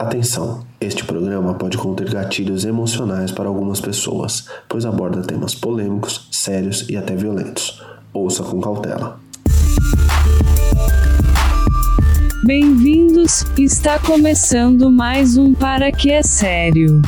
[0.00, 0.64] Atenção!
[0.80, 6.96] Este programa pode conter gatilhos emocionais para algumas pessoas, pois aborda temas polêmicos, sérios e
[6.96, 7.82] até violentos.
[8.10, 9.20] Ouça com cautela.
[12.46, 17.02] Bem-vindos, está começando mais um Para Que é Sério.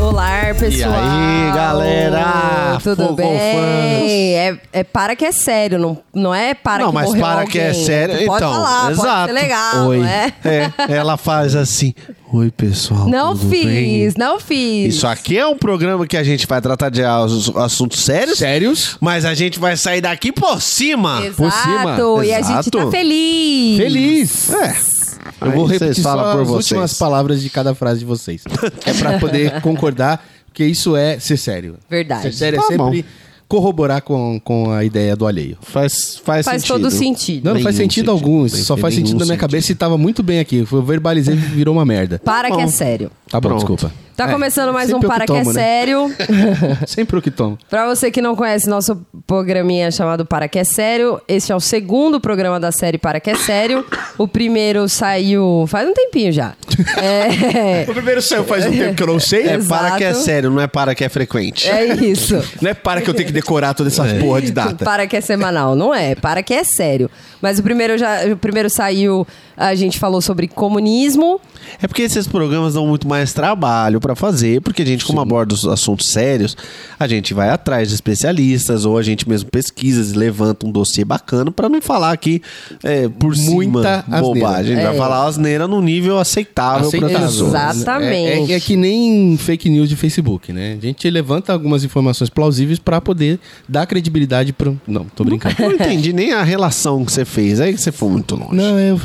[0.00, 0.94] Olá, pessoal.
[0.94, 2.78] aí, galera?
[2.82, 3.28] Tudo Fogo bem?
[3.36, 7.44] É, é para que é sério, não, não é para não, que mas morreu para
[7.46, 7.84] que é alguém.
[7.84, 8.14] sério.
[8.26, 9.06] Pode então, falar, exato.
[9.08, 9.98] pode ser legal, Oi.
[9.98, 10.32] não é?
[10.44, 11.94] É, ela faz assim.
[12.32, 13.08] Oi, pessoal.
[13.08, 14.12] Não tudo fiz, bem?
[14.16, 14.94] não fiz.
[14.94, 18.38] Isso aqui é um programa que a gente vai tratar de ass- assuntos sérios.
[18.38, 18.96] Sérios?
[19.00, 21.20] Mas a gente vai sair daqui por cima.
[21.26, 22.24] Exato, por cima.
[22.24, 23.76] e a gente tá feliz.
[23.76, 24.50] Feliz!
[24.54, 24.99] É.
[25.40, 26.50] Eu vou repetir só as vocês.
[26.50, 28.42] últimas palavras de cada frase de vocês.
[28.86, 31.76] é pra poder concordar que isso é ser sério.
[31.88, 32.22] Verdade.
[32.22, 33.04] Ser sério Tá é sempre
[33.48, 35.56] corroborar com, com a ideia do alheio.
[35.60, 36.74] Faz, faz, Faz sentido.
[36.82, 37.44] todo sentido.
[37.44, 38.26] Não, não faz Nenhum sentido, sentido.
[38.30, 38.46] algum.
[38.46, 39.40] Isso só faz sentido na minha sentido.
[39.40, 40.64] cabeça e tava muito bem aqui.
[40.70, 42.20] Eu verbalizei e virou uma merda.
[42.24, 42.68] Para que é bom.
[42.68, 43.10] sério.
[43.28, 43.58] Tá bom, Pronto.
[43.58, 43.92] desculpa.
[44.20, 45.52] Tá É, começando mais um eu Para que, tomo, é né?
[45.52, 46.14] sério.
[46.86, 47.58] Sempre o que tomo.
[47.70, 48.94] Pra você que não conhece nosso
[49.26, 53.30] programinha chamado Para Que É Sério, esse é o segundo programa da série Para Que
[53.30, 53.82] É Sério.
[54.18, 56.52] O primeiro saiu faz um tempinho já.
[57.00, 59.46] É, O primeiro saiu faz um tempo que eu não sei.
[59.46, 61.68] É É, para que é sério, não é para que é frequente.
[61.68, 62.34] é isso.
[62.60, 64.84] não é para que eu tenho que decorar toda essa porra de data.
[64.84, 66.14] Para que é semanal, não é?
[66.14, 67.10] Para que é sério.
[67.40, 71.40] Mas o primeiro já, o primeiro saiu, a gente falou sobre comunismo.
[71.82, 75.54] É porque esses programas dão muito mais trabalho pra fazer, porque a gente, como aborda
[75.54, 76.56] os assuntos sérios,
[76.98, 81.04] a gente vai atrás de especialistas ou a gente mesmo pesquisa e levanta um dossiê
[81.04, 82.42] bacana pra não falar aqui
[82.82, 84.72] é, por Muita cima bobagem.
[84.72, 84.88] A gente É.
[84.88, 87.28] vai falar asneira num nível aceitável, pra Aceitável.
[87.28, 87.48] pessoa.
[87.48, 88.50] Exatamente.
[88.50, 90.76] É, é- é que nem fake news de Facebook, né?
[90.80, 93.38] A gente levanta algumas informações plausíveis pra poder
[93.68, 94.80] dar credibilidade pro.
[94.86, 95.54] Não, tô brincando.
[95.58, 98.54] Eu não entendi nem a relação que você fez, aí que você foi muito longe.
[98.54, 99.00] Não, eu.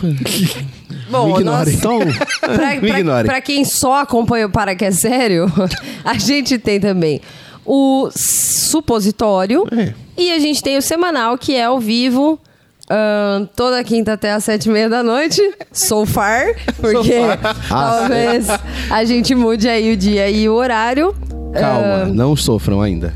[1.10, 1.74] Bom, Me nós, ignore.
[1.74, 2.00] Então,
[2.42, 3.28] pra, pra- ignore.
[3.28, 5.46] pra quem só acompanha o Para Que É Sério,
[6.04, 7.22] a gente tem também
[7.66, 9.94] o supositório É.
[10.18, 12.40] e a gente tem o semanal, que é ao vivo.
[12.90, 15.42] ahn, toda quinta até às sete e meia da noite,
[15.72, 16.46] so far,
[16.80, 17.14] porque
[17.68, 18.48] talvez
[18.92, 21.16] a gente mude aí o dia e o horário.
[21.54, 23.14] Calma, não sofram ainda.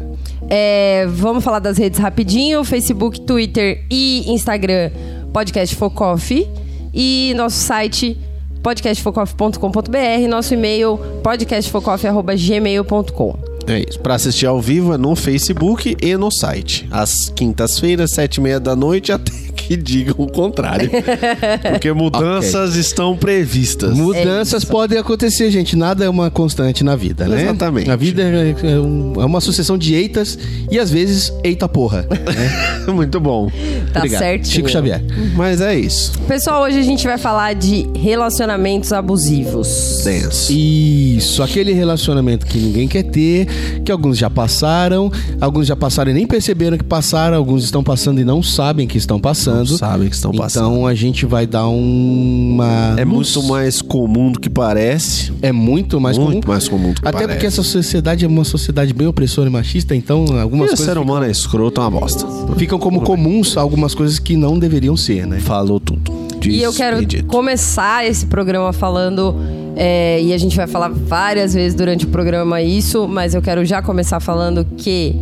[0.49, 4.89] É, vamos falar das redes rapidinho: Facebook, Twitter e Instagram,
[5.31, 6.47] Podcast Focoff.
[6.91, 8.17] E nosso site,
[8.61, 10.27] podcastfocoff.com.br.
[10.29, 13.35] Nosso e-mail, podcastfocoff.gmail.com.
[13.67, 13.99] é isso.
[13.99, 16.87] Pra assistir ao vivo é no Facebook e no site.
[16.91, 19.31] Às quintas-feiras, sete e meia da noite, até
[19.67, 20.89] que digam o contrário.
[21.71, 23.95] Porque mudanças estão previstas.
[23.95, 25.75] Mudanças podem acontecer, gente.
[25.75, 27.43] Nada é uma constante na vida, né?
[27.43, 27.89] Exatamente.
[27.91, 30.37] A vida é, é um- é uma sucessão de eitas
[30.71, 32.01] e às vezes eita porra.
[32.09, 32.87] Né?
[32.93, 33.49] Muito bom.
[33.93, 34.19] Tá Obrigado.
[34.21, 34.53] certinho.
[34.55, 35.03] Chico Xavier.
[35.35, 36.13] Mas é isso.
[36.27, 40.01] Pessoal, hoje a gente vai falar de relacionamentos abusivos.
[40.03, 40.51] Denso.
[40.51, 43.47] Isso, aquele relacionamento que ninguém quer ter,
[43.83, 48.19] que alguns já passaram, alguns já passaram e nem perceberam que passaram, alguns estão passando
[48.19, 49.48] e não sabem que estão passando.
[49.55, 50.67] Não sabem que estão passando.
[50.71, 52.95] Então a gente vai dar uma.
[52.97, 53.35] É luz.
[53.35, 55.31] muito mais comum do que parece.
[55.41, 56.53] É muito mais muito comum.
[56.53, 57.33] mais comum do que Até parece.
[57.33, 60.85] porque essa sociedade é uma sociedade bem opressora e machista, então E algumas o coisas
[60.85, 62.25] ser humano é escroto, é uma bosta.
[62.57, 65.39] ficam como comuns, algumas coisas que não deveriam ser, né?
[65.39, 66.11] Falou tudo.
[66.35, 67.25] E Diz eu quero dito.
[67.25, 69.35] começar esse programa falando,
[69.75, 73.65] é, e a gente vai falar várias vezes durante o programa isso, mas eu quero
[73.65, 75.13] já começar falando que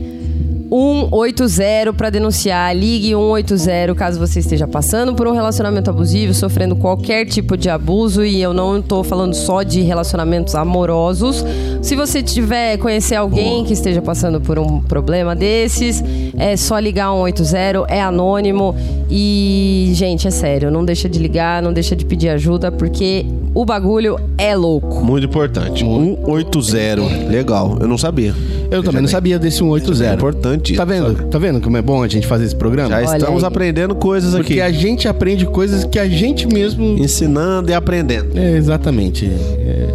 [0.69, 7.25] 180 para denunciar, ligue 180 caso você esteja passando por um relacionamento abusivo, sofrendo qualquer
[7.25, 11.45] tipo de abuso, e eu não tô falando só de relacionamentos amorosos.
[11.81, 16.03] Se você tiver conhecer alguém que esteja passando por um problema desses,
[16.38, 18.75] é só ligar 180, é anônimo.
[19.09, 23.25] E gente, é sério, não deixa de ligar, não deixa de pedir ajuda porque
[23.59, 25.03] o bagulho é louco.
[25.03, 25.79] Muito importante.
[25.84, 27.01] 180.
[27.29, 27.78] Legal.
[27.79, 28.34] Eu não sabia.
[28.69, 30.13] Eu também não sabia desse É 180.
[30.13, 30.75] importante.
[30.75, 31.16] Tá vendo?
[31.18, 31.29] sabe?
[31.29, 32.90] Tá vendo como é bom a gente fazer esse programa?
[32.90, 33.47] Já Olha estamos aí.
[33.47, 34.62] aprendendo coisas Porque aqui.
[34.62, 36.84] a gente aprende coisas que a gente mesmo.
[37.00, 38.38] Ensinando e aprendendo.
[38.38, 39.25] É, exatamente.
[39.25, 39.88] É,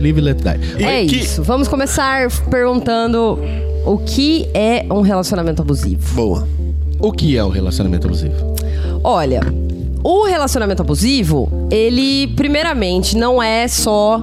[0.00, 0.84] live let die.
[0.84, 1.42] é que- isso.
[1.42, 3.38] Vamos começar perguntando
[3.86, 6.14] o que é um relacionamento abusivo.
[6.14, 6.46] Boa.
[6.98, 8.34] O que é o relacionamento abusivo?
[9.02, 9.40] Olha,
[10.02, 14.22] o relacionamento abusivo, ele primeiramente não é só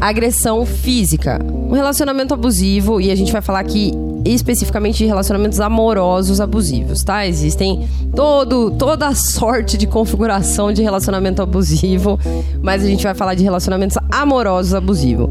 [0.00, 1.38] agressão física.
[1.44, 3.92] Um relacionamento abusivo, e a gente vai falar aqui
[4.24, 7.26] especificamente de relacionamentos amorosos abusivos, tá?
[7.26, 12.18] Existem todo, toda sorte de configuração de relacionamento abusivo,
[12.62, 15.28] mas a gente vai falar de relacionamentos amorosos abusivos.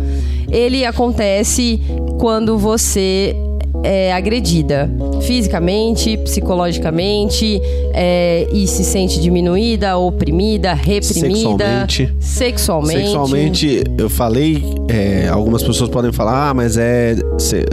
[0.50, 1.82] Ele acontece
[2.20, 3.36] quando você
[3.84, 4.90] é agredida
[5.22, 7.62] fisicamente, psicologicamente
[7.94, 12.14] é, e se sente diminuída, oprimida, reprimida, Sexualmente.
[12.20, 13.00] sexualmente.
[13.02, 17.66] Sexualmente, eu falei, é, algumas pessoas podem falar, ah, mas é se-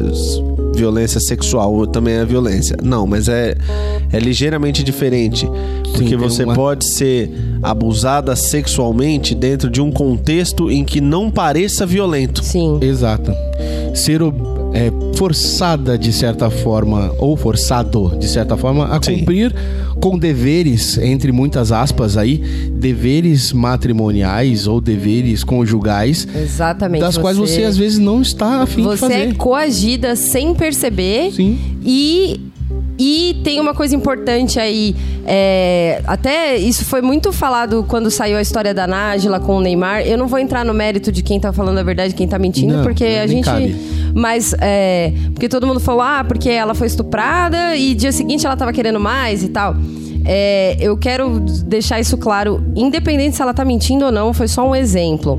[0.74, 2.76] violência sexual, também é violência.
[2.82, 3.56] Não, mas é,
[4.12, 5.48] é ligeiramente diferente.
[5.94, 7.30] Porque você uma- pode ser
[7.62, 12.44] abusada sexualmente dentro de um contexto em que não pareça violento.
[12.44, 12.78] Sim.
[12.82, 13.32] Exato.
[13.94, 19.18] Ser ob- é, forçada de certa forma, ou forçado de certa forma, a Sim.
[19.20, 19.54] cumprir
[19.98, 22.36] com deveres, entre muitas aspas aí,
[22.72, 27.00] deveres matrimoniais ou deveres conjugais, Exatamente.
[27.00, 29.14] das quais você às vezes não está afim de Você fazer.
[29.14, 31.32] é coagida sem perceber.
[31.32, 31.58] Sim.
[31.82, 32.45] E,
[32.98, 34.94] e tem uma coisa importante aí.
[35.26, 40.02] é, até isso foi muito falado quando saiu a história da Nájila com o Neymar.
[40.02, 42.78] Eu não vou entrar no mérito de quem tá falando a verdade quem tá mentindo,
[42.78, 43.44] Não, porque a gente.
[43.44, 43.74] cabe.
[44.14, 48.56] Mas, é, porque todo mundo falou, ah, porque ela foi estuprada e dia seguinte ela
[48.56, 49.76] tava querendo mais e tal.
[50.26, 54.68] É, eu quero deixar isso claro, independente se ela tá mentindo ou não, foi só
[54.68, 55.38] um exemplo.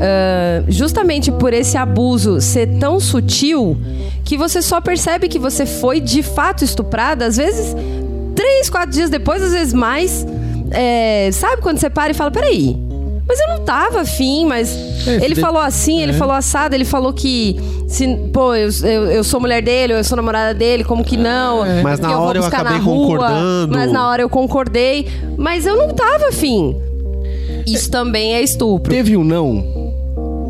[0.00, 3.76] Ah, justamente por esse abuso ser tão sutil
[4.24, 7.74] que você só percebe que você foi de fato estuprada, às vezes
[8.34, 10.24] três, quatro dias depois, às vezes mais.
[10.70, 12.76] É, sabe quando você para e fala, peraí,
[13.28, 14.74] mas eu não tava afim, mas.
[15.06, 16.14] É, ele de- falou assim, ele é.
[16.14, 17.56] falou assado, ele falou que.
[17.86, 21.58] Se, pô, eu, eu, eu sou mulher dele, eu sou namorada dele, como que não?
[21.82, 23.74] Mas Porque na vou hora eu buscar na acabei rua, concordando.
[23.76, 25.06] Mas na hora eu concordei.
[25.36, 26.74] Mas eu não tava afim.
[27.66, 28.90] Isso também é estupro.
[28.90, 29.92] Teve um não,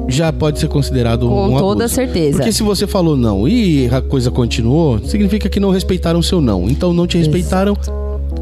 [0.09, 1.95] já pode ser considerado Com um toda abuso.
[1.97, 2.39] certeza.
[2.39, 6.41] Porque se você falou não e a coisa continuou, significa que não respeitaram o seu
[6.41, 6.69] não.
[6.69, 7.77] Então não te respeitaram.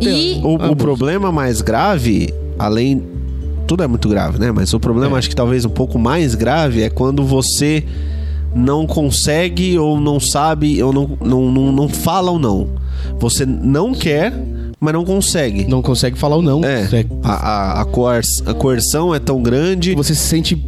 [0.01, 0.41] E.
[0.45, 3.03] O, o problema mais grave, além.
[3.67, 4.53] Tudo é muito grave, né?
[4.53, 5.19] Mas o problema, É.
[5.19, 7.85] acho que talvez um pouco mais grave, é quando você
[8.55, 12.69] não consegue ou não sabe ou não, não, não, não fala ou não.
[13.19, 14.33] Você não quer,
[14.81, 15.67] mas não consegue.
[15.67, 16.65] Não consegue falar o não.
[16.65, 16.85] É.
[16.87, 19.95] Você- A, a, a, coer- a coerção é tão grande.
[19.95, 20.67] Você se sente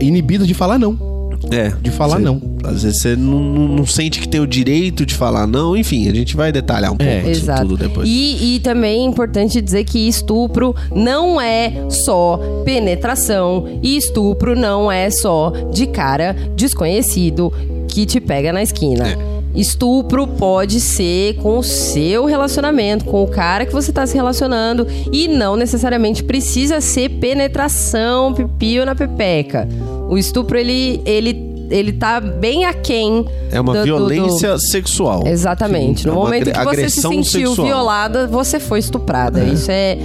[0.00, 1.15] inibido de falar não.
[1.50, 1.72] É.
[1.80, 2.40] De falar Você- não.
[2.64, 5.76] Às vezes você não, não- não sente que tem o direito de falar não.
[5.76, 7.30] Enfim, a gente vai detalhar um pouco É.
[7.30, 7.62] Exato.
[7.62, 8.08] tudo depois.
[8.08, 14.90] E, e também é importante dizer que estupro não é só penetração e estupro não
[14.90, 17.52] é só de cara desconhecido
[17.88, 19.06] que te pega na esquina.
[19.08, 19.35] É.
[19.56, 24.86] Estupro pode ser com o seu relacionamento, com o cara que você tá se relacionando
[25.10, 29.66] e não necessariamente precisa ser penetração, pipio na pepeca.
[30.08, 35.26] O estupro ele ele ele tá bem aquém É uma do- do- do- violência sexual.
[35.26, 36.06] Exatamente.
[36.06, 37.66] É No uma momento agre- que você se sentiu sexual.
[37.66, 39.42] violada, você foi estuprada.
[39.42, 39.98] Isso é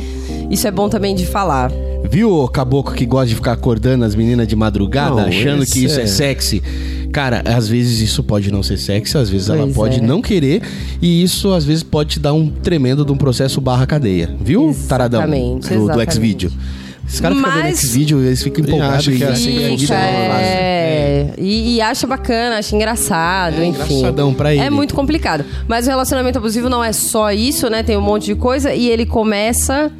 [0.49, 1.71] isso é bom também de falar.
[2.09, 5.85] Viu o caboclo que gosta de ficar acordando as meninas de madrugada, Não, achando que
[5.85, 6.03] isso é...
[6.03, 6.63] é- sexy?
[7.11, 10.01] Cara, às vezes isso pode não ser sexy, às vezes ela Pois pode é.
[10.01, 10.61] não querer,
[11.01, 14.29] e isso às vezes pode te dar um tremendo de um processo barra cadeia.
[14.39, 15.21] Viu, taradão?
[15.21, 16.01] Exatamente, Do, do exatamente.
[16.11, 16.51] X-Video.
[17.07, 18.95] Esses caras ficam vendo Mas- X-Video, eles ficam empolgados.
[18.95, 20.01] acham que é e- assim que e- Fica, funciona.
[20.01, 23.95] é, E, e acha bacana, acha engraçado, enfim.
[23.95, 24.63] engraçadão pra ele.
[24.63, 25.43] É muito complicado.
[25.67, 27.83] Mas o relacionamento abusivo não é só isso, né?
[27.83, 29.91] Tem um monte de coisa e ele começa.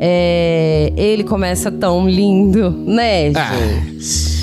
[0.00, 3.32] é, ele começa tão lindo, né?
[3.34, 4.37] Ah, gente?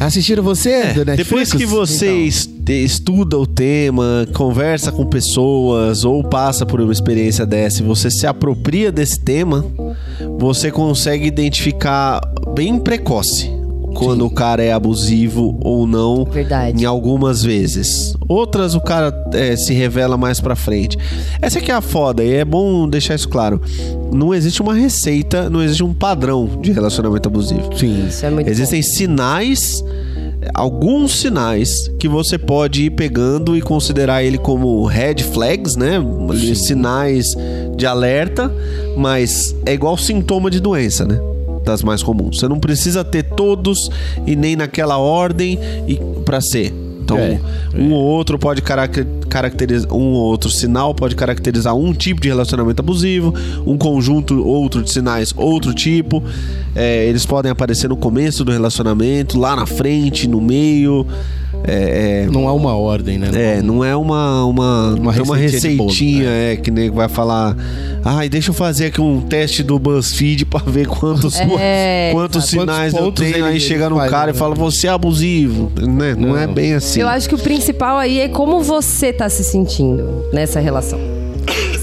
[0.00, 1.16] Assistiram você, Netflix?
[1.16, 2.26] Depois que você Então.
[2.26, 8.10] es- estuda o tema, conversa com pessoas ou passa por uma experiência dessa e você
[8.10, 9.64] se apropria desse tema,
[10.38, 12.20] você consegue identificar
[12.54, 13.50] bem precoce
[13.94, 16.82] quando o cara é abusivo ou não Verdade.
[16.82, 18.14] em algumas vezes.
[18.28, 20.98] Outras o cara é, se revela mais pra frente.
[21.40, 23.60] Essa aqui é a foda e é bom deixar isso claro.
[24.12, 27.76] Não existe uma receita, não existe um padrão de relacionamento abusivo.
[27.76, 28.06] Sim.
[28.08, 29.82] Isso é muito Existem sinais,
[30.54, 35.96] alguns sinais que você pode ir pegando e considerar ele como red flags, né?
[36.28, 37.26] Ali, Sinais
[37.76, 38.52] de alerta,
[38.96, 41.18] mas é igual sintoma de doença, né?
[41.64, 42.38] Das mais comuns.
[42.38, 43.90] Você não precisa ter todos
[44.26, 46.72] e nem naquela ordem e para ser.
[47.04, 47.38] Então, É,
[47.76, 52.80] um ou outro pode caracterizar, um ou outro sinal pode caracterizar um tipo de relacionamento
[52.80, 53.34] abusivo,
[53.66, 56.22] um conjunto outro de sinais, outro tipo.
[56.74, 61.06] É, eles podem aparecer no começo do relacionamento, lá na frente, no meio.
[61.66, 63.30] É, é, Não há uma ordem, né?
[63.34, 67.08] é, não é uma uma, Uma tem uma receitinha bolo, receitinha, é, que nem vai
[67.08, 67.56] falar,
[68.04, 72.92] ai, deixa eu fazer aqui um teste do BuzzFeed pra ver quantos É, quantos sinais
[72.92, 74.32] Quantos eu tenho, aí chega no cara né?
[74.32, 76.14] e fala, você é abusivo, né?
[76.14, 76.52] Não, é Não.
[76.52, 77.00] bem assim.
[77.00, 80.98] Eu acho que o principal aí é como você tá se sentindo nessa relação.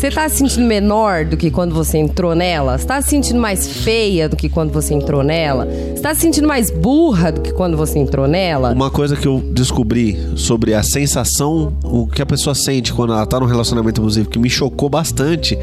[0.02, 2.76] Você tá se sentindo menor do que quando você entrou nela?
[2.76, 5.68] Você tá se sentindo mais feia do que quando você entrou nela?
[5.94, 8.72] Você tá se sentindo mais burra do que quando você entrou nela?
[8.72, 13.28] Uma coisa que eu descobri sobre a sensação, o que a pessoa sente quando ela
[13.28, 15.56] tá num relacionamento abusivo, que me chocou bastante,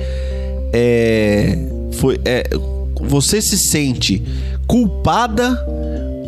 [0.73, 1.59] é.
[1.95, 2.21] Foi.
[2.25, 2.49] É,
[3.09, 4.23] você se sente
[4.69, 5.67] culpada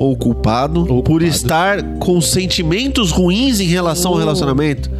[0.00, 1.24] ou culpado Ou por culpado.
[1.26, 4.90] estar com sentimentos ruins em relação ao relacionamento.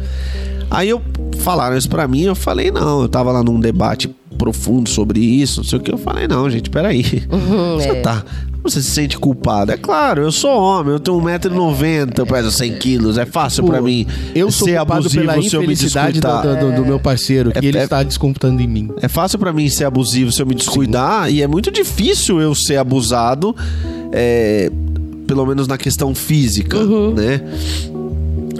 [0.69, 1.01] Aí eu
[1.37, 5.61] falaram isso pra mim, eu falei, não, eu tava lá num debate profundo sobre isso,
[5.61, 5.91] não sei o que.
[5.91, 7.03] Eu falei, não, gente, peraí.
[7.77, 8.01] Você é.
[8.01, 8.23] tá.
[8.63, 9.71] Você se sente culpado?
[9.71, 13.79] É claro, eu sou homem, eu tenho 1,90m, eu peso 100 quilos, é fácil pra
[13.79, 16.59] Pô, mim Eu sou ser culpado abusivo pela se eu me infelicidade do, descuidar.
[16.59, 18.89] do- do meu parceiro, que É- ele é- está descontando em mim.
[19.01, 22.53] É fácil pra mim ser abusivo se eu me descuidar e é muito difícil eu
[22.53, 23.55] ser abusado,
[24.11, 24.71] é,
[25.25, 26.77] pelo menos na questão física,
[27.15, 27.41] né?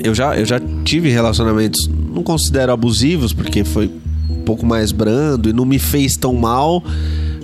[0.04, 3.90] Eu já, eu já tive relacionamentos, não considero abusivos, porque foi
[4.30, 6.84] um pouco mais brando e não me fez tão mal,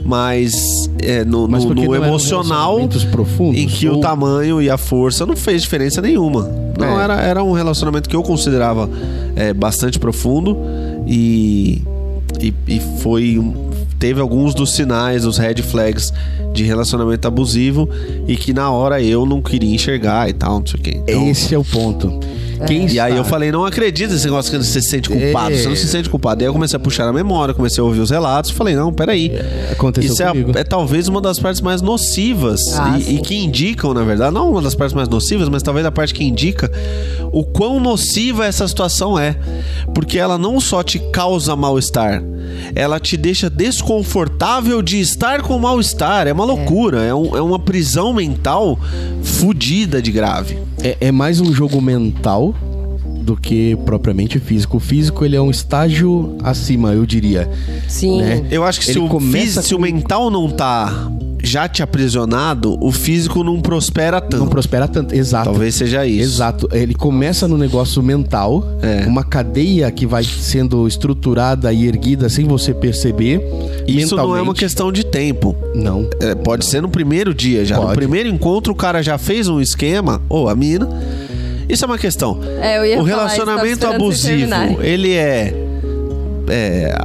[0.06, 2.80] mas é, no, Mas no- no emocional,
[3.12, 6.50] profundos, em que ou- o tamanho e a força não fez diferença nenhuma.
[6.80, 7.04] Não, É.
[7.04, 8.90] era, era um relacionamento que eu considerava
[9.36, 10.58] é, bastante profundo
[11.08, 11.82] e,
[12.42, 13.67] e, e foi um-
[14.00, 16.14] teve alguns dos sinais, os red flags
[16.54, 17.90] de relacionamento abusivo
[18.28, 21.02] e que na hora eu não queria enxergar e tal, não sei o quê.
[21.08, 22.20] Então, Esse é o ponto.
[22.66, 25.54] Quem e aí está- eu falei, não acredito nesse negócio que você se sente culpado,
[25.54, 25.58] É.
[25.58, 26.42] você não se sente culpado.
[26.44, 29.32] Aí eu comecei a puxar a memória, comecei a ouvir os relatos, falei, não, peraí.
[29.72, 33.36] Aconteceu Isso é, a- é talvez uma das partes mais nocivas Ah, e, e que
[33.36, 36.72] indicam, na verdade, não uma das partes mais nocivas, mas talvez a parte que indica
[37.32, 39.36] o quão nociva essa situação é.
[39.94, 42.24] Porque ela não só te causa mal-estar,
[42.76, 46.28] ela te deixa desconfortável de estar com mal-estar.
[46.28, 48.80] É uma loucura, é, um- é uma prisão mental
[49.24, 50.58] fodida de grave.
[50.82, 52.54] É, é mais um jogo mental
[53.22, 54.78] do que propriamente físico.
[54.78, 57.50] O físico ele é um estágio acima, eu diria.
[57.88, 58.22] Sim.
[58.22, 58.46] né?
[58.50, 61.12] Eu acho que se Ele o, começa físico, se o mental não tá
[61.44, 64.38] já te aprisionado, o físico não prospera tanto.
[64.38, 65.14] Não prospera tanto.
[65.14, 65.46] Exato.
[65.46, 66.36] Talvez seja isso.
[66.36, 66.68] Exato.
[66.72, 69.06] Ele começa no negócio mental, É.
[69.08, 73.42] uma cadeia que vai sendo estruturada e erguida sem você perceber.
[73.88, 75.56] Isso não é uma questão de tempo.
[75.76, 76.10] Não.
[76.20, 77.76] É, pode ser no primeiro dia já.
[77.78, 77.96] No Pode.
[77.96, 80.90] primeiro encontro, o cara já fez um esquema, ou a mina.
[81.70, 82.40] Isso é uma questão.
[82.62, 85.54] É, eu ia o relacionamento abusivo, ele é.
[86.50, 86.96] É.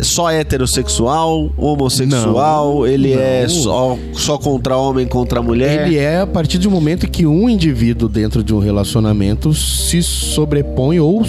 [0.00, 3.22] Só heterossexual, homossexual, ele Não.
[3.22, 5.86] é só, só contra homem, contra mulher.
[5.86, 11.00] Ele é a partir do momento que um indivíduo dentro de um relacionamento se sobrepõe
[11.00, 11.24] ou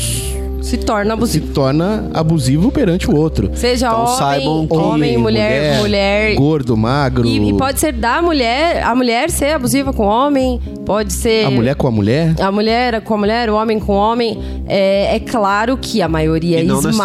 [0.62, 1.54] Se torna se abusivo.
[1.54, 3.50] torna abusivo perante o outro.
[3.54, 6.36] Seja Então homem, saibam que- homem, mulher, mulher.
[6.36, 7.26] gordo, magro.
[7.26, 11.46] E, e pode ser da mulher, a mulher ser abusiva com o homem, pode ser.
[11.46, 12.36] A mulher com a mulher.
[12.42, 14.38] A mulher com a mulher, o homem com o homem.
[14.68, 16.98] É, é claro que a maioria E não nesse-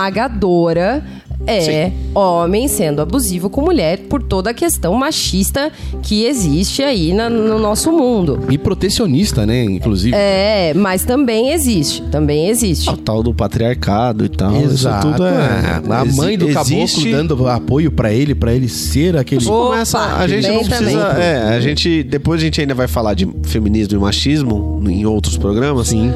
[1.47, 5.73] é homem sendo abusivo com mulher por toda a questão machista
[6.03, 8.41] que existe aí na- no nosso mundo.
[8.51, 9.65] E protecionista, né?
[9.65, 10.15] Inclusive.
[10.17, 12.03] É, mas também existe.
[12.11, 12.89] Também existe.
[12.91, 14.55] O tal do patriarcado e tal.
[14.57, 15.07] Exato.
[15.09, 15.83] Isso tudo é.
[15.91, 19.45] A exi- mãe do existe- caboclo dando apoio pra ele, pra ele ser aquele.
[19.47, 20.97] Opa, começa, a gente não precisa, também.
[21.25, 25.37] é, a gente depois a gente ainda vai falar de feminismo e machismo em outros
[25.37, 25.89] programas.
[25.89, 26.11] Sim.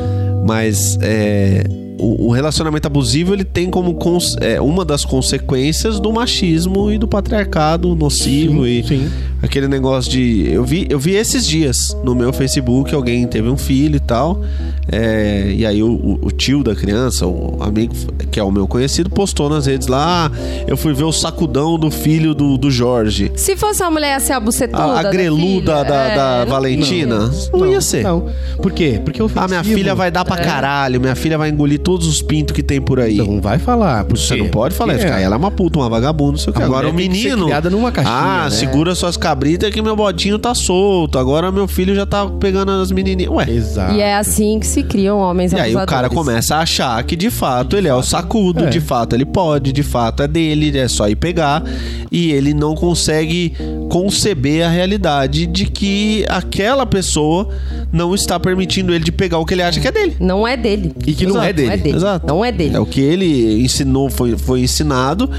[0.47, 1.65] Mas é,
[1.99, 6.99] o, o relacionamento abusivo ele tem como cons- é, uma das consequências do machismo e
[6.99, 9.11] do patriarcado nocivo Sim, e sim.
[9.43, 13.57] aquele negócio de eu vi eu vi esses dias no meu Facebook alguém teve um
[13.57, 14.43] filho e tal
[14.91, 17.95] é, e aí o, o- o tio da criança o amigo
[18.31, 21.79] que é o meu conhecido postou nas redes lá ah, eu fui ver o sacudão
[21.79, 24.79] do filho do, do Jorge Se fosse uma mulher ia ser a bucetuda.
[24.83, 28.27] a, a da greluda filha, da, é, da não- Valentina não, ia ser Não.
[28.63, 29.01] Por quê?
[29.05, 32.21] Porque o ah, minha filha vai dar pra caralho, minha filha vai engolir todos os
[32.21, 33.15] pintos que tem por aí.
[33.17, 34.05] Não vai falar.
[34.05, 34.43] Por Você quê?
[34.43, 35.21] não pode falar Porque cara.
[35.23, 36.61] Ela é uma puta, uma vagabunda, não sei o que.
[36.61, 37.45] Agora o que ser menino.
[37.45, 38.51] criada numa caixinha, ah, né?
[38.51, 41.17] segura suas cabritas que meu bodinho tá solto.
[41.17, 43.31] Agora meu filho já tá pegando as menininhas.
[43.33, 43.49] Ué.
[43.49, 43.95] Exato.
[43.95, 45.91] E é assim que se criam homens E aí o abusadores.
[45.91, 48.69] cara começa a achar que de fato ele é o sacudo, É.
[48.69, 51.63] de fato ele pode, de fato é dele, é só ir pegar.
[52.11, 53.53] E ele não consegue
[53.89, 57.49] conceber a realidade de que aquela pessoa
[57.93, 60.17] não está permitindo ele de pegar o que ele acha que é dele.
[60.19, 60.93] Não é dele.
[61.07, 61.76] E que não é dele.
[61.77, 61.97] Não é dele.
[61.97, 62.27] Exato.
[62.27, 62.77] Não é dele.
[62.77, 65.31] É o que ele ensinou, foi, foi ensinado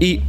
[0.00, 0.20] e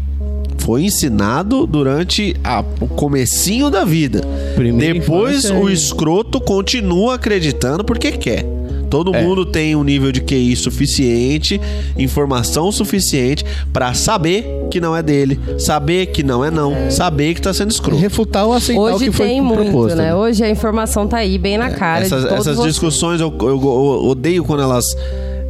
[0.60, 4.22] foi ensinado durante a, o comecinho da vida.
[4.56, 8.46] Primeira Depois infância o escroto continua acreditando porque quer.
[8.90, 9.24] Todo É.
[9.24, 11.60] mundo tem um nível de QI suficiente,
[11.98, 13.44] informação suficiente
[13.74, 17.72] pra saber que não é dele, saber que não é não, saber que tá sendo
[17.72, 18.00] escroto.
[18.00, 19.96] Refutar ou aceitar o Hoje que foi tem muito, proposto.
[19.96, 20.14] né?
[20.14, 23.48] Hoje a informação tá aí bem na cara essas de todos essas discussões eu, eu-
[23.50, 24.86] eu odeio quando elas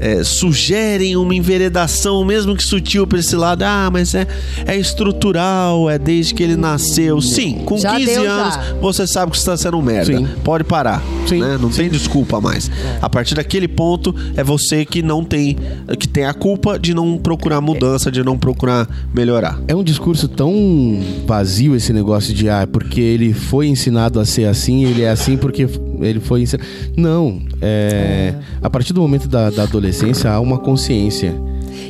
[0.03, 3.63] é, sugerem uma enveredação, mesmo que sutil, pra esse lado.
[3.63, 4.27] Ah, mas é,
[4.67, 7.21] é estrutural, é desde que ele nasceu.
[7.21, 8.73] Sim, com Já 15 deu, anos já.
[8.81, 10.17] você sabe que você está sendo um merda.
[10.17, 10.27] Sim.
[10.43, 11.01] Pode parar.
[11.25, 11.57] Sim, né?
[11.59, 12.69] Não tem desculpa mais.
[13.01, 15.55] A partir daquele ponto, é você que não tem,
[15.97, 19.57] que tem a culpa de não procurar mudança, de não procurar melhorar.
[19.69, 20.53] É um discurso tão
[21.25, 25.37] vazio esse negócio de ah, porque ele foi ensinado a ser assim, ele é assim
[25.37, 25.65] porque
[26.01, 26.67] ele foi ensinado.
[26.97, 29.92] Não, é, a partir do momento da, da adolescência
[30.31, 31.39] há uma consciência.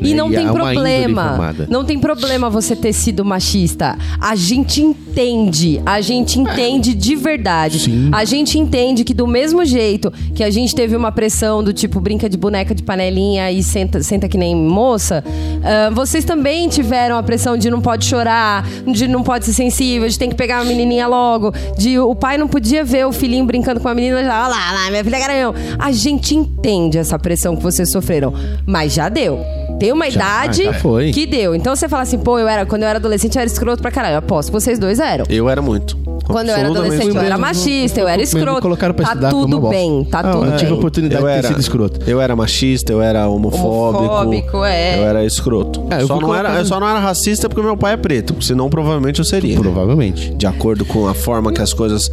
[0.02, 0.16] E né?
[0.16, 1.56] não tem há uma índole problema.
[1.70, 3.98] Não tem problema você ter sido machista.
[4.20, 5.82] A gente entende.
[5.86, 7.80] A gente entende de verdade.
[7.80, 8.10] Sim.
[8.12, 12.00] A gente entende que do mesmo jeito que a gente teve uma pressão do tipo
[12.00, 15.24] brinca de boneca de panelinha e senta, senta que nem moça,
[15.64, 20.08] ah, vocês também tiveram a pressão de não pode chorar, de não pode ser sensível,
[20.08, 23.46] de tem que pegar a menininha logo, de o pai não podia ver o filhinho
[23.46, 25.54] brincando com a menina já, olha lá, lá, minha filha é garanhão.
[25.80, 28.34] A gente entende essa pressão que vocês sofreram,
[28.66, 29.40] mas já deu.
[29.80, 30.16] Tem uma Já,
[30.46, 31.12] idade já foi.
[31.12, 31.54] que deu.
[31.56, 33.92] Então você fala assim, pô, eu era, quando eu era adolescente, eu era escroto pra
[33.92, 34.14] caralho.
[34.16, 35.26] Eu aposto que vocês dois eram.
[35.30, 35.98] Eu era muito.
[36.26, 38.62] Quando eu era adolescente, eu era machista, eu era escroto.
[38.62, 40.78] colocaram pra tá estudar, tudo bem, tá Ah, tudo eu tive a bem.
[40.78, 42.00] oportunidade Eu de ter era, sido escroto.
[42.10, 44.04] eu era machista, eu era homofóbico.
[44.06, 45.00] Homofóbico, é.
[45.00, 45.84] Eu era escroto.
[45.92, 48.42] É, eu só não era, eu só não era racista porque meu pai é preto,
[48.42, 49.56] senão provavelmente eu seria.
[49.56, 49.62] né?
[49.62, 50.34] Provavelmente.
[50.34, 52.10] De acordo com a forma que as coisas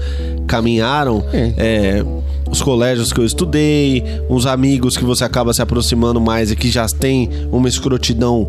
[0.49, 1.53] caminharam, É.
[1.57, 2.05] é,
[2.51, 6.71] os colégios que eu estudei, uns amigos que você acaba se aproximando mais e que
[6.71, 8.49] já tem uma escrotidão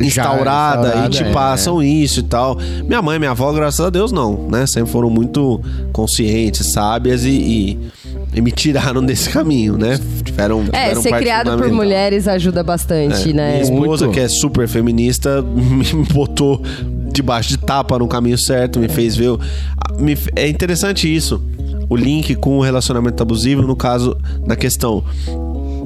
[0.00, 1.32] instaurada, instaurada, e te é.
[1.32, 2.56] passam isso e tal.
[2.86, 4.66] Minha mãe e minha avó, graças a Deus, não, né?
[4.66, 5.60] Sempre foram muito
[5.92, 7.78] conscientes, sábias e, e-
[8.32, 9.98] e me tiraram desse caminho, né?
[10.24, 13.50] Tiveram, É, tiveram ser criado por mulheres ajuda bastante, É, né?
[13.52, 14.14] Minha esposa, Muito.
[14.14, 16.62] que é super feminista, me botou
[17.12, 19.36] debaixo de tapa no caminho certo, me fez ver.
[19.98, 21.42] me- É interessante isso.
[21.90, 24.16] O link com o relacionamento abusivo, no caso,
[24.46, 25.04] na questão.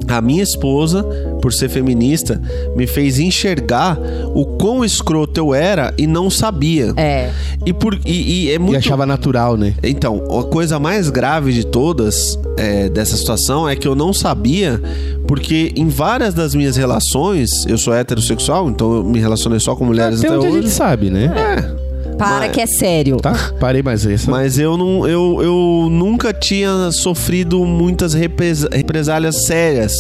[0.07, 1.03] A minha esposa,
[1.41, 2.41] por ser feminista,
[2.77, 3.99] me fez enxergar
[4.35, 6.93] o quão escroto eu era e não sabia.
[6.97, 7.31] É.
[7.65, 8.75] E, por, e, e é muito.
[8.75, 9.75] E achava natural, né?
[9.83, 14.79] Então, a coisa mais grave de todas é, dessa situação é que eu não sabia,
[15.27, 19.87] porque em várias das minhas relações, eu sou heterossexual, então eu me relacionei só com
[19.87, 20.75] mulheres Até até onde a gente hoje.
[20.75, 21.33] sabe, né?
[21.35, 21.84] É.
[22.17, 23.17] Para Mas- que é sério.
[23.19, 23.35] Tá?
[23.61, 24.31] Parei, mas essa.
[24.31, 29.93] Mas eu não, eu, eu nunca tinha sofrido muitas represa- represálias sérias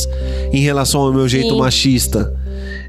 [0.53, 1.59] em relação ao meu jeito Sim.
[1.59, 2.33] machista.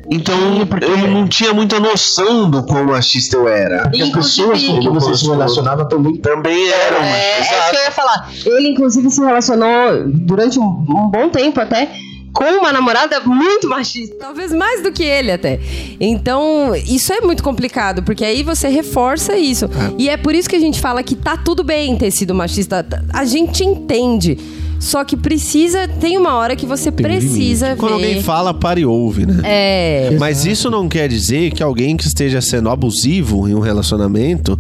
[0.08, 0.36] Então
[0.82, 3.90] eu não tinha muita noção do quão machista eu era.
[3.92, 6.16] E, inclusive- que você se relacionava também.
[6.18, 6.98] Também eram.
[7.04, 8.32] É, é isso que eu ia falar.
[8.46, 11.90] Ele, inclusive, se relacionou durante um, um bom tempo até
[12.36, 14.14] com uma namorada muito machista.
[14.20, 15.58] Talvez mais do que ele até.
[16.00, 19.70] Então, isso é muito complicado, porque aí você reforça isso.
[19.98, 22.86] E é por isso que a gente fala que tá tudo bem ter sido machista.
[23.14, 24.38] A gente entende.
[24.78, 27.78] Só que precisa, tem uma hora que você Tem um precisa ver.
[27.78, 29.42] Quando alguém fala, para e ouve, né?
[29.44, 30.18] É.
[30.20, 34.60] Mas isso não quer dizer que alguém que esteja sendo abusivo em um relacionamento,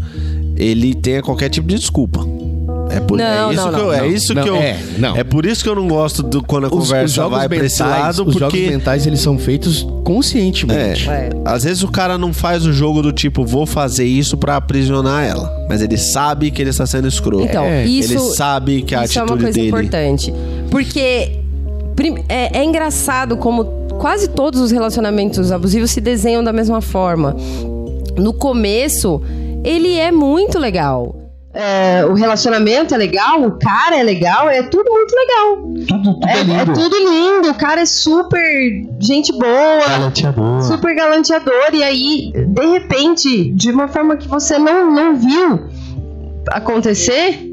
[0.56, 2.26] ele tenha qualquer tipo de desculpa.
[2.96, 4.78] É por Não, é isso não, que eu, não, é isso Não, que eu é,
[4.98, 5.18] não.
[5.18, 8.26] é por isso que eu não gosto do, quando a conversa vai pra esse lado,
[8.26, 11.10] os jogos porque mentais eles são feitos conscientemente.
[11.10, 14.56] é, às vezes o cara não faz o jogo do tipo vou fazer isso pra
[14.56, 17.44] aprisionar ela, mas ele sabe que ele está sendo escroto.
[17.44, 17.86] Então, É.
[17.86, 18.14] isso.
[18.14, 20.34] ele sabe que a Isso é atitude uma coisa dele importante.
[20.72, 21.32] Porque
[22.30, 23.66] é, é engraçado como
[24.00, 27.36] quase todos os relacionamentos abusivos se desenham da mesma forma.
[28.18, 29.22] No começo,
[29.66, 31.25] ele é muito legal.
[31.58, 35.58] É, o relacionamento é legal, o cara é legal, é tudo muito legal.
[35.88, 38.42] Tudo, tudo É, é tudo lindo, o cara é super
[39.00, 40.62] gente boa, Galanteador.
[40.64, 45.70] super galanteador, e aí, de repente, de uma forma que você não, não viu
[46.52, 47.45] acontecer,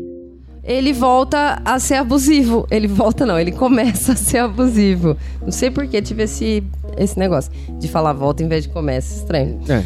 [0.64, 2.66] ele volta a ser abusivo.
[2.70, 5.16] Ele volta, não, ele começa a ser abusivo.
[5.42, 6.62] Não sei por que tive esse,
[6.96, 9.16] esse negócio de falar volta em vez de começa.
[9.16, 9.58] Estranho.
[9.68, 9.82] É.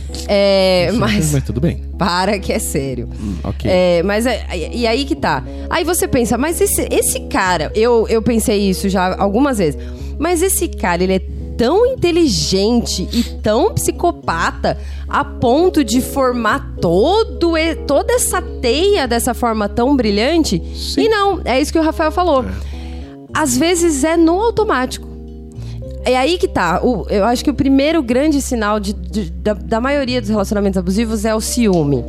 [0.88, 1.32] É, Mas...
[1.32, 1.82] mas tudo bem.
[1.98, 3.08] para que é sério.
[3.42, 3.70] ok.
[3.70, 5.42] É, mas é, e aí que tá.
[5.70, 9.80] Aí você pensa, mas esse, esse cara, eu, eu pensei isso já algumas vezes,
[10.18, 14.76] mas esse cara, ele é tão inteligente e tão psicopata
[15.08, 17.52] a ponto de formar todo,
[17.86, 20.62] toda essa teia dessa forma tão brilhante?
[20.96, 22.44] E não, é isso que o Rafael falou.
[23.32, 25.06] Às vezes é no automático.
[26.04, 26.80] É aí que tá.
[26.84, 30.78] O- eu acho que o primeiro grande sinal de- de- da, da maioria dos relacionamentos
[30.78, 32.04] abusivos é o ciúme.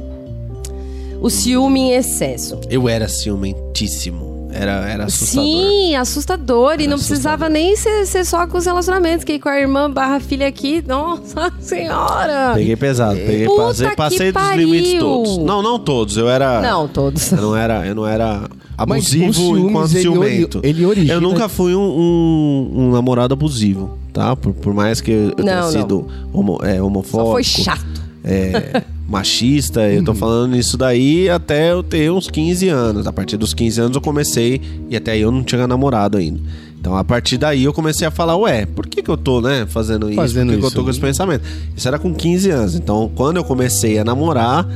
[1.20, 2.60] O ciúme em excesso.
[2.70, 4.37] Eu era ciumentíssimo.
[4.50, 5.46] Era, era assustador.
[5.46, 6.76] Sim, assustador.
[6.80, 9.90] e Era não precisava nem ser, ser só com os relacionamentos, que com a irmã
[9.92, 12.54] barra filha aqui, nossa senhora.
[12.56, 14.66] Peguei pesado, peguei, Puta passei, que passei dos pariu.
[14.70, 15.38] limites todos.
[15.40, 16.18] Não, não todos.
[16.18, 16.62] Eu era.
[16.62, 17.32] Não, todos.
[17.32, 20.60] Eu não era, eu não era abusivo ciúmes, enquanto ele ciumento.
[20.64, 24.36] ele origina- Eu nunca fui um, um- um namorado abusivo, tá?
[24.36, 25.72] Por, por mais que eu tenha Não, não.
[25.72, 27.28] sido homo, é, homofóbico.
[27.28, 27.86] Só foi chato.
[28.24, 30.04] é, machista, eu Uhum.
[30.06, 33.08] tô falando isso daí até eu ter uns 15 anos.
[33.08, 36.40] A partir dos 15 anos eu comecei e até aí eu não tinha namorado ainda.
[36.80, 39.66] Então a partir daí eu comecei a falar, ué, por que, que eu tô, né,
[39.68, 40.16] fazendo isso?
[40.16, 40.76] Fazendo por que, que eu isso.
[40.76, 41.44] tô com esse pensamento?
[41.76, 42.76] Isso era com 15 anos.
[42.76, 44.68] Então quando eu comecei a namorar,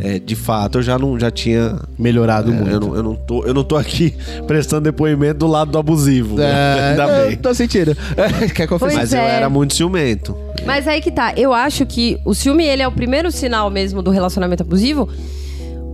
[0.00, 1.78] é, de fato eu já não já tinha.
[1.98, 2.70] Melhorado é, muito.
[2.70, 4.14] eu, não, eu, não tô, eu não tô aqui
[4.46, 6.36] prestando depoimento do lado do abusivo.
[6.36, 6.44] né?
[6.44, 7.36] É, Ainda eu bem.
[7.36, 7.96] Tô sentindo.
[8.54, 8.96] Quer confessar?
[8.96, 9.36] Mas eu é.
[9.36, 10.36] era muito ciumento.
[10.64, 11.32] Mas aí que tá.
[11.36, 15.08] Eu acho que o ciúme, ele é o primeiro sinal mesmo do relacionamento abusivo.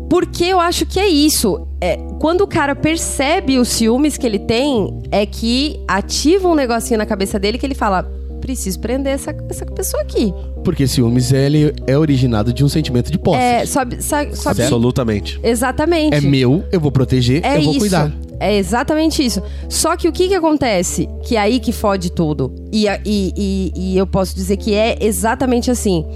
[0.09, 1.69] Porque eu acho que é isso.
[1.81, 6.99] É, quando o cara percebe os ciúmes que ele tem, é que ativa um negocinho
[6.99, 8.11] na cabeça dele que ele fala:
[8.41, 10.33] preciso prender essa, essa pessoa aqui.
[10.65, 13.39] Porque ciúmes ele é originado de um sentimento de posse.
[13.41, 15.39] É, sobe, sa- sobe- Absolutamente.
[15.43, 16.15] Exatamente.
[16.15, 17.79] É meu, eu vou proteger, É eu vou isso.
[17.81, 18.13] cuidar.
[18.39, 19.43] É exatamente isso.
[19.69, 21.09] Só que o que que acontece?
[21.25, 22.55] Que é aí que fode tudo.
[22.73, 26.07] E, e, e, e eu posso dizer que é exatamente assim.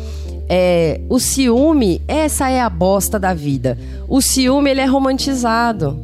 [0.49, 3.79] É, o ciúme, essa é a bosta da vida.
[4.09, 6.01] O ciúme, ele é romantizado.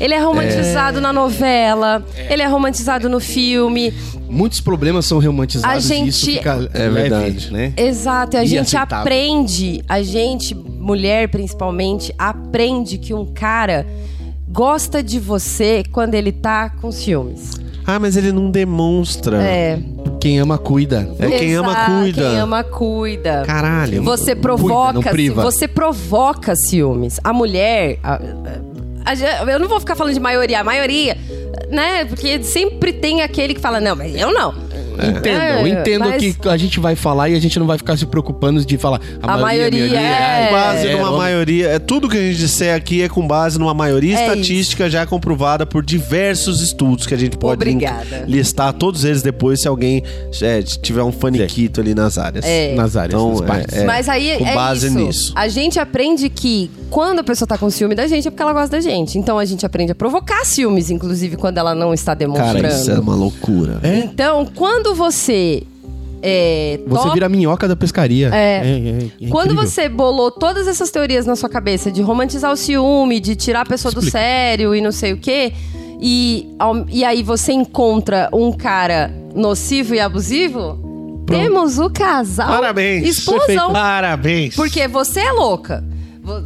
[0.00, 3.92] Ele é romantizado na novela, ele é romantizado no filme.
[4.28, 7.52] Muitos problemas são romantizados A e isso gente- fica É leve, verdade.
[7.52, 7.72] né?
[7.76, 8.98] Exato, e a E gente aceitável.
[9.02, 13.86] aprende, a gente, mulher principalmente, aprende que um cara
[14.48, 17.52] gosta de você quando ele tá com ciúmes.
[17.86, 19.42] Ah, mas ele não demonstra.
[19.42, 19.78] É.
[20.20, 21.08] Quem ama, cuida.
[21.18, 22.22] É quem ama, Exato, cuida.
[22.30, 23.42] Quem ama, cuida.
[23.46, 24.02] Caralho.
[24.02, 25.42] Você Cuida, provoca, não priva.
[25.42, 27.18] você provoca ciúmes.
[27.24, 27.98] A mulher,
[29.48, 31.16] eu não vou ficar falando de maioria, a maioria,
[31.70, 32.04] né?
[32.04, 34.70] Porque sempre tem aquele que fala não, mas eu não.
[35.02, 37.78] Entendo, É, eu entendo mas que a gente vai falar e a gente não vai
[37.78, 39.00] ficar se preocupando de falar.
[39.22, 41.68] A, A maioria é- Com base é, numa vamos- maioria.
[41.68, 45.06] É, tudo que a gente disser aqui é com base numa maioria É estatística já
[45.06, 48.24] comprovada por diversos estudos que a gente pode Obrigada.
[48.28, 50.02] listar todos eles depois se alguém
[50.42, 52.44] é, tiver um faniquito ali nas áreas.
[52.44, 52.74] É.
[52.74, 53.78] Nas áreas, Então, nas é, partes.
[53.78, 54.98] é, Mas aí com é base isso.
[54.98, 55.32] nisso.
[55.34, 58.52] A gente aprende que quando a pessoa tá com ciúme da gente é porque ela
[58.52, 59.16] gosta da gente.
[59.18, 62.54] Então a gente aprende a provocar ciúmes, inclusive quando ela não está demonstrando.
[62.62, 63.80] Cara, isso é uma loucura.
[63.82, 65.62] Então, quando você.
[66.22, 68.28] É, Você topa- vira a minhoca da pescaria.
[68.34, 68.60] É.
[69.22, 69.66] é Quando incrível.
[69.66, 73.64] você bolou todas essas teorias na sua cabeça de romantizar o ciúme, de tirar a
[73.64, 74.18] pessoa do Explica.
[74.18, 75.50] sério e não sei o quê,
[75.98, 76.46] e,
[76.90, 83.08] e aí você encontra um cara nocivo e abusivo, temos o casal Parabéns.
[83.16, 83.72] esposão.
[83.72, 84.54] Parabéns.
[84.54, 85.82] Porque você é louca.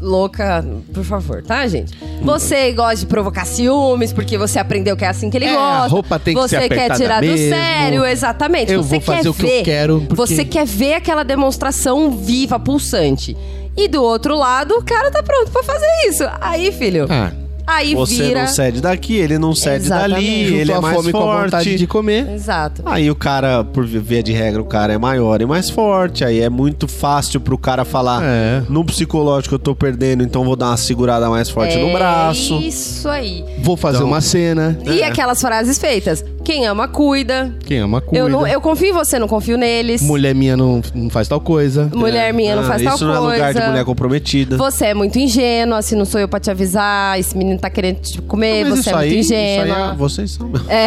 [0.01, 1.93] Louca, por favor, tá, gente?
[2.23, 5.65] Você gosta de provocar ciúmes porque você aprendeu que é assim que ele É, gosta.
[5.85, 7.49] a roupa tem que você ser quer apertada tirar do mesmo.
[7.55, 8.73] sério, exatamente.
[8.73, 11.23] Eu você vou fazer quer o que eu ver, quero, porque- Você quer ver aquela
[11.23, 13.37] demonstração viva, pulsante.
[13.77, 16.23] E do outro lado, o cara tá pronto pra fazer isso.
[16.41, 17.33] Aí, filho, Ah,
[17.67, 18.41] aí Você vira.
[18.43, 20.15] não cede daqui, ele não cede Exatamente.
[20.15, 21.77] dali, ele é mais fome com a vontade forte.
[21.77, 22.29] de comer.
[22.35, 22.83] Exato.
[22.85, 26.25] Aí o cara, por via de regra, o cara é maior e mais forte.
[26.25, 28.63] Aí é muito fácil pro cara falar: É.
[28.69, 32.59] no psicológico eu tô perdendo, então vou dar uma segurada mais forte é no braço.
[32.61, 33.45] Isso aí.
[33.59, 34.79] Vou fazer Então- uma cena.
[34.85, 36.25] E aquelas frases feitas.
[36.45, 37.55] Quem ama, cuida.
[37.67, 38.19] Quem ama, cuida.
[38.19, 40.03] Eu, não, eu confio em você, não confio neles.
[40.03, 41.91] Mulher minha não, não faz tal coisa.
[41.95, 43.35] Mulher minha não Ah, faz isso tal não coisa.
[43.35, 44.57] é lugar de mulher comprometida.
[44.59, 48.01] Você é muito ingênua, se não sou eu pra te avisar, esse menino tá querendo
[48.01, 49.93] te comer, Mas você é isso muito aí, isso aí ingênua.
[49.93, 50.51] é- vocês são.
[50.69, 50.87] É.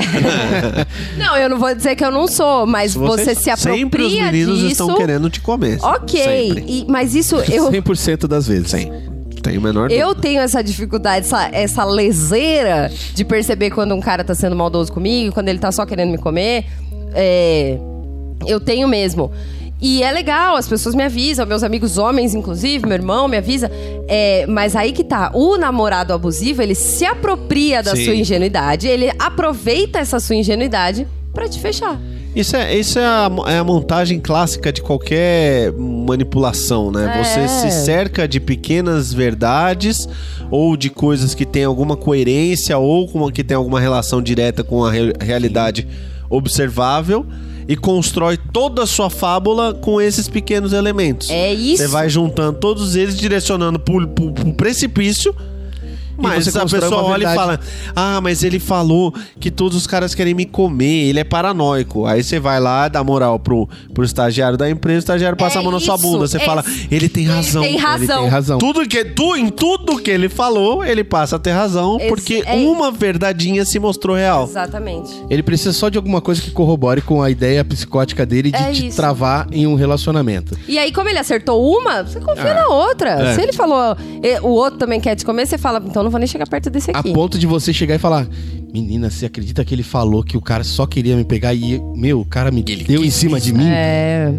[1.18, 4.14] não, eu não vou dizer que eu não sou, mas você se apropria Sempre os
[4.14, 4.72] meninos disso.
[4.84, 5.80] estão querendo te comer.
[5.82, 6.66] Ok, Sempre.
[6.68, 8.70] e- mas isso eu, 100% das vezes.
[8.72, 8.92] Sim.
[9.48, 10.22] Tem o menor eu dúvida.
[10.22, 15.34] tenho essa dificuldade, essa, essa leseira de perceber quando um cara tá sendo maldoso comigo,
[15.34, 16.66] quando ele tá só querendo me comer.
[17.14, 17.78] É,
[18.46, 19.32] eu tenho mesmo.
[19.80, 23.70] E é legal, as pessoas me avisam, meus amigos homens, inclusive, meu irmão me avisa.
[24.08, 28.06] É, mas aí que tá, o namorado abusivo, ele se apropria da Sim.
[28.06, 31.08] sua ingenuidade, ele aproveita essa sua ingenuidade
[31.38, 32.00] pra te fechar.
[32.36, 37.20] Isso, é, isso é, a, é a montagem clássica de qualquer manipulação, né?
[37.20, 37.24] É.
[37.24, 40.08] Você se cerca de pequenas verdades
[40.52, 44.86] ou de coisas que têm alguma coerência ou com que tem alguma relação direta com
[44.86, 45.88] a re- realidade
[46.30, 47.26] observável
[47.68, 51.30] e constrói toda a sua fábula com esses pequenos elementos.
[51.30, 51.82] É isso.
[51.84, 55.36] Você vai juntando todos eles, direcionando pro- pro precipício
[56.18, 57.36] Mas você a pessoa olha e verdade.
[57.36, 57.60] fala:
[57.96, 62.06] Ah, mas ele falou que todos os caras querem me comer, ele é paranoico.
[62.06, 65.60] Aí você vai lá, dá moral pro, pro estagiário da empresa, o estagiário passa É
[65.60, 66.28] a mão na sua bunda.
[66.28, 67.62] Você é fala, ele tem razão.
[67.64, 68.22] Tem razão.
[68.22, 68.58] Tem razão.
[68.58, 72.44] Tudo que, tu, em tudo que ele falou, ele passa a ter razão, Esse- porque
[72.46, 74.44] é- uma verdadinha se mostrou real.
[74.46, 75.12] Exatamente.
[75.30, 78.72] Ele precisa só de alguma coisa que corrobore com a ideia psicótica dele de É
[78.72, 78.98] te isso.
[78.98, 80.58] travar em um relacionamento.
[80.68, 83.10] E aí, como ele acertou uma, você confia Ah, na outra.
[83.12, 83.36] é.
[83.36, 86.20] Se ele falou, e- o outro também quer te comer, você fala, então não vou
[86.20, 87.14] nem chegar perto desse A aqui.
[87.14, 88.28] ponto de você chegar e falar:
[88.74, 92.22] Menina, você acredita que ele falou que o cara só queria me pegar e, meu,
[92.22, 93.68] o cara me deu em cima de mim?
[93.68, 94.34] É.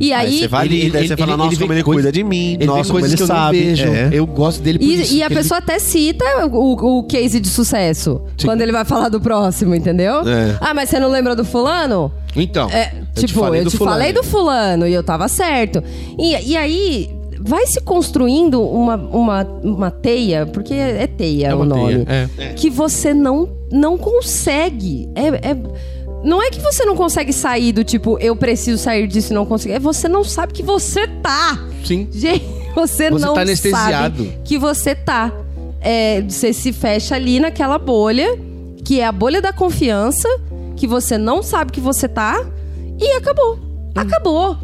[0.00, 0.38] E Aí, aí.
[0.38, 2.12] você vai ali, ele- daí você ele- fala, ele nossa, vê como ele coisa- cuida
[2.12, 3.58] de mim, Ele nossa, vê como coisas ele que eu sabe.
[3.58, 3.88] não vejo.
[3.88, 4.10] É.
[4.12, 5.12] Eu gosto dele por isso.
[5.12, 8.46] E, e a ele- pessoa até cita o, o case de sucesso Sim.
[8.46, 10.20] quando ele vai falar do próximo, entendeu?
[10.28, 10.56] É.
[10.60, 12.12] Ah, mas você não lembra do fulano?
[12.36, 13.96] Então, É, eu tipo, eu te fulano.
[13.98, 15.82] falei do fulano e eu tava certo.
[16.16, 21.54] E, e aí vai se construindo uma, uma, uma teia, porque é, é teia É
[21.54, 22.04] o nome.
[22.04, 22.52] teia, é.
[22.54, 25.08] Que você não, não consegue.
[25.14, 25.56] É, é-
[26.24, 29.46] não é que você não consegue sair do tipo, eu preciso sair disso e não
[29.46, 29.72] consigo.
[29.74, 31.64] É você não sabe que você tá.
[31.84, 32.08] Sim.
[32.10, 34.24] Gente, você, Você não tá anestesiado.
[34.24, 35.32] sabe que você tá.
[35.80, 38.36] É, você se fecha ali naquela bolha,
[38.84, 40.28] que é a bolha da confiança,
[40.74, 42.44] que você não sabe que você tá,
[43.00, 43.54] e acabou.
[43.54, 43.90] Hum.
[43.94, 44.56] Acabou.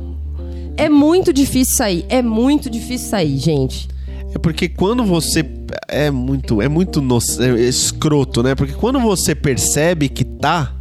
[0.77, 2.05] É muito difícil sair.
[2.09, 3.89] É muito difícil sair, gente.
[4.35, 5.45] É porque quando você
[5.89, 8.55] é muito, é muito no- é escroto, né?
[8.55, 10.73] Porque quando você percebe que tá,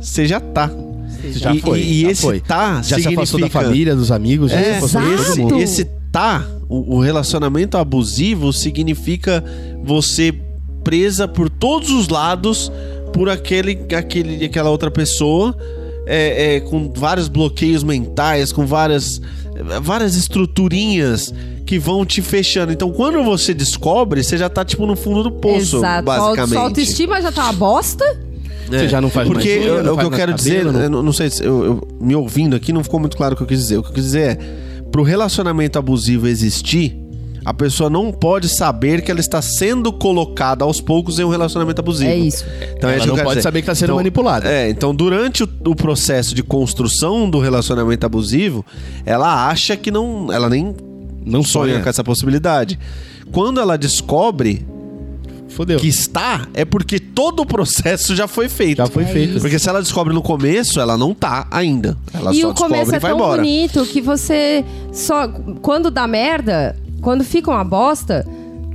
[0.00, 0.70] você já tá.
[1.20, 1.80] Você já E- foi.
[1.80, 2.40] e já esse foi.
[2.40, 5.20] tá já se afastou da significa- família, dos amigos, já se É, afastou de todo
[5.24, 5.38] Exato.
[5.40, 5.56] mundo.
[5.60, 9.42] esse, esse tá, o, o relacionamento abusivo significa
[9.82, 10.32] você
[10.84, 12.70] presa por todos os lados
[13.12, 15.56] por aquele, aquele, aquela outra pessoa,
[16.06, 19.20] é, é, com vários bloqueios mentais, com várias,
[19.82, 21.34] várias estruturinhas
[21.66, 22.72] que vão te fechando.
[22.72, 26.04] Então, quando você descobre, você já tá tipo no fundo do poço, Exato.
[26.04, 26.48] basicamente.
[26.52, 28.04] Sua autoestima já tá uma bosta.
[28.68, 31.02] Você já não faz Porque mais não o que eu quero dizer, cabelo, não- eu
[31.02, 33.46] não sei se eu, eu- me ouvindo aqui não ficou muito claro o que eu
[33.46, 33.78] quis dizer.
[33.78, 34.38] O que eu quis dizer é,
[34.90, 36.96] pro relacionamento abusivo existir,
[37.48, 41.78] a pessoa não pode saber que ela está sendo colocada aos poucos em um relacionamento
[41.80, 42.10] abusivo.
[42.10, 42.44] É isso.
[42.76, 43.42] Então, Ela isso que eu não pode dizer.
[43.42, 44.48] saber que tá sendo Então, manipulada.
[44.50, 48.66] É, então durante o, o processo de construção do relacionamento abusivo,
[49.04, 50.74] ela acha que não, ela nem
[51.24, 51.82] Não sonha sonha.
[51.84, 52.80] com essa possibilidade.
[53.30, 54.66] Quando ela descobre
[55.48, 55.78] Fodeu.
[55.78, 58.78] que está, é porque todo o processo já foi feito.
[58.78, 59.38] Já foi feito.
[59.40, 61.96] Porque se ela descobre no começo, ela não tá ainda.
[62.12, 63.40] Ela e só o começo descobre é e vai tão embora.
[63.42, 65.28] bonito que você só.
[65.62, 68.26] Quando dá merda, quando fica uma bosta,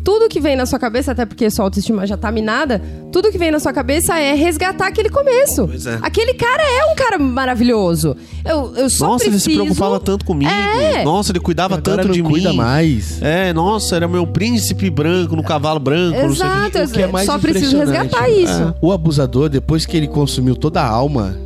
[0.04, 2.82] tudo que vem na sua cabeça, até porque sua autoestima já tá minada,
[3.12, 5.68] tudo que vem na sua cabeça é resgatar aquele começo.
[5.68, 6.00] Pois é.
[6.02, 8.16] Aquele cara é um cara maravilhoso.
[8.44, 9.52] Eu, eu só Nossa, ele preciso...
[9.52, 10.50] se preocupava tanto comigo.
[10.50, 11.04] É.
[11.04, 12.58] Nossa, ele cuidava Agora tanto não de cuida mim.
[12.58, 13.22] mais.
[13.22, 17.08] É, nossa, era meu príncipe branco no cavalo branco, não sei o Exato, que é
[17.08, 18.74] mais só preciso resgatar isso.
[18.82, 21.38] O abusador, depois que ele consumiu toda a alma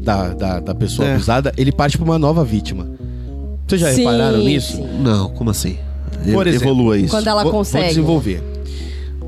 [0.00, 1.14] da, da, da pessoa É.
[1.14, 2.88] abusada, ele parte pra uma nova vítima.
[3.68, 4.76] Vocês já Sim, repararam nisso?
[4.78, 4.88] sim.
[5.00, 5.78] Não, como assim?
[6.32, 7.10] Por exemplo, Evolua isso.
[7.10, 7.82] Quando ela Vou- consegue.
[7.84, 7.88] Vou
[8.20, 8.42] desenvolver.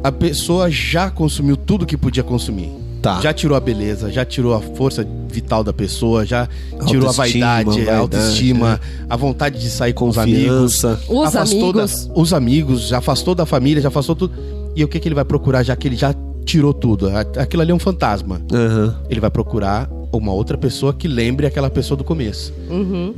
[0.02, 2.70] A pessoa já consumiu tudo que podia consumir.
[3.00, 3.20] Tá.
[3.20, 6.48] Já tirou a beleza, já tirou a força vital da pessoa, já
[6.86, 8.80] tirou a vaidade, vaidade, a autoestima,
[9.10, 10.46] a vontade de sair com os amigos.
[10.80, 11.00] Confiança.
[11.08, 12.06] Os afastou amigos.
[12.06, 14.32] da- os amigos, já afastou da família, já afastou tudo.
[14.74, 16.14] E o que, que ele vai procurar, já que ele já
[16.46, 17.10] tirou tudo?
[17.38, 18.40] Aquilo ali é um fantasma.
[18.52, 18.96] Aham.
[19.10, 22.54] Ele vai procurar uma outra pessoa que lembre aquela pessoa do começo.
[22.70, 23.12] Uhum.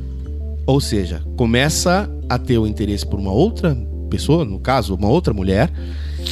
[0.67, 3.77] Ou seja, começa a ter o interesse por uma outra
[4.11, 5.71] pessoa, no caso, uma outra mulher,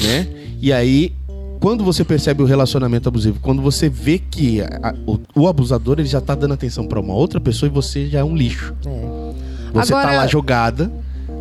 [0.02, 0.26] né?
[0.60, 1.12] E aí,
[1.60, 6.08] quando você percebe o relacionamento abusivo, quando você vê que a- o, o abusador ele
[6.08, 8.74] já tá dando atenção pra uma outra pessoa e você já é um lixo.
[8.86, 9.32] É.
[9.72, 10.90] Você Agora- tá lá jogada,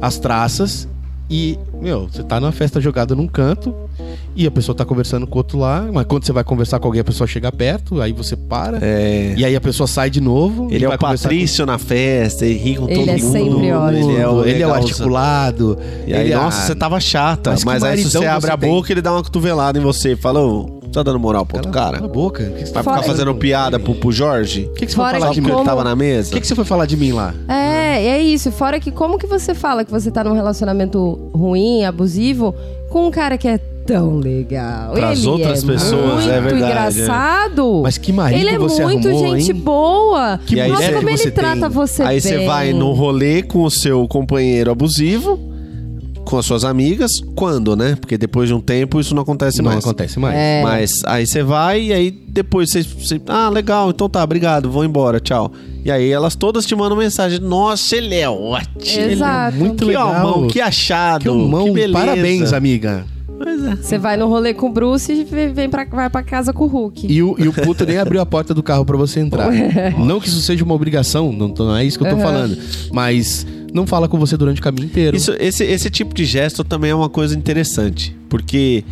[0.01, 0.87] as traças,
[1.29, 3.73] e, meu, você tá numa festa jogada num canto,
[4.35, 6.87] e a pessoa tá conversando com o outro lá, mas quando você vai conversar com
[6.87, 9.33] alguém, a pessoa chega perto, aí você para, É.
[9.37, 10.67] e aí a pessoa sai de novo.
[10.71, 13.09] Ele e é vai o conversar com Patrício na festa, ele ri com Ele todo
[13.09, 13.31] é mundo.
[13.31, 14.11] sempre ótimo.
[14.11, 15.77] Ele é o, ele é o articulado.
[16.07, 17.51] E aí, ele é- nossa, você tava chata.
[17.51, 18.69] Mas Mas, aí se você abre você a tem.
[18.69, 20.15] boca, ele dá uma cotovelada em você.
[20.15, 21.97] Fala, ô, tá dando moral pro outro cara?
[21.97, 22.43] Cala a boca.
[22.43, 24.65] Que, que você Vai tá ficar fazendo piada pro, pro Jorge?
[24.71, 25.53] O que, que você Fora foi falar de que mim?
[25.53, 26.29] como- tava na mesa?
[26.29, 27.33] O que, que você foi falar de mim lá?
[27.47, 28.51] É, é isso.
[28.51, 32.53] Fora que como que você fala que você tá num relacionamento ruim, abusivo,
[32.89, 34.93] com um cara que é tão legal.
[34.93, 37.81] Pras Ele outras é pessoas, muito é verdade, engraçado.
[37.83, 39.57] Mas que marido Ele é você muito arrumou, gente hein?
[39.61, 40.39] boa.
[40.45, 41.69] Que aí Nossa, você- como ele trata tem?
[41.69, 42.31] você Aí bem.
[42.39, 45.39] você vai no rolê com o seu companheiro abusivo,
[46.25, 47.11] com as suas amigas.
[47.35, 47.95] Quando, né?
[47.99, 49.83] Porque depois de um tempo isso não acontece Não mais.
[49.83, 50.35] acontece mais.
[50.37, 50.61] É.
[50.63, 54.85] Mas aí você vai e aí depois você, você- Ah, legal, então tá, obrigado, vou
[54.85, 55.51] embora, tchau.
[55.85, 59.01] E aí elas todas te mandam mensagem: Nossa, ele é ótimo.
[59.11, 59.57] Exato.
[59.57, 60.47] Muito Que legal.
[60.47, 61.21] que achado.
[61.23, 61.93] Que homão, que beleza.
[61.99, 63.05] parabéns, amiga.
[63.81, 66.67] Você vai no rolê com o Bruce e vem pra, vai pra casa com o
[66.67, 67.07] Hulk.
[67.11, 69.49] E o, e o puto nem abriu a porta do carro pra você entrar.
[69.97, 72.21] não que isso seja uma obrigação, não, tô- não é isso que eu tô Uhum.
[72.21, 72.57] falando.
[72.91, 75.15] Mas não fala com você durante o caminho inteiro.
[75.17, 78.15] Isso, esse, esse tipo de gesto também é uma coisa interessante.
[78.29, 78.83] Porque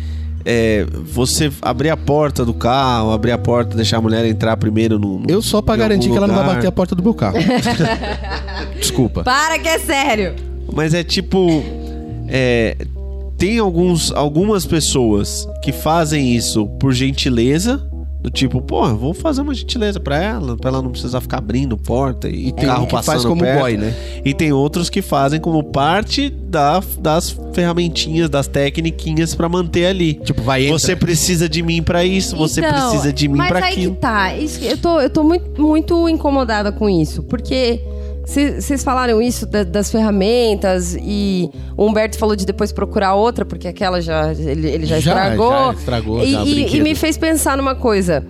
[0.44, 4.98] é, você abrir a porta do carro, abrir a porta, deixar a mulher entrar primeiro
[4.98, 5.20] no.
[5.20, 7.38] no- Eu só pra garantir que ela não vai bater a porta do meu carro.
[8.78, 9.22] Desculpa.
[9.22, 10.34] Para que é sério!
[10.72, 11.62] Mas é tipo.
[12.28, 12.76] é,
[13.46, 17.82] tem alguns, algumas pessoas que fazem isso por gentileza.
[18.20, 21.38] Do tipo, pô, eu vou fazer uma gentileza pra ela, pra ela não precisar ficar
[21.38, 23.58] abrindo porta e, E tem carro que passando faz como perto.
[23.58, 23.92] boy, né?
[24.24, 30.14] E tem outros que fazem como parte da, das ferramentinhas, das tecniquinhas pra manter ali.
[30.14, 30.78] Tipo, vai entra.
[30.78, 33.94] Você precisa de mim pra isso, você Então, precisa de mim mas pra aí aquilo.
[33.96, 34.36] que tá.
[34.36, 37.24] Isso que eu tô, eu tô muito, muito incomodada com isso.
[37.24, 37.80] Porque
[38.24, 43.66] vocês falaram isso da- das ferramentas e o Humberto falou de depois procurar outra, porque
[43.68, 45.50] aquela já ele, ele já, Já, estragou.
[45.52, 48.24] já estragou, E, já, e- e me fez pensar numa coisa.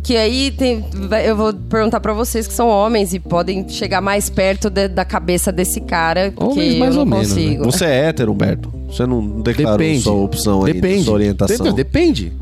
[0.00, 0.84] Que aí tem,
[1.24, 5.04] eu vou perguntar pra vocês que são homens e podem chegar mais perto de- da
[5.04, 7.42] cabeça desse cara, porque Homens mais eu ou não menos, né?
[7.42, 7.64] consigo.
[7.64, 8.72] Você é hétero, Humberto?
[8.88, 10.00] Você não declarou Depende.
[10.02, 11.04] sua opção aí, Depende.
[11.04, 11.66] sua orientação?
[11.66, 12.32] Não, depende.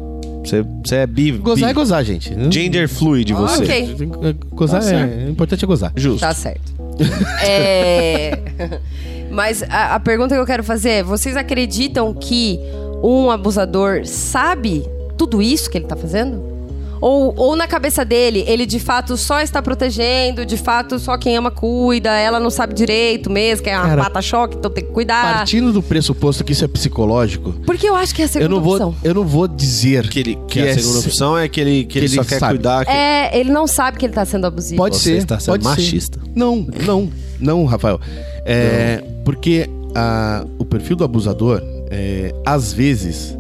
[0.48, 2.32] Você, você é bi, Gozar é bi- gozar, gente.
[2.50, 3.64] Gender fluid você.
[3.64, 4.08] Ok.
[4.52, 5.92] Gozar Tá é, é importante é gozar.
[5.96, 6.20] Justo.
[6.20, 6.74] Tá certo.
[7.44, 8.38] É,
[9.30, 12.58] Mas a, a pergunta que eu quero fazer é: vocês acreditam que
[13.02, 14.82] um abusador sabe
[15.18, 16.55] tudo isso que ele tá fazendo?
[17.00, 21.36] Ou, ou na cabeça dele, ele de fato só está protegendo, de fato só quem
[21.36, 24.92] ama cuida, ela não sabe direito mesmo, que é uma Cara, pata-choque, então tem que
[24.92, 25.38] cuidar.
[25.38, 28.56] Partindo do pressuposto que isso é psicológico, Porque eu acho que é a segunda eu
[28.56, 28.94] não vou, opção.
[29.04, 31.60] eu não vou dizer Que, ele, que, que a é segunda se- opção é que
[31.60, 32.54] ele, que ele que só ele quer sabe.
[32.54, 32.84] cuidar.
[32.86, 32.90] Que...
[32.92, 34.76] É, ele não sabe que ele tá sendo abusivo.
[34.76, 35.16] Pode Você ser.
[35.18, 35.68] está sendo pode ser.
[35.70, 36.20] machista.
[36.34, 38.00] Não, não, não, Rafael.
[38.44, 43.36] É, Porque ah, o perfil do abusador, é, às vezes,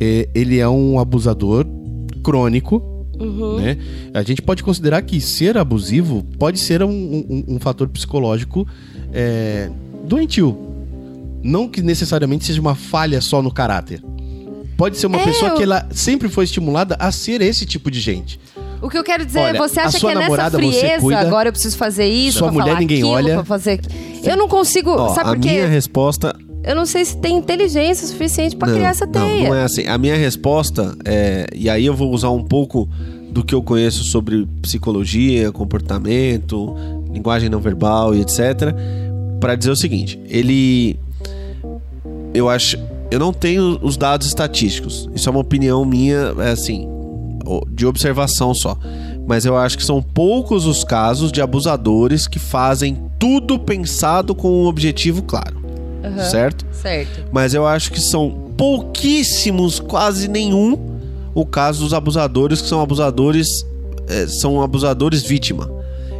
[0.00, 1.64] é, ele é um abusador
[2.30, 2.82] crônico.
[3.60, 3.76] Né?
[4.14, 8.66] A gente pode considerar que ser abusivo pode ser um, um- um fator psicológico
[9.12, 9.68] é,
[10.04, 10.56] doentio.
[11.42, 14.02] Não que necessariamente seja uma falha só no caráter.
[14.76, 17.90] Pode ser uma É, pessoa eu- que ela sempre foi estimulada a ser esse tipo
[17.90, 18.38] de gente.
[18.80, 21.18] O que eu quero dizer Olha, é, você a acha que é nessa frieza, cuida,
[21.18, 23.34] agora eu preciso fazer isso, sua pra mulher falar ninguém aquilo, olha.
[23.34, 23.80] pra fazer...
[24.22, 25.48] Eu não consigo, Ó, sabe a por quê?
[25.50, 26.32] minha resposta
[26.64, 29.48] Eu não sei se tem inteligência suficiente não, criar essa não, teia.
[29.48, 29.86] não é assim.
[29.86, 32.88] A minha resposta é, e aí eu vou usar um pouco
[33.30, 36.74] do que eu conheço sobre psicologia, comportamento,
[37.10, 38.74] linguagem não verbal e etc,
[39.40, 40.98] Pra dizer o seguinte, ele
[42.34, 42.76] eu acho,
[43.10, 45.08] eu não tenho os dados estatísticos.
[45.14, 46.88] Isso é uma opinião minha, é assim,
[47.70, 48.76] de observação só.
[49.26, 54.64] Mas eu acho que são poucos os casos de abusadores que fazem tudo pensado com
[54.64, 55.57] um objetivo claro.
[56.30, 56.64] Certo?
[56.72, 57.24] Certo.
[57.32, 60.78] Mas eu acho que são pouquíssimos, quase nenhum,
[61.34, 63.46] o caso dos abusadores que são abusadores,
[64.08, 65.70] eh, são abusadores vítima.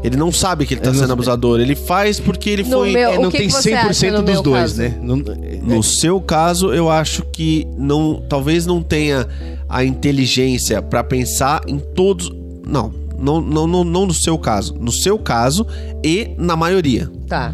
[0.04, 3.10] Ele não sabe que ele tá sendo abusador, ele faz porque ele No foi meu-
[3.10, 4.82] É, não que tem que você acha 100% no dos dois, caso?
[4.82, 4.94] né?
[5.02, 9.26] Não- No seu caso, eu acho que não, talvez não tenha
[9.68, 12.30] a inteligência pra pensar em todos.
[12.64, 14.74] Não, não, não, não, não no seu caso.
[14.80, 15.66] No seu caso
[16.04, 17.10] e na maioria.
[17.26, 17.52] Tá.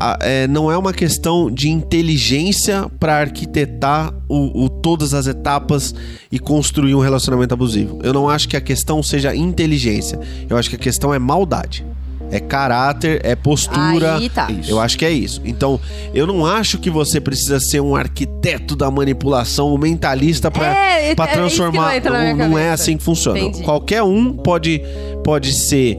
[0.00, 5.94] A- é, não é uma questão de inteligência pra arquitetar o, o- todas as etapas
[6.32, 7.98] e construir um relacionamento abusivo.
[8.02, 10.18] Eu não acho que a questão seja inteligência.
[10.48, 11.84] Eu acho que a questão é maldade.
[12.32, 14.14] É caráter, é postura.
[14.16, 14.48] Aí tá.
[14.68, 15.40] Eu acho que é isso.
[15.44, 15.80] Então,
[16.14, 21.12] eu não acho que você precisa ser um arquiteto da manipulação, um mentalista pra, É,
[21.14, 22.00] pra é isso que não transformar.
[22.04, 23.38] na minha não, não é assim que funciona.
[23.38, 23.64] Entendi.
[23.64, 24.80] Qualquer um pode,
[25.24, 25.98] pode ser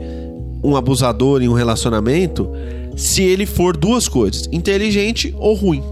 [0.64, 2.50] um abusador em um relacionamento
[2.96, 5.84] se ele for duas coisas: inteligente ou ruim.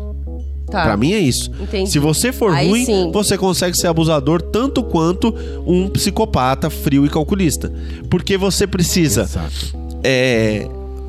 [0.70, 0.84] Tá.
[0.84, 1.50] Pra mim é isso.
[1.60, 1.90] Entendi.
[1.90, 3.12] Se você for Aí ruim, sim.
[3.12, 5.34] você consegue ser abusador tanto quanto
[5.66, 7.74] um psicopata frio e calculista.
[8.08, 9.76] Porque você precisa Exato.
[10.04, 10.68] é,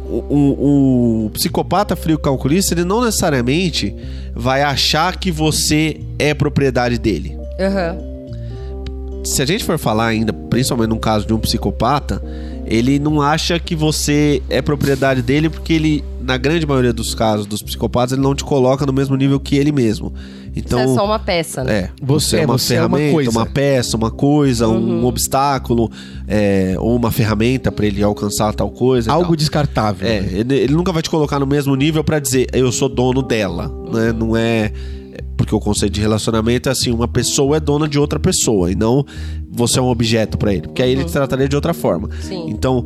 [0.09, 3.95] o, o- o psicopata frio calculista, ele não necessariamente
[4.35, 7.37] vai achar que você é propriedade dele.
[7.61, 7.99] Aham.
[9.25, 12.23] Se a gente for falar ainda, principalmente no caso de um psicopata,
[12.71, 17.45] ele não acha que você é propriedade dele porque ele, na grande maioria dos casos
[17.47, 20.13] dos psicopatas, ele não te coloca no mesmo nível que ele mesmo.
[20.55, 21.73] Então, Isso é só uma peça, né?
[21.73, 23.31] é, Você você, é é- uma você é uma ferramenta, coisa.
[23.31, 25.01] uma peça, uma coisa, Uhum.
[25.03, 25.91] um obstáculo,
[26.27, 29.11] é, ou uma ferramenta pra ele alcançar tal coisa.
[29.11, 29.37] e Algo tal.
[29.37, 30.09] descartável.
[30.09, 33.23] É, ele, ele nunca vai te colocar no mesmo nível pra dizer eu sou dono
[33.23, 34.13] dela, né?
[34.13, 34.73] Não é é,
[35.41, 38.75] porque o conceito de relacionamento é assim, uma pessoa é dona de outra pessoa e
[38.75, 39.07] não
[39.51, 42.11] você é um objeto pra ele, porque aí ele te trataria de outra forma.
[42.21, 42.45] Sim.
[42.49, 42.85] Então,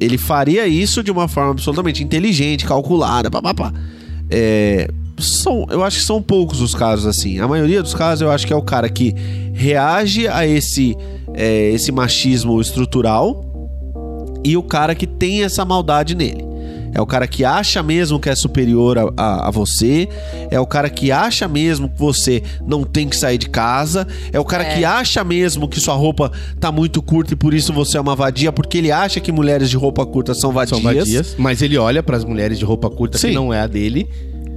[0.00, 3.70] ele faria isso de uma forma absolutamente inteligente, calculada, papapá.
[4.30, 7.38] É, são, eu acho que são poucos os casos assim.
[7.38, 9.14] A maioria dos casos eu acho que é o cara que
[9.52, 10.96] reage a esse,
[11.34, 13.44] é, esse machismo estrutural
[14.42, 16.53] e o cara que tem essa maldade nele.
[16.94, 20.08] É o cara que acha mesmo que é superior a, a, a, você.
[20.50, 24.06] É o cara que acha mesmo que você não tem que sair de casa.
[24.32, 24.76] É o cara É.
[24.76, 26.30] que acha mesmo que sua roupa
[26.60, 29.68] tá muito curta e por isso você é uma vadia, porque ele acha que mulheres
[29.68, 30.80] de roupa curta são vadias.
[30.80, 31.34] São vadias.
[31.36, 33.28] Mas ele olha pras mulheres de roupa curta Sim.
[33.30, 34.08] que não é a dele.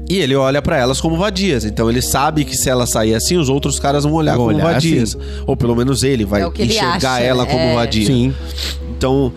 [0.10, 1.66] E ele olha pra elas como vadias.
[1.66, 4.58] Então ele sabe que se ela sair assim, os outros caras vão olhar Vão como
[4.58, 5.18] olhar vadias.
[5.46, 7.74] Ou pelo menos ele vai É ele enxergar acha, ela como é.
[7.76, 8.06] vadia.
[8.06, 8.34] Sim.
[8.96, 9.34] Então,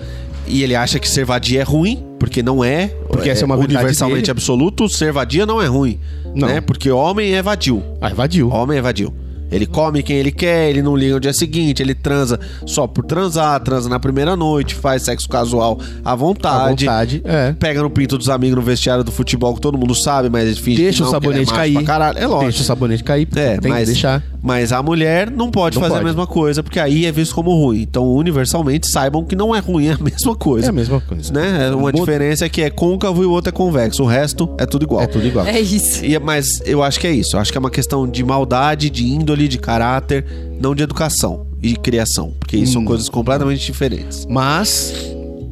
[0.47, 2.89] e ele acha que ser vadia é ruim, porque não é.
[3.09, 4.31] Porque essa é uma verdade universalmente dele.
[4.33, 5.99] absoluto, ser vadia não é ruim.
[6.35, 6.49] Não.
[6.49, 6.61] Né?
[6.61, 7.83] Porque homem é vadio.
[8.01, 8.49] Ah, evadiu.
[8.51, 9.13] Homem é vadio.
[9.51, 13.05] Ele come quem ele quer, ele não liga no dia seguinte, ele transa só por
[13.05, 16.85] transar, transa na primeira noite, faz sexo casual à À vontade.
[16.85, 17.21] vontade.
[17.25, 17.53] É.
[17.59, 20.55] Pega no pinto dos amigos no vestiário do futebol que todo mundo sabe, mas ele
[20.55, 21.73] finge Deixa que o não, ele é sabonete macho cair.
[21.75, 22.19] pra caralho.
[22.19, 22.45] É lógico.
[22.45, 23.29] Deixa o sabonete cair.
[23.35, 24.23] É, tem mas, que deixar.
[24.43, 26.05] Mas a mulher não pode Não fazer pode.
[26.05, 27.83] a mesma coisa, porque aí é visto como ruim.
[27.83, 30.67] Então, universalmente, saibam que não é ruim, é a mesma coisa.
[30.67, 31.33] É a mesma coisa.
[31.33, 31.69] Né?
[31.69, 34.03] É Uma diferença é que é côncavo e o outro é convexo.
[34.03, 35.03] O resto é tudo igual.
[35.03, 35.47] É tudo igual.
[35.47, 36.05] É isso.
[36.05, 37.37] E- mas eu acho que é isso.
[37.37, 40.25] Eu acho que é uma questão de maldade, de índole, de caráter,
[40.61, 42.33] não de educação e de criação.
[42.39, 42.87] Porque isso são Hum.
[42.87, 44.27] coisas completamente diferentes.
[44.29, 44.95] Mas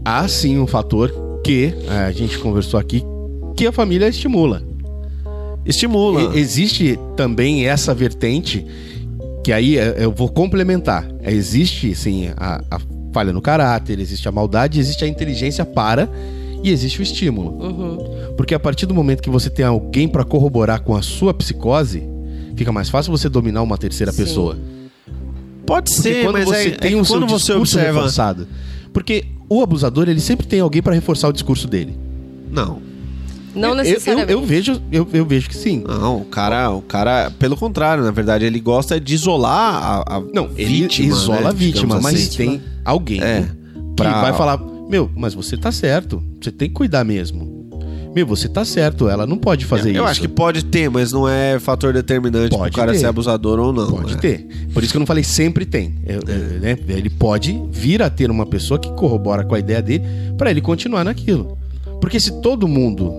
[0.04, 1.12] há sim um fator
[1.44, 3.02] que é, a gente conversou aqui
[3.56, 4.62] que a família estimula.
[5.68, 6.34] Estimula.
[6.34, 8.66] E- existe também essa vertente
[9.44, 11.06] que aí é, eu vou complementar.
[11.22, 12.80] É, Existe sim a, a
[13.12, 16.08] falha no caráter, existe a maldade, existe a inteligência para
[16.62, 17.50] e existe o estímulo.
[17.62, 18.34] Uhum.
[18.36, 22.02] Porque a partir do momento que você tem alguém para corroborar com a sua psicose,
[22.56, 24.22] fica mais fácil você dominar uma terceira Sim.
[24.24, 24.58] pessoa.
[25.64, 27.92] Pode Porque ser, quando mas você é, tem é um quando você discurso observa.
[28.00, 28.48] reforçado.
[28.92, 31.96] Porque o abusador, ele sempre tem alguém para reforçar o discurso dele.
[32.50, 32.80] Não.
[33.54, 34.32] Não Eu- eu, necessariamente.
[34.32, 35.82] eu, vejo, eu, eu vejo que sim.
[35.86, 39.74] Não, o cara, o cara, pelo contrário, na verdade, ele gosta de isolar
[40.06, 42.36] a, a Não, ele vítima, isola né, a vítima, digamos mas assim.
[42.36, 43.48] tem alguém É, que
[43.96, 46.22] pra- vai falar: Meu, mas você tá certo.
[46.40, 47.56] Você tem que cuidar mesmo.
[48.14, 49.08] Meu, você tá certo.
[49.08, 49.98] Ela não pode fazer isso.
[49.98, 52.98] Eu acho que pode ter, mas não é fator determinante Pode pro cara ter.
[52.98, 53.90] ser abusador ou não.
[53.90, 54.20] Pode né?
[54.20, 54.46] ter.
[54.72, 55.94] Por isso que eu não falei sempre tem.
[56.06, 56.76] Eu- eu- né?
[56.88, 60.04] Ele pode vir a ter uma pessoa que corrobora com a ideia dele
[60.38, 61.56] pra ele continuar naquilo.
[62.00, 63.12] Porque se todo mundo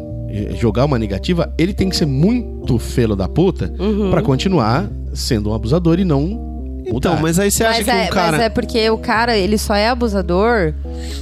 [0.56, 4.12] jogar uma negativa, ele tem que ser muito felo da puta Uhum.
[4.12, 7.10] pra continuar sendo um abusador e não mudar.
[7.12, 8.32] Então, mas aí você acha Mas que é, um cara.
[8.34, 10.74] mas é porque o cara, ele só é abusador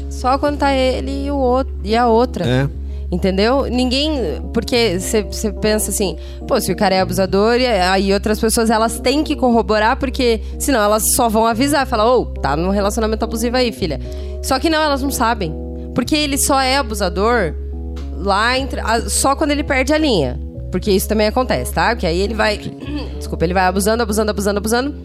[0.09, 2.45] só quando tá ele e, o outro, e a outra.
[2.45, 2.69] É.
[3.09, 3.67] Entendeu?
[3.71, 4.41] Ninguém.
[4.53, 5.23] Porque você
[5.61, 9.33] pensa assim, pô, se o cara é abusador, e aí outras pessoas elas têm que
[9.33, 13.97] corroborar, porque senão elas só vão avisar, falar, ô, tá num relacionamento abusivo aí, filha.
[14.43, 15.53] Só que não, elas não sabem.
[15.95, 17.53] Porque ele só é abusador
[18.17, 20.39] lá entre, só quando ele perde a linha.
[20.71, 21.89] Porque isso também acontece, tá?
[21.89, 22.57] Porque aí ele vai.
[23.17, 24.95] Desculpa, ele vai abusando, abusando, abusando, abusando.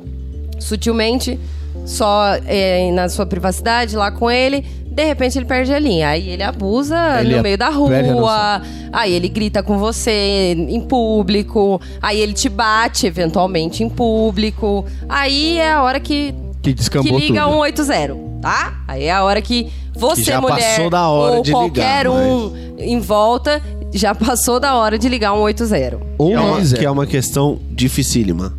[0.58, 1.38] Sutilmente,
[1.84, 4.64] só é, na sua privacidade lá com ele.
[4.86, 6.08] De repente ele perde a linha.
[6.08, 8.60] Aí ele abusa Ele no meio da rua.
[8.92, 11.80] Aí ele grita com você em público.
[12.00, 14.84] Aí ele te bate eventualmente em público.
[15.08, 17.64] Aí é a hora que, que que descambou liga tudo.
[17.64, 18.74] 180, tá?
[18.86, 22.06] Aí é a hora que você, Que já mulher, passou da hora ou de qualquer
[22.06, 23.62] ligar, um em volta,
[23.92, 25.98] já passou da hora de ligar 180.
[26.18, 28.54] Ou Que é, que é uma questão dificílima.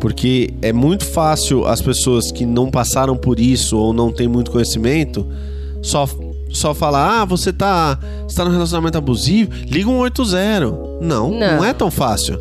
[0.00, 4.50] Porque é muito fácil as pessoas que não passaram por isso ou não têm muito
[4.50, 5.24] conhecimento
[5.80, 6.08] só,
[6.50, 10.60] só falar: ah, você tá, você tá num relacionamento abusivo, liga um 80.
[11.00, 11.64] Não, não, Não.
[11.64, 12.36] é tão fácil.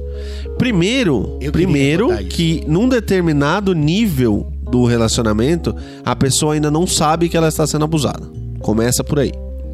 [0.57, 7.37] Primeiro, Eu primeiro que num determinado nível do relacionamento, a pessoa ainda não sabe que
[7.37, 8.23] ela está sendo abusada.
[8.61, 9.31] Começa por aí.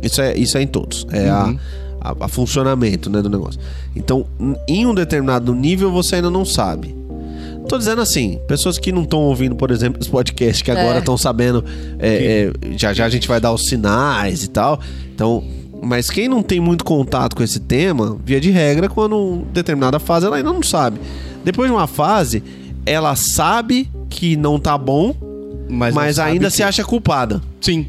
[0.08, 1.06] Isso é, isso é em todos.
[1.12, 1.60] É a, Uhum.
[2.02, 3.60] a, a funcionamento né, do negócio.
[3.96, 4.26] Então,
[4.68, 6.96] em um determinado nível, você ainda não sabe.
[7.68, 11.00] Tô dizendo assim, pessoas que não estão ouvindo, por exemplo, esse podcast, que agora É.
[11.00, 11.64] estão sabendo,
[12.00, 14.80] é, é, já já a gente vai dar os sinais e tal.
[15.14, 15.44] Então,
[15.84, 20.26] mas quem não tem muito contato com esse tema, via de regra, quando determinada fase
[20.26, 20.98] ela ainda não sabe.
[21.44, 22.42] Depois de uma fase,
[22.86, 25.14] ela sabe que não tá bom,
[25.70, 27.86] mas, mas, ainda que- se acha culpada, Sim.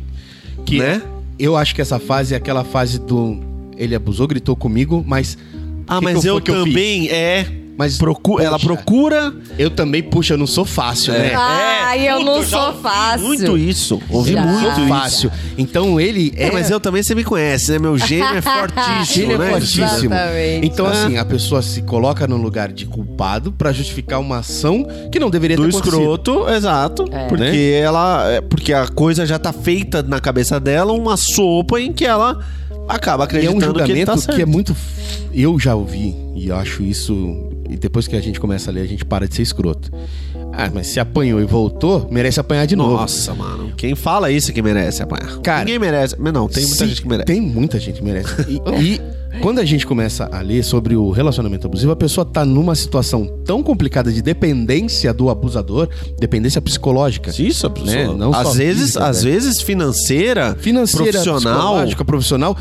[0.67, 1.01] Que né?
[1.39, 3.39] Eu acho que essa fase é aquela fase do.
[3.77, 5.39] Ele abusou, gritou comigo, mas.
[5.87, 7.47] Ah, que mas que eu, eu também é.
[7.79, 9.33] Mas Procu ela procura.
[9.57, 11.33] Eu também, puxa, eu não sou fácil, né?
[11.35, 13.27] Ai, eu Puta, não sou ouvi fácil.
[13.27, 14.03] Muito isso.
[14.11, 14.43] Ouvi Já.
[14.45, 14.89] muito Sou isso.
[14.89, 15.33] fácil.
[15.57, 16.49] Então ele é.
[16.49, 17.79] É, mas eu também você me conhece, né?
[17.79, 19.51] Meu gênio é fortíssimo, é né?
[19.53, 19.85] fortíssimo.
[20.13, 20.67] Exatamente.
[20.67, 20.91] Então, É.
[20.91, 25.31] assim, a pessoa se coloca no lugar de culpado pra justificar uma ação que não
[25.31, 25.99] deveria Do ter acontecido.
[26.01, 27.05] escroto, exato.
[27.13, 27.29] É.
[27.29, 27.79] Porque Né?
[27.79, 28.29] ela.
[28.29, 32.41] é, Porque a coisa já tá feita na cabeça dela, uma sopa em que ela
[32.89, 34.75] acaba E é acreditando um que ele julgamento tá que, é muito.
[35.33, 37.48] Eu já ouvi, e eu acho isso.
[37.69, 39.91] E depois que a gente começa a ler, a gente para de ser escroto.
[40.53, 42.97] Ah, mas se apanhou e voltou, merece apanhar de novo.
[42.97, 43.73] Nossa, mano.
[43.77, 45.39] Quem fala isso é que merece apanhar.
[45.41, 46.17] Cara, Ninguém merece.
[46.19, 47.27] Mas não, tem muita gente que merece.
[47.27, 48.35] Tem muita gente que merece.
[48.49, 49.01] E, e
[49.41, 53.27] quando a gente começa a ler sobre o relacionamento abusivo, a pessoa tá numa situação
[53.45, 55.89] tão complicada de dependência do abusador,
[56.19, 57.31] dependência psicológica.
[57.39, 57.71] Isso.
[57.85, 58.07] Né?
[58.17, 59.31] Não só às vezes, física, às né?
[59.31, 61.41] vezes financeira, Financeira, profissional.
[61.61, 62.57] psicológica, profissional,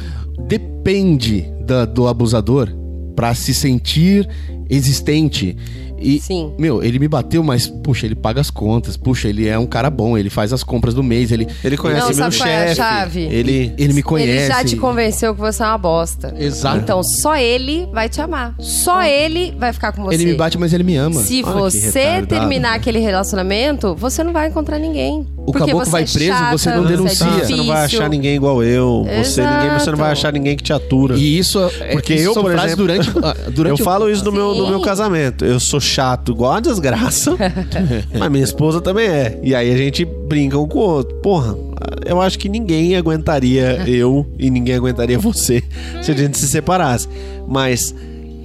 [0.48, 2.70] depende da- do abusador
[3.18, 4.30] pra se sentir
[4.70, 5.58] existente.
[6.00, 6.54] E, Sim.
[6.60, 8.96] meu, ele me bateu, mas, puxa, ele paga as contas.
[8.96, 12.02] Puxa, ele é um cara bom, ele faz as compras do mês, ele, Ele conhece
[12.02, 12.76] Não, meu é a chefe.
[12.76, 13.22] chave?
[13.22, 13.74] Ele.
[13.76, 14.30] ele me conhece.
[14.30, 16.36] Ele já te convenceu que você é uma bosta.
[16.38, 16.78] Exato.
[16.78, 18.54] Então só ele vai te amar.
[18.60, 20.14] Só ele vai ficar com você.
[20.14, 21.20] Ele me bate, mas ele me ama.
[21.24, 25.26] Se Olha você terminar aquele relacionamento, você não vai encontrar ninguém.
[25.48, 27.26] O Porque caboclo vai é preso, chata, você não é denuncia.
[27.26, 29.08] Você não vai achar ninguém igual eu.
[29.24, 31.16] Você, ninguém, você não vai achar ninguém que te atura.
[31.16, 34.32] E isso é Porque isso eu, por exemplo, durante, ah, durante eu falo isso no
[34.34, 35.46] meu, no meu casamento.
[35.46, 37.32] Eu sou chato igual a desgraça,
[38.20, 39.40] mas minha esposa também é.
[39.42, 41.16] E aí a gente brinca um com o outro.
[41.20, 41.56] Porra,
[42.06, 45.64] eu acho que ninguém aguentaria eu e ninguém aguentaria você
[46.04, 47.08] se a gente se separasse.
[47.48, 47.96] Mas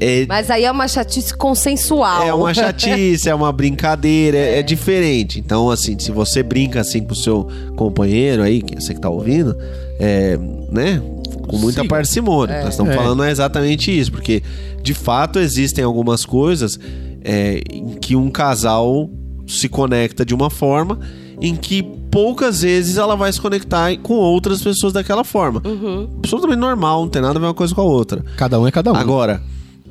[0.03, 2.23] é, Mas aí é uma chatice consensual.
[2.23, 5.39] é uma chatice, é uma brincadeira, é, é diferente.
[5.39, 9.09] Então, assim, se você brinca assim com o seu companheiro aí, que você que tá
[9.11, 9.57] ouvindo,
[9.99, 10.39] é,
[10.71, 11.01] né?
[11.49, 11.89] Com muita Siga.
[11.95, 12.61] parcimônia.
[12.63, 12.97] Nós estamos É.
[12.97, 14.43] falando exatamente isso, porque
[14.83, 16.79] de fato existem algumas coisas
[17.25, 19.09] é, em que um casal
[19.47, 20.99] se conecta de uma forma
[21.41, 25.61] em que poucas vezes ela vai se conectar com outras pessoas daquela forma.
[25.65, 26.09] Uhum.
[26.19, 28.25] Absolutamente normal, não tem nada a ver uma coisa com a outra.
[28.37, 28.97] Cada um é cada um.
[28.97, 29.43] Agora,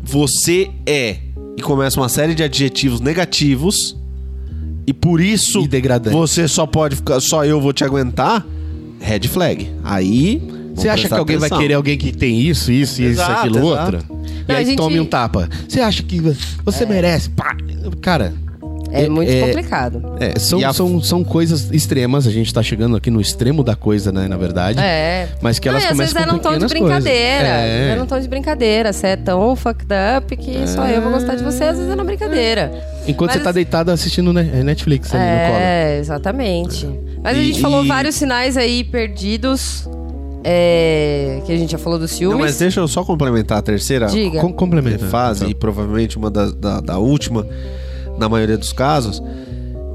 [0.04, 1.18] você é
[1.58, 3.98] e começa uma série de adjetivos negativos
[4.88, 6.16] e por isso E degradante.
[6.16, 8.46] você só pode ficar, só eu vou te aguentar,
[9.00, 9.70] red flag.
[9.84, 10.42] Aí
[10.76, 13.98] Você acha que alguém vai querer alguém que tem isso, isso, isso, Exato, aquilo, exato.
[13.98, 14.16] outro?
[14.48, 15.50] E Não, aí gente- tome um tapa.
[15.68, 16.20] Você acha que
[16.64, 17.30] você merece?
[17.30, 17.56] Pá.
[18.02, 18.34] Cara,
[18.92, 20.02] É muito É- complicado.
[20.20, 22.28] é, são, a- são, são coisas extremas.
[22.28, 24.80] A gente tá chegando aqui no extremo da coisa, né, na verdade.
[24.80, 25.30] É.
[25.42, 27.48] Mas que elas Não, e às vezes começam é com num tom de brincadeira.
[27.48, 27.90] É.
[27.92, 28.92] É num tom de brincadeira.
[28.94, 29.88] Você é tão fucked
[30.18, 32.72] up que só eu vou gostar de você, às vezes é na brincadeira.
[33.08, 35.58] Enquanto Mas- você tá deitado assistindo ne- Netflix ali no colo.
[35.60, 36.86] É, exatamente.
[37.24, 39.88] Mas a E- gente falou e- vários sinais aí perdidos.
[40.44, 42.40] é, que a gente já falou dos Não, ciúmes.
[42.40, 44.40] mas deixa eu só complementar a terceira Diga.
[44.42, 45.06] Com, complementa.
[45.06, 47.46] fase e provavelmente uma da, da, da última,
[48.18, 49.22] na maioria dos casos,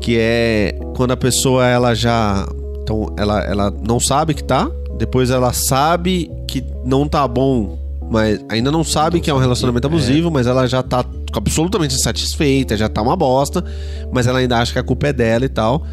[0.00, 2.46] que é quando a pessoa ela já
[2.82, 8.38] então ela, ela não sabe que tá, depois ela sabe que não tá bom, mas
[8.48, 12.88] ainda não sabe que é um relacionamento abusivo, mas ela já tá absolutamente insatisfeita, já
[12.88, 13.64] tá uma bosta,
[14.12, 15.84] mas ela ainda acha que a culpa é dela e tal.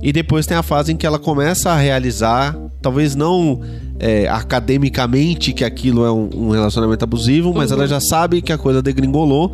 [0.00, 3.60] E depois tem a fase em que ela começa a realizar, talvez não
[3.98, 8.58] é, academicamente que aquilo é um, um relacionamento abusivo, mas ela já sabe que a
[8.58, 9.52] coisa degringolou.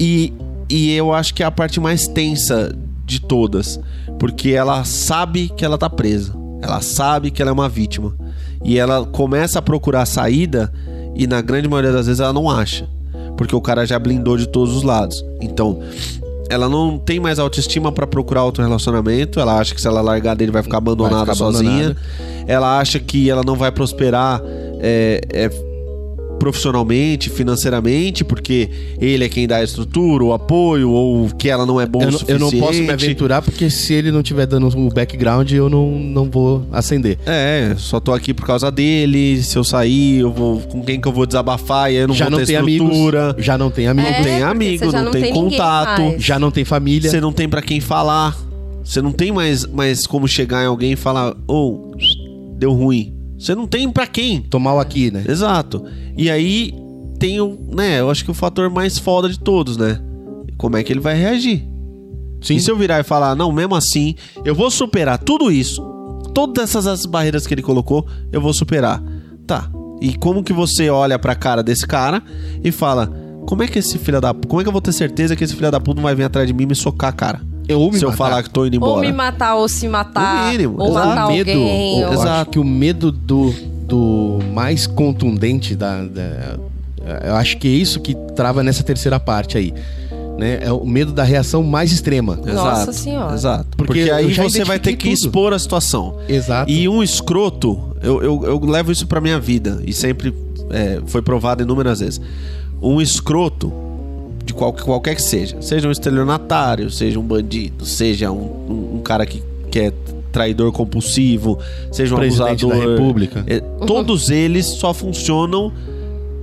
[0.00, 0.32] E,
[0.68, 3.80] e eu acho que é a parte mais tensa de todas,
[4.18, 8.14] porque ela sabe que ela tá presa, ela sabe que ela é uma vítima.
[8.64, 10.72] E ela começa a procurar saída
[11.14, 12.88] e na grande maioria das vezes ela não acha,
[13.36, 15.24] porque o cara já blindou de todos os lados.
[15.40, 15.80] Então,
[16.50, 19.38] ela não tem mais autoestima pra procurar outro relacionamento.
[19.38, 21.70] Ela acha que se ela largar dele vai ficar abandonada ficar sozinha.
[21.90, 21.96] abandonada.
[22.46, 24.40] Ela acha que ela não vai prosperar
[24.80, 25.50] é, é,
[26.38, 28.68] profissionalmente, financeiramente, porque
[29.00, 32.08] ele é quem dá a estrutura, o apoio, ou que ela não é bom Eu,
[32.08, 35.50] o não- eu não posso me aventurar porque se ele não tiver dando o background,
[35.52, 37.18] eu não, não vou acender.
[37.26, 39.42] É, só tô aqui por causa dele.
[39.42, 42.14] Se eu sair, eu vou com quem que eu vou desabafar e aí eu não
[42.14, 42.88] já vou não ter tem amigos.
[42.88, 43.34] estrutura.
[43.38, 44.10] Já não tem amigos.
[44.10, 46.14] É, tem porque amigo, não não tem tem contato.
[46.18, 47.10] Já não tem família.
[47.10, 48.36] Você não tem pra quem falar.
[48.84, 51.92] Você não tem mais, mais como chegar em alguém e falar, ô,
[52.56, 53.12] deu ruim.
[53.38, 54.42] Você não tem pra quem.
[54.42, 55.24] Tô mal aqui, né?
[55.28, 55.84] Exato.
[56.16, 56.74] E aí
[57.18, 60.00] tem o, né, eu acho que o fator mais foda de todos, né?
[60.56, 61.66] Como é que ele vai reagir?
[62.40, 62.54] Sim.
[62.54, 64.14] E se eu virar e falar, não, mesmo assim,
[64.44, 65.82] eu vou superar tudo isso,
[66.32, 69.02] todas essas as barreiras que ele colocou, eu vou superar.
[69.46, 69.70] Tá.
[70.00, 72.22] E como que você olha pra cara desse cara
[72.62, 73.12] e fala,
[73.46, 75.54] como é que esse filho da como é que eu vou ter certeza que esse
[75.54, 77.47] filho da puta não vai vir atrás de mim e me socar a cara?
[77.68, 78.16] Eu ou me se eu matar.
[78.16, 79.06] falar que tô indo Ou embora.
[79.06, 80.46] me matar, ou se matar.
[80.46, 81.06] No mínimo, ou exato.
[81.08, 82.00] matar o medo, alguém.
[82.00, 82.28] eu ou- Exato.
[82.28, 83.54] acho que o medo do,
[83.86, 86.58] do mais contundente da, da-
[87.24, 89.72] eu acho que é isso que trava nessa terceira parte aí.
[90.38, 90.60] né?
[90.62, 92.36] É o medo da reação mais extrema.
[92.36, 93.34] Nossa Exato, Senhora.
[93.34, 93.76] Exato.
[93.76, 95.14] Porque Porque, eu aí já você vai ter que tudo.
[95.26, 96.16] expor a situação.
[96.28, 96.70] Exato.
[96.70, 100.32] E um escroto, eu, eu, eu levo isso pra minha vida e sempre
[100.70, 102.20] é, foi provado inúmeras vezes.
[102.80, 103.72] Um escroto,
[104.58, 109.24] qual, qualquer que seja, seja um estelionatário, seja um bandido, seja um, um, um cara
[109.24, 109.92] que, que é
[110.32, 111.58] traidor compulsivo,
[111.92, 112.74] seja um Presidente da.
[112.74, 113.44] República.
[113.46, 115.72] é, todos eles só funcionam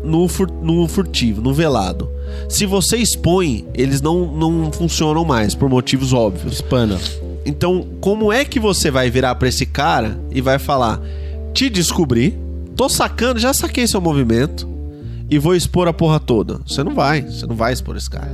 [0.04, 2.10] no, fur- no furtivo, no velado.
[2.50, 6.54] Se você expõe, eles não, não funcionam mais, por motivos óbvios.
[6.54, 6.98] Espana.
[7.46, 11.00] Então, como é que você vai virar pra esse cara e vai falar:
[11.54, 12.36] Te descobri,
[12.76, 14.68] tô sacando, já saquei seu movimento
[15.30, 16.60] e vou expor a porra toda?
[16.66, 18.32] Você não vai, você não vai expor esse cara.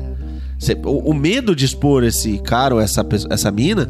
[0.60, 3.90] Você- o, o medo de expor esse cara ou essa, essa mina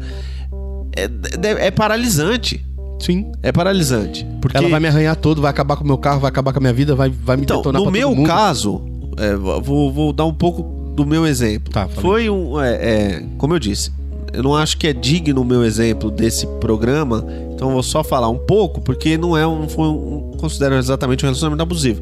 [0.96, 2.64] é, é- é paralisante.
[3.00, 3.32] Sim.
[3.42, 4.24] É paralisante.
[4.40, 6.58] Porque Ela vai me arranhar todo, vai acabar com o meu carro, vai acabar com
[6.58, 8.80] a minha vida, vai, vai me Então, detonar no meu caso,
[9.16, 10.62] é, vou, vou dar um pouco
[10.94, 11.72] do meu exemplo.
[11.72, 11.88] Tá.
[11.88, 12.60] Foi um.
[12.60, 13.90] é, é, como eu disse,
[14.32, 18.04] eu não acho que é digno o meu exemplo desse programa, então eu vou só
[18.04, 19.68] falar um pouco, porque não é um.
[19.68, 22.00] Foi um considero exatamente um relacionamento abusivo.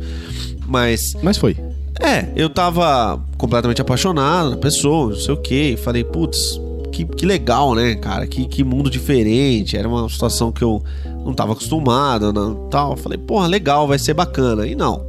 [0.70, 1.14] Mas.
[1.20, 1.56] Mas foi.
[2.00, 6.58] É, eu tava completamente apaixonado na pessoa, não sei o que, falei, putz,
[6.92, 8.26] que, que legal, né, cara?
[8.26, 9.76] Que, que mundo diferente.
[9.76, 10.82] Era uma situação que eu
[11.24, 12.96] não tava acostumado, não, tal.
[12.96, 14.66] Falei, porra, legal, vai ser bacana.
[14.66, 15.04] E não,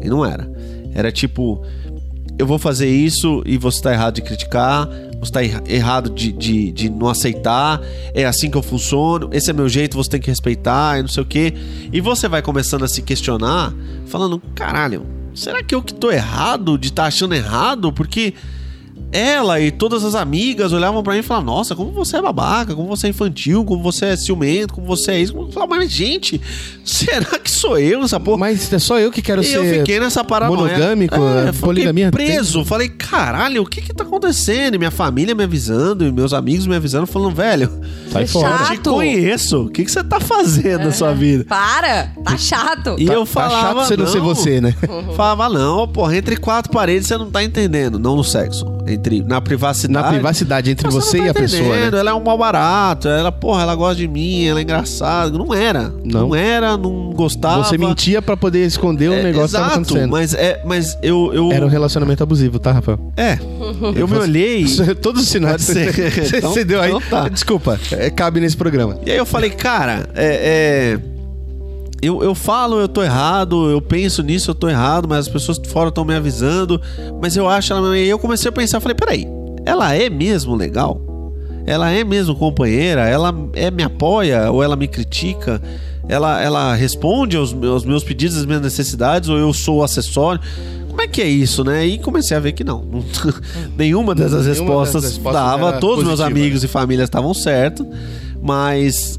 [0.00, 0.50] e não era.
[0.94, 1.62] Era tipo,
[2.38, 4.88] eu vou fazer isso e você tá errado de criticar,
[5.20, 7.80] você tá erra- errado de, de, de não aceitar,
[8.12, 11.08] é assim que eu funciono, esse é meu jeito, você tem que respeitar e não
[11.08, 11.54] sei o que.
[11.92, 13.72] E você vai começando a se questionar,
[14.06, 17.92] falando, caralho, será que eu que tô errado de estar achando errado?
[17.92, 18.34] Porque
[19.12, 22.74] ela e todas as amigas olhavam pra mim e falavam: Nossa, como você é babaca,
[22.74, 25.36] como você é infantil, como você é ciumento, como você é isso.
[25.36, 26.40] Eu falava, mas gente,
[26.84, 28.38] será que sou eu nessa porra?
[28.38, 29.56] Mas é só eu que quero E ser.
[29.58, 30.72] eu fiquei nessa paranoia.
[30.72, 32.64] monogâmico, é, é, fiquei poligamia, preso.
[32.64, 34.74] Falei, caralho, o que que tá acontecendo?
[34.74, 37.70] E minha família me avisando, e meus amigos me avisando, falando, velho,
[38.10, 38.58] Sai Que fora.
[38.58, 38.70] chato.
[38.72, 39.62] te conheço.
[39.62, 41.44] O que que você tá fazendo na sua vida?
[41.44, 42.12] Para!
[42.24, 42.96] Tá chato.
[42.98, 44.74] E Tá- eu tá falava, chato você não ser você, né?
[45.16, 47.98] Falava, não, porra, entre quatro paredes você não tá entendendo.
[47.98, 48.66] Não no sexo.
[48.86, 49.92] Entre, na privacidade.
[50.06, 51.98] Na privacidade entre Você você não e tá a pessoa, né?
[51.98, 53.08] Ela é um mal barato.
[53.08, 55.36] Ela, porra, ela gosta de mim, ela é engraçada.
[55.36, 55.92] Não era.
[56.04, 56.28] Não.
[56.28, 57.64] Não, era, não gostava.
[57.64, 60.10] Você mentia pra poder esconder o É, negócio que tava exato, acontecendo.
[60.10, 62.98] mas é, mas eu, eu Era um relacionamento abusivo, tá, Rafael?
[63.16, 63.38] é,
[63.96, 64.64] eu me olhei
[65.02, 65.90] Todos os sinais você,
[66.38, 66.88] Então- você deu aí.
[66.90, 67.28] então tá.
[67.28, 68.98] Desculpa, é, cabe nesse programa.
[69.04, 70.98] e aí eu falei, cara, é, é,
[72.02, 75.60] eu, eu falo, eu tô errado, eu penso nisso, eu tô errado, mas as pessoas
[75.68, 76.80] fora estão me avisando,
[77.20, 77.96] mas eu acho ela.
[77.96, 79.26] E eu comecei a pensar, falei, peraí,
[79.64, 81.00] ela é mesmo legal?
[81.64, 83.08] Ela é mesmo companheira?
[83.08, 85.62] Ela é, me apoia ou ela me critica?
[86.08, 90.40] Ela, ela responde aos meus, aos meus pedidos, às minhas necessidades, ou eu sou acessório?
[90.88, 91.86] Como é que é isso, né?
[91.86, 92.84] E comecei a ver que não.
[93.78, 95.74] Nenhuma dessas Nenhuma respostas, dava.
[95.74, 96.40] Todos meus positiva.
[96.40, 97.86] amigos e famílias estavam certos.
[98.42, 99.18] Mas.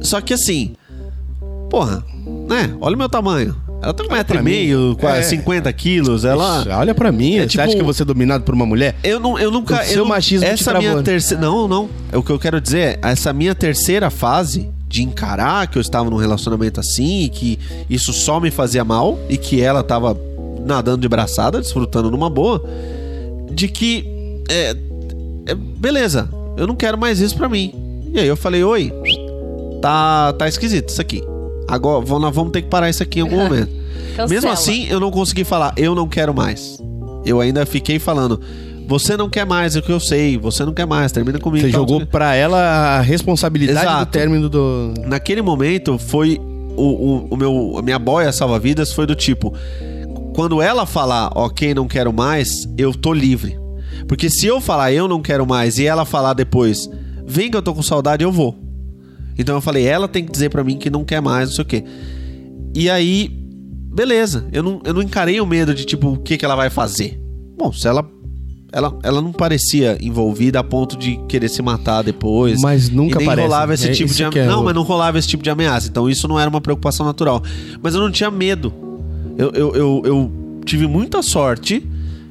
[0.00, 0.74] Só que assim.
[1.68, 2.04] Porra,
[2.50, 2.74] né?
[2.80, 3.56] Olha o meu tamanho.
[3.82, 5.22] Ela tem um metro e meio, quase é.
[5.22, 6.24] 50 quilos.
[6.26, 6.60] Ela.
[6.60, 8.66] Ixi, Olha pra mim, É você tipo- acha que eu vou ser dominado por uma
[8.66, 8.94] mulher?
[9.02, 9.76] Eu, não, eu nunca.
[9.76, 11.40] O eu seu não- machismo essa minha terceira.
[11.42, 11.88] Não, não.
[12.12, 12.98] É o que eu quero dizer.
[13.02, 17.58] é, Essa minha terceira fase de encarar que eu estava num relacionamento assim e que
[17.88, 20.14] isso só me fazia mal e que ela tava
[20.66, 22.62] nadando de braçada, desfrutando numa boa,
[23.52, 24.04] de que.
[24.50, 24.76] É,
[25.46, 26.28] é, beleza,
[26.58, 27.72] eu não quero mais isso pra mim.
[28.12, 28.92] E aí eu falei, oi,
[29.80, 31.22] tá, tá esquisito isso aqui.
[31.70, 33.70] Agora vamos, nós vamos ter que parar isso aqui em algum momento.
[34.28, 36.78] Mesmo assim, eu não consegui falar, eu não quero mais.
[37.24, 38.40] Eu ainda fiquei falando,
[38.86, 41.64] você não quer mais, é o que eu sei, você não quer mais, termina comigo.
[41.64, 44.12] Você tal, jogou pra ela a responsabilidade do Exato.
[44.12, 44.94] término do.
[45.06, 46.40] Naquele momento, foi
[46.76, 49.54] o, o, o meu, a minha boia salva-vidas foi do tipo,
[50.34, 53.58] quando ela falar, ok, não quero mais, eu tô livre.
[54.08, 56.90] Porque se eu falar, eu não quero mais, e ela falar depois,
[57.26, 58.58] vem que eu tô com saudade, eu vou.
[59.40, 61.62] Então eu falei, ela tem que dizer pra mim que não quer mais, não sei
[61.62, 61.84] o quê.
[62.74, 63.28] E aí,
[63.92, 64.46] beleza.
[64.52, 67.20] Eu não, eu não encarei o medo de, tipo, o que, que ela vai fazer.
[67.58, 68.08] Bom, se ela.
[68.72, 72.60] Ela, ela não parecia envolvida a ponto de querer se matar depois.
[72.60, 73.48] Mas nunca e nem parece.
[73.48, 75.88] rolava esse É tipo de é Não, o- mas não rolava esse tipo de ameaça.
[75.88, 77.42] Então isso não era uma preocupação natural.
[77.82, 78.72] Mas eu não tinha medo.
[79.36, 80.32] Eu, eu, eu, eu
[80.64, 81.84] tive muita sorte.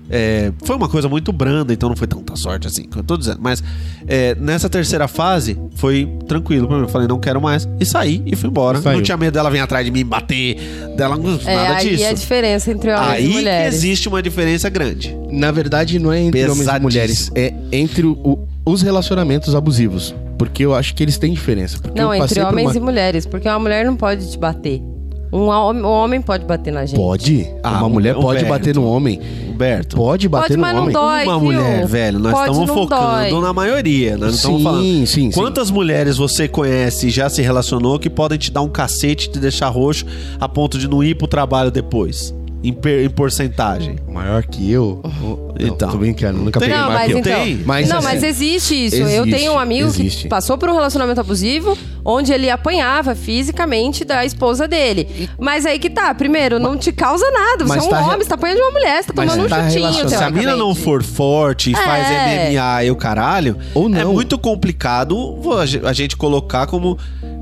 [0.09, 3.15] É, foi uma coisa muito branda, então não foi tanta sorte assim, que eu tô
[3.15, 3.37] dizendo.
[3.41, 3.63] Mas
[4.07, 6.83] é, nessa terceira fase foi tranquilo pra mim.
[6.83, 7.67] Eu falei, não quero mais.
[7.79, 8.81] E saí e fui embora.
[8.81, 8.97] Saiu.
[8.97, 10.55] Não tinha medo dela vir atrás de mim, bater,
[10.97, 12.03] dela, É, nada aí disso.
[12.03, 13.75] é a diferença entre homens Aí e que mulheres.
[13.75, 15.15] existe uma diferença grande.
[15.31, 20.15] Na verdade, não é entre homens e mulheres, é entre o- o- os relacionamentos abusivos.
[20.37, 21.77] Porque eu acho que eles têm diferença.
[21.79, 24.81] Porque Não, entre homens uma- e mulheres, porque uma mulher não pode te bater.
[25.31, 26.97] Um homem, um homem pode bater na gente.
[26.97, 27.47] Pode.
[27.63, 28.49] Ah, uma mulher o pode Humberto.
[28.49, 29.19] bater no homem.
[29.49, 29.95] Humberto.
[29.95, 30.93] Pode bater Pode, no mas não homem.
[30.93, 31.23] dói.
[31.23, 31.39] uma viu?
[31.39, 33.41] mulher, velho, nós Pode, estamos não focando dói.
[33.41, 34.11] na maioria.
[34.11, 34.81] Nós não estamos Sim, falando.
[34.83, 35.31] sim, sim.
[35.31, 39.31] Quantas mulheres você conhece e já se relacionou que podem te dar um cacete e
[39.31, 40.05] te deixar roxo
[40.39, 42.33] a ponto de não ir pro trabalho depois?
[42.61, 43.95] Em, per- em porcentagem.
[44.07, 45.01] Maior que eu?
[45.21, 45.91] Não, Então.
[45.91, 47.17] tô brincando, nunca peguei Não, mais mas que eu.
[47.19, 47.43] então.
[47.45, 47.63] Tem.
[47.65, 48.95] Mas, não, assim, mas existe isso.
[48.97, 50.23] eu existe, tenho um amigo existe.
[50.23, 55.29] que passou por um relacionamento abusivo onde ele apanhava fisicamente da esposa dele.
[55.39, 56.13] Mas aí que tá.
[56.13, 57.63] Primeiro, não te causa nada.
[57.65, 59.13] Você Mas é um tá re- homem, você tá apanhando de uma mulher, você tá
[59.15, 59.81] Mas tomando um tá chutinho.
[59.85, 60.17] relacionado.
[60.19, 62.49] Se a mina não for forte e faz É.
[62.51, 64.11] MMA e o caralho, Ou é não.
[64.13, 65.39] muito complicado
[65.85, 66.97] a gente colocar como,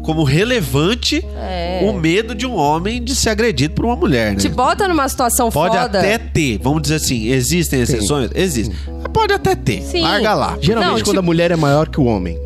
[0.08, 1.82] como relevante É.
[1.84, 4.38] o medo de um homem de ser agredido por uma mulher, né?
[4.40, 6.00] Te bota numa situação Pode foda.
[6.00, 8.32] até ter, vamos dizer assim, existem exceções?
[8.34, 8.74] Existem.
[8.88, 9.82] Mas Pode até ter.
[9.82, 10.02] Sim.
[10.04, 10.58] Larga lá.
[10.62, 12.40] Geralmente, Não, quando tipo- a mulher é maior que o homem,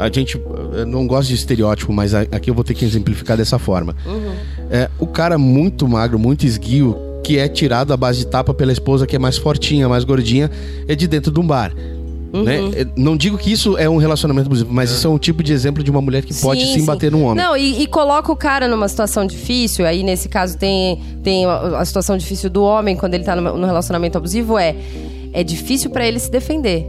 [0.00, 0.36] a gente.
[0.72, 3.94] Eu não gosto de estereótipo, mas aqui eu vou ter que exemplificar dessa forma.
[4.04, 4.32] Uhum.
[4.68, 8.72] É, o cara muito magro, muito esguio, que é tirado à base de tapa pela
[8.72, 10.50] esposa que é mais fortinha, mais gordinha,
[10.88, 11.72] é de dentro de um bar.
[12.34, 12.42] Uhum.
[12.42, 12.58] Né?
[12.74, 15.52] É, Não digo que isso é um relacionamento abusivo, mas isso é um tipo de
[15.52, 16.84] exemplo de uma mulher que pode sim, sim.
[16.84, 17.42] bater num homem.
[17.44, 19.86] Não, e, e coloca o cara numa situação difícil.
[19.86, 23.66] Aí, nesse caso, tem, tem a, situação difícil do homem quando ele tá no, no
[23.66, 24.58] relacionamento abusivo.
[24.58, 24.74] É,
[25.32, 26.84] é difícil pra ele se defender.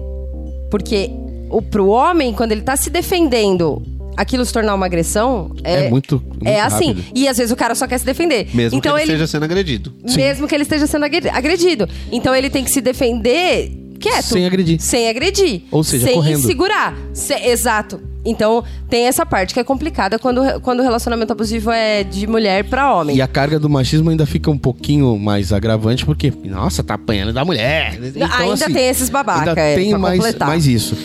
[0.71, 1.11] Porque
[1.49, 3.81] o, pro homem, quando ele tá se defendendo,
[4.17, 5.51] aquilo se tornar uma agressão...
[5.63, 6.87] É, É muito- muito É assim.
[6.87, 7.03] rápido.
[7.13, 8.47] E às vezes o cara só quer se defender.
[8.53, 9.93] Mesmo então que ele, ele esteja sendo agredido.
[10.15, 11.87] mesmo que ele esteja sendo agre- agredido.
[12.11, 13.71] Então ele tem que se defender
[14.09, 14.25] quieto.
[14.25, 14.79] Sem agredir.
[14.81, 15.61] Sem agredir.
[15.71, 16.41] Ou seja, sem correndo.
[16.45, 16.93] segurar.
[17.13, 17.99] Se- exato.
[18.27, 22.63] Então tem essa parte que é complicada quando, quando o relacionamento abusivo é de mulher
[22.63, 23.15] pra homem.
[23.15, 27.31] E a carga do machismo ainda fica um pouquinho mais agravante, porque, nossa, tá apanhando
[27.33, 27.99] da mulher.
[28.01, 30.47] Então, ainda assim, tem esses babaca, Ainda é, tem mais, completar.
[30.47, 30.97] mais isso.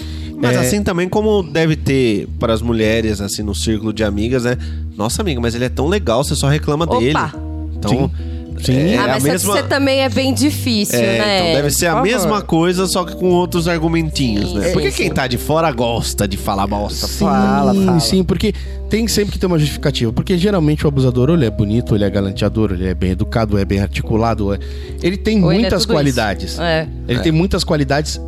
[0.43, 4.45] Mas É, assim também como deve ter para as mulheres, assim, no círculo de amigas,
[4.45, 4.57] né?
[4.97, 6.99] Nossa, amiga, mas ele é tão legal, você só reclama Opa.
[6.99, 7.19] dele.
[7.77, 8.11] Então, Sim.
[8.69, 9.55] É ah, a mas mesma...
[9.55, 11.39] você também é bem difícil, É, né?
[11.41, 14.65] então deve ser a mesma coisa, só que com outros argumentinhos, né?
[14.67, 14.73] Isso.
[14.73, 17.07] Porque quem tá de fora gosta de falar bosta.
[17.07, 18.01] Sim, Fala, fala.
[18.01, 18.55] sim, porque
[18.91, 20.13] tem sempre que ter uma justificativa.
[20.13, 23.13] Porque geralmente o abusador, ou ele é bonito, ou ele é galanteador, ele é bem
[23.13, 24.47] educado, ou é bem articulado.
[24.47, 24.59] ou é-
[25.03, 26.59] Ele tem Ou ele é muitas qualidades.
[26.59, 26.87] É.
[27.09, 28.21] Ele tem muitas qualidades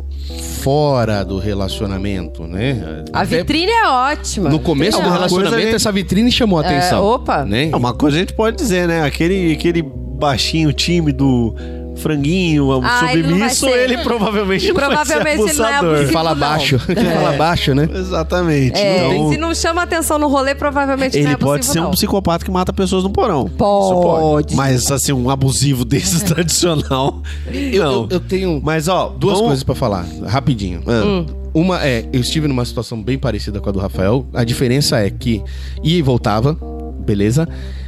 [0.61, 3.03] fora do relacionamento, né?
[3.11, 4.49] A Até vitrine é ótima.
[4.49, 7.03] No começo do relacionamento, gente- essa vitrine chamou a É, atenção.
[7.03, 7.43] opa.
[7.45, 7.69] Né?
[7.71, 9.03] É uma coisa a gente pode dizer, né?
[9.03, 11.53] Aquele, aquele baixinho, tímido,
[11.97, 13.79] franguinho, Ah, ele não submisso, ser.
[13.79, 16.05] ele provavelmente não Provavelmente vai ele ser não é.
[16.07, 16.39] Fala não.
[16.39, 16.79] baixo.
[16.79, 17.87] Fala baixo, né?
[17.93, 18.77] Exatamente.
[18.79, 21.79] É, Então, se não chama atenção no rolê, provavelmente não ele é pode abusivo, ser
[21.79, 21.91] um não.
[21.91, 23.47] psicopata que mata pessoas no porão.
[23.57, 24.55] Pode.
[24.55, 27.21] Mas, assim, um abusivo desses tradicional, não.
[27.53, 30.81] Eu, eu tenho Mas, ó, duas vamos- coisas pra falar, rapidinho.
[30.87, 31.25] Ah.
[31.53, 34.25] Uma é, eu estive numa situação bem parecida com a do Rafael.
[34.33, 35.41] A diferença é que
[35.83, 36.57] ia e voltava,
[37.05, 37.47] beleza?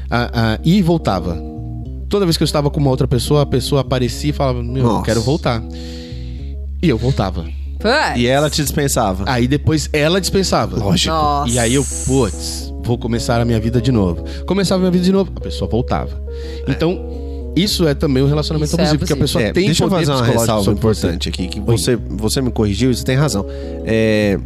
[0.09, 1.35] Ah, ah, ia e voltava.
[2.15, 4.85] Toda vez que eu estava com uma outra pessoa, a pessoa aparecia e falava: Meu,
[4.87, 5.61] eu quero voltar.
[6.81, 7.43] E eu voltava.
[7.43, 8.15] Putz.
[8.15, 9.25] E ela te dispensava.
[9.27, 10.77] Aí depois ela dispensava.
[10.77, 11.13] Lógico.
[11.13, 11.51] Nossa.
[11.51, 14.23] E aí eu, putz, vou começar a minha vida de novo.
[14.45, 16.17] Começava a minha vida de novo, a pessoa voltava.
[16.69, 19.83] Então, isso é também um relacionamento Isso é abusivo, porque a pessoa É, tem deixa
[19.83, 21.07] eu poder fazer uma ressalva sobre você.
[21.07, 23.45] importante aqui, que você, você me corrigiu e você tem razão.
[23.83, 24.39] É,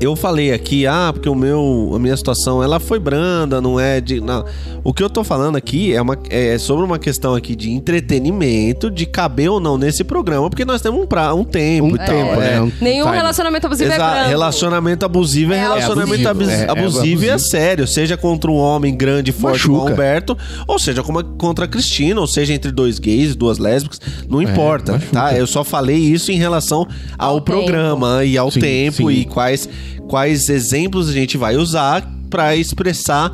[0.00, 4.00] eu falei aqui, ah, porque o meu, a minha situação, ela foi branda, não é
[4.00, 4.20] de...
[4.20, 4.44] Não.
[4.84, 8.90] O que eu tô falando aqui é, uma, é sobre uma questão aqui de entretenimento,
[8.90, 11.98] de caber ou não nesse programa, porque nós temos um, pra, um tempo Um e
[11.98, 12.06] tal.
[12.06, 12.36] tempo, é.
[12.36, 12.60] né?
[12.62, 13.16] Um Nenhum time.
[13.16, 14.14] relacionamento abusivo é Exato.
[14.14, 14.28] branco.
[14.28, 16.28] Relacionamento abusivo é, É relacionamento abusivo.
[16.28, 17.50] abusivo, É, é abusivo e é abusivo.
[17.50, 17.86] sério.
[17.86, 19.94] Seja contra um homem grande e forte como o Machuca.
[19.94, 24.40] Humberto, ou seja como contra a Cristina, ou seja entre dois gays, duas lésbicas, não
[24.40, 25.12] importa, machuca.
[25.12, 25.36] tá?
[25.36, 26.86] Eu só falei isso em relação
[27.18, 29.18] ao, Ao programa e ao Sim, tempo sim.
[29.20, 29.68] e quais,
[30.08, 33.30] quais exemplos a gente vai usar pra expressar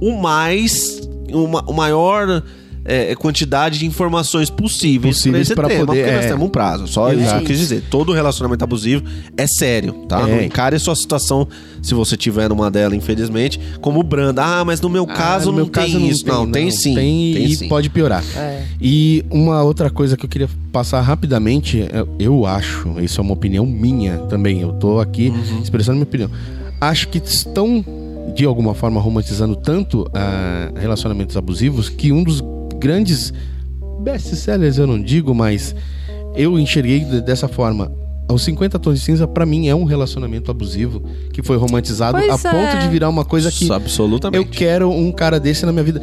[0.00, 1.00] o mais,
[1.32, 2.42] uma, o maior
[2.88, 5.54] é, quantidade de informações possíveis, tema, poder-
[5.86, 6.28] porque nós é.
[6.28, 6.86] temos um prazo.
[6.88, 7.44] Só isso que eu Exato.
[7.44, 7.84] quis dizer.
[7.90, 9.04] Todo relacionamento abusivo
[9.36, 10.20] é sério, tá?
[10.28, 10.34] É.
[10.36, 11.46] Não encare sua situação,
[11.82, 14.42] se você tiver numa dela, infelizmente, como branda.
[14.42, 16.26] Ah, mas no meu Ah, caso no não meu tem caso isso.
[16.26, 16.94] Não, tem, sim.
[16.94, 17.68] Tem, Tem e sim.
[17.68, 18.24] pode piorar.
[18.36, 18.62] É.
[18.80, 23.34] E uma outra coisa que eu queria passar rapidamente, eu- eu acho, isso é uma
[23.34, 25.60] opinião minha também, eu tô aqui Uhum.
[25.62, 26.30] expressando minha opinião.
[26.80, 27.84] Acho que estão,
[28.34, 32.42] de alguma forma, romantizando tanto ah, relacionamentos abusivos que um dos
[32.78, 33.32] grandes
[34.00, 35.74] best-sellers, eu não digo, mas
[36.34, 37.90] eu enxerguei de- dessa forma.
[38.30, 41.02] Os 50 tons de cinza, pra mim, é um relacionamento abusivo
[41.32, 42.52] que foi romantizado Pois a é.
[42.52, 44.44] ponto de virar uma coisa que absolutamente.
[44.44, 46.02] eu quero um cara desse na minha vida.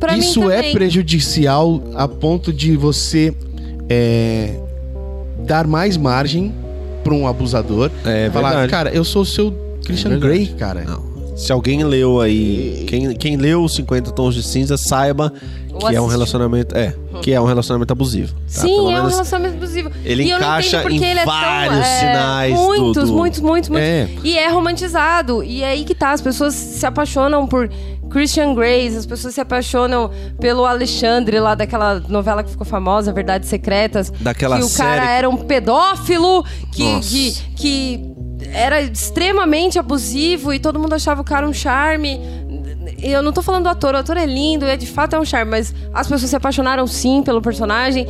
[0.00, 3.32] Pra mim Isso é prejudicial a ponto de você
[3.88, 4.58] é,
[5.46, 6.52] dar mais margem
[7.04, 7.90] pra um abusador.
[8.04, 8.70] É falar, verdade.
[8.70, 9.52] cara, eu sou o seu
[9.84, 10.18] Christian É.
[10.18, 10.82] Grey, cara.
[10.84, 15.32] Não, Se alguém leu aí, quem, quem leu os 50 tons de cinza, saiba
[15.88, 18.32] Que é um relacionamento, é, que é um relacionamento abusivo.
[18.34, 18.40] tá?
[18.46, 19.90] Sim, Pelo é um relacionamento abusivo.
[20.04, 23.16] ele E eu não encaixa em ele é tão, vários é, sinais do- Muitos, do-
[23.16, 23.88] muitos, muitos, muitos.
[23.88, 24.08] É.
[24.24, 25.42] E é romantizado.
[25.42, 26.12] E é aí que tá.
[26.12, 27.70] As pessoas se apaixonam por
[28.10, 30.10] Christian Grey, as pessoas se apaixonam
[30.40, 34.10] pelo Alexandre lá daquela novela que ficou famosa, Verdades Secretas.
[34.20, 38.10] Daquela que o cara série- era um pedófilo, que, que, que
[38.52, 42.20] era extremamente abusivo e todo mundo achava o cara um charme.
[43.02, 45.18] E Eu não tô falando do ator, o ator é lindo, é de fato é
[45.20, 48.06] um charme, mas as pessoas se apaixonaram sim pelo personagem.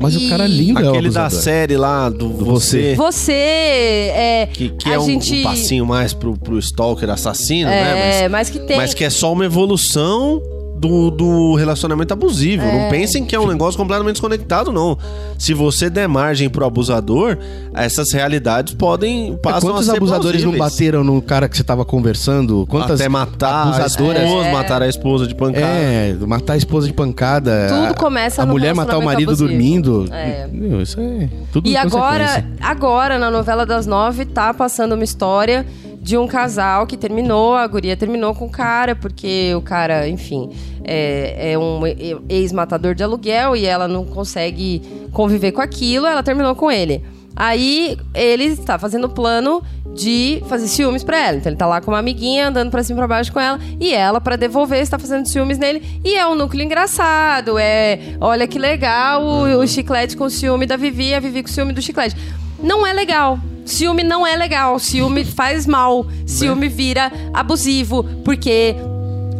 [0.00, 4.48] Mas E- o cara lindo é o Aquele da série lá, do Você, Você é.
[4.52, 8.28] que, que a é um, gente, um passinho mais pro, pro stalker assassino, É, né?
[8.28, 8.76] mas que tem.
[8.76, 10.42] Mas que é só uma evolução
[10.82, 12.64] do, do relacionamento abusivo.
[12.64, 12.82] É.
[12.82, 14.98] Não pensem que é um negócio completamente desconectado, não.
[15.38, 17.38] Se você der margem pro abusador,
[17.72, 21.62] essas realidades podem É, passam quantos a ser abusadores não bateram no cara que você
[21.62, 22.66] tava conversando?
[22.68, 24.52] Quantas Até matar abusadoras- a esposa, É.
[24.52, 25.66] matar a esposa de pancada.
[25.66, 27.66] É, matar a esposa de pancada.
[27.68, 29.48] Tudo a- começa A no mulher matar o marido abusivo.
[29.48, 30.08] dormindo.
[30.10, 30.48] É.
[30.50, 35.64] Meu, isso é tudo E agora, agora, na novela das nove, tá passando uma história
[36.02, 40.50] de um casal que terminou, a guria terminou com o cara, porque o cara, enfim,
[40.82, 41.80] é, é um
[42.28, 44.82] ex-matador de aluguel e ela não consegue
[45.12, 47.04] conviver com aquilo, ela terminou com ele.
[47.36, 49.62] Aí ele está fazendo plano
[49.94, 51.36] de fazer ciúmes pra ela.
[51.36, 53.60] Então ele tá lá com uma amiguinha andando pra cima e pra baixo com ela
[53.78, 58.48] e ela pra devolver está fazendo ciúmes nele e é um núcleo engraçado, é, olha
[58.48, 62.16] que legal o, o chiclete com ciúme da Vivi, a Vivi com ciúme do chiclete.
[62.60, 63.38] Não é legal.
[63.64, 64.78] Ciúme não é legal.
[64.78, 66.06] Ciúme faz mal.
[66.26, 68.74] Ciúme vira abusivo porque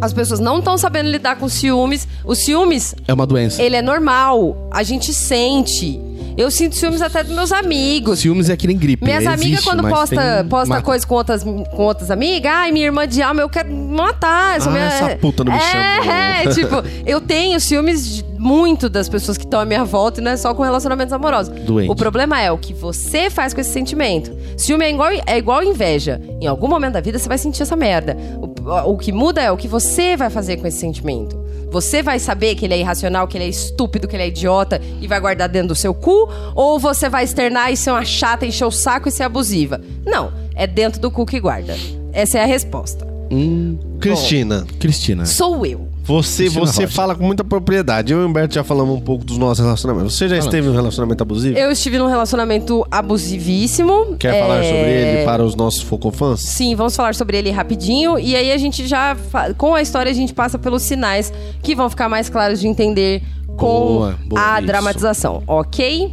[0.01, 2.09] as pessoas não estão sabendo lidar com ciúmes.
[2.25, 3.63] Os ciúmes É uma doença.
[3.63, 4.69] ele é normal.
[4.71, 6.01] A gente sente.
[6.37, 8.21] Eu sinto ciúmes até dos meus amigos.
[8.21, 9.05] Ciúmes é que nem gripe.
[9.05, 13.07] Minhas existe, amigas, quando posta, posta coisa com outras, com outras amigas, ai, minha irmã
[13.07, 14.57] de alma, eu quero matar.
[14.57, 14.85] Essa Ah, minha...
[14.85, 16.13] essa puta não me é, chamou.
[16.13, 20.33] É, tipo, eu tenho ciúmes muito das pessoas que estão à minha volta e não
[20.33, 21.55] é só com relacionamentos amorosos.
[21.61, 21.91] Doente.
[21.91, 24.37] O problema é o que você faz com esse sentimento.
[24.57, 26.21] Ciúme é igual, é igual inveja.
[26.41, 28.17] Em algum momento da vida você vai sentir essa merda.
[28.41, 31.42] O, o que muda é o que você vai fazer com esse sentimento.
[31.73, 34.79] Você vai saber que ele é irracional, que ele é estúpido, que ele é idiota
[35.01, 36.29] e vai guardar dentro do seu cu?
[36.55, 39.81] Ou você vai externar e ser uma chata, encher o saco e ser abusiva?
[40.05, 41.75] Não, é dentro do cu que guarda.
[42.13, 43.07] Essa é a resposta.
[43.31, 45.25] Hum, Cristina, Cristina.
[45.25, 45.89] Sou eu.
[46.05, 46.95] Você, Cristina você Rocha.
[46.95, 48.13] fala com muita propriedade.
[48.13, 50.15] Eu e o Humberto já falamos um pouco dos nossos relacionamentos.
[50.17, 51.57] Você já esteve em um relacionamento abusivo?
[51.59, 54.17] Eu estive num relacionamento abusivíssimo.
[54.19, 56.41] Quer É, falar sobre ele para os nossos focofãs?
[56.41, 58.19] Sim, vamos falar sobre ele rapidinho.
[58.19, 59.17] E aí a gente já.
[59.57, 61.33] Com a história, a gente passa pelos sinais
[61.63, 63.23] que vão ficar mais claros de entender
[63.57, 64.67] com Boa, boa, a isso.
[64.67, 66.11] dramatização, ok?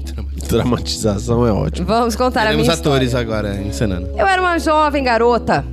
[0.50, 1.88] Dramatização é ótimo.
[1.88, 3.28] Vamos contar a Teremos minha atores história.
[3.28, 4.10] agora encenando.
[4.18, 5.66] Eu era uma jovem garota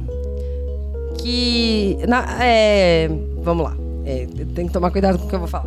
[1.19, 1.99] que.
[2.07, 3.11] na- é,
[3.43, 3.77] vamos lá.
[4.09, 5.67] É, tem que tomar cuidado com o que eu vou falar.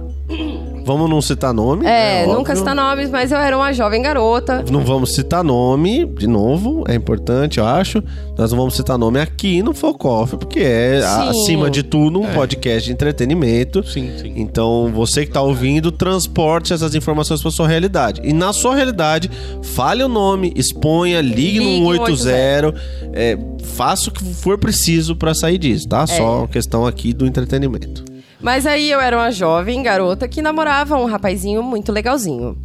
[0.85, 1.85] Vamos não citar nome.
[1.85, 4.63] É, né, nunca citar nomes, mas eu era uma jovem garota.
[4.71, 8.01] Não vamos citar nome, de novo, é importante, eu acho.
[8.37, 11.29] Nós não vamos citar nome aqui no Focoff, porque é, Sim.
[11.29, 13.83] acima de tudo, um podcast de entretenimento.
[13.85, 14.33] Sim, sim.
[14.37, 18.21] Então, você que tá ouvindo, transporte essas informações para sua realidade.
[18.23, 19.29] E na sua realidade,
[19.61, 22.73] fale o nome, exponha, ligue, Ligue no no 180,
[23.11, 25.89] é, faça o que for preciso para sair disso, É.
[25.89, 26.07] tá?
[26.07, 28.05] Só questão aqui do entretenimento.
[28.41, 32.57] Mas aí eu era uma jovem garota que namorava um rapazinho muito legalzinho.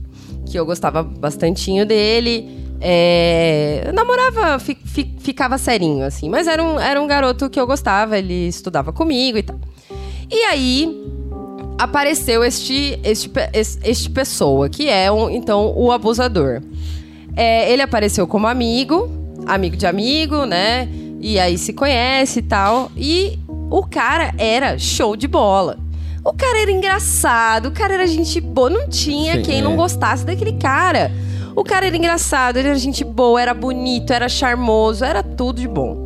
[0.46, 2.48] Que eu gostava bastantinho dele.
[2.80, 6.28] É, namorava, fi- fi- ficava serinho, assim.
[6.28, 9.58] Mas era um, era um garoto que eu gostava, ele estudava comigo e tal.
[10.30, 11.02] E aí
[11.78, 13.30] apareceu este, este,
[13.82, 16.60] este pessoa, que é um, então o abusador.
[17.36, 19.08] É, ele apareceu como amigo,
[19.46, 20.88] amigo de amigo, né?
[21.20, 22.92] E aí se conhece e tal.
[22.96, 23.38] E
[23.70, 25.76] o cara era show de bola.
[26.24, 28.70] O cara era engraçado, o cara era gente boa.
[28.70, 29.62] Não tinha Sim, quem é.
[29.62, 31.10] não gostasse daquele cara.
[31.54, 35.68] O cara era engraçado, ele era gente boa, era bonito, era charmoso, era tudo de
[35.68, 36.02] bom.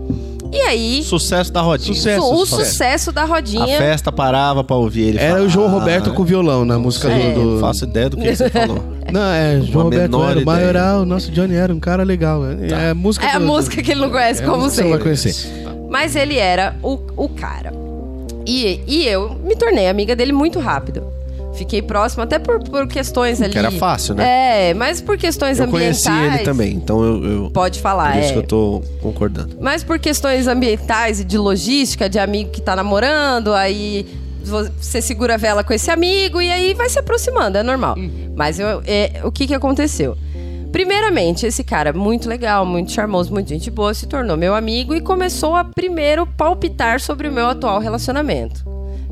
[0.53, 1.95] E aí, Sucesso da rodinha.
[1.95, 2.71] Sucesso, o sucesso.
[2.71, 3.67] sucesso da A rodinha.
[3.79, 5.45] festa parava pra ouvir ele Era falar.
[5.45, 7.33] o João Roberto com violão na música É.
[7.35, 7.41] do.
[7.45, 8.83] Não faço ideia do que você falou.
[9.13, 12.43] Não, é, João Roberto era o maioral, nosso Johnny era um cara legal.
[12.47, 14.65] É, é a música É a do- música que ele não conhece, é a como
[14.65, 14.91] que você sempre.
[14.93, 15.58] vai conhecer.
[15.89, 17.73] Mas ele era o, o cara.
[18.47, 21.07] E, e eu me tornei amiga dele muito rápido.
[21.55, 23.53] Fiquei próxima, até por, por questões ali.
[23.53, 24.69] Que era fácil, né?
[24.71, 26.05] É, mas por questões Eu ambientais.
[26.05, 27.25] conheci ele também, então eu.
[27.25, 28.33] eu Pode falar, por isso é.
[28.35, 29.57] que eu tô concordando.
[29.61, 34.07] Mas por questões ambientais e de logística, de amigo que tá namorando, aí
[34.45, 37.97] você segura a vela com esse amigo e aí vai se aproximando, é normal.
[38.37, 40.17] Mas eu- é, o que que aconteceu?
[40.73, 45.01] Primeiramente, esse cara, muito legal, muito charmoso, muito gente boa, se tornou meu amigo e
[45.01, 48.65] começou a primeiro palpitar sobre o meu atual relacionamento.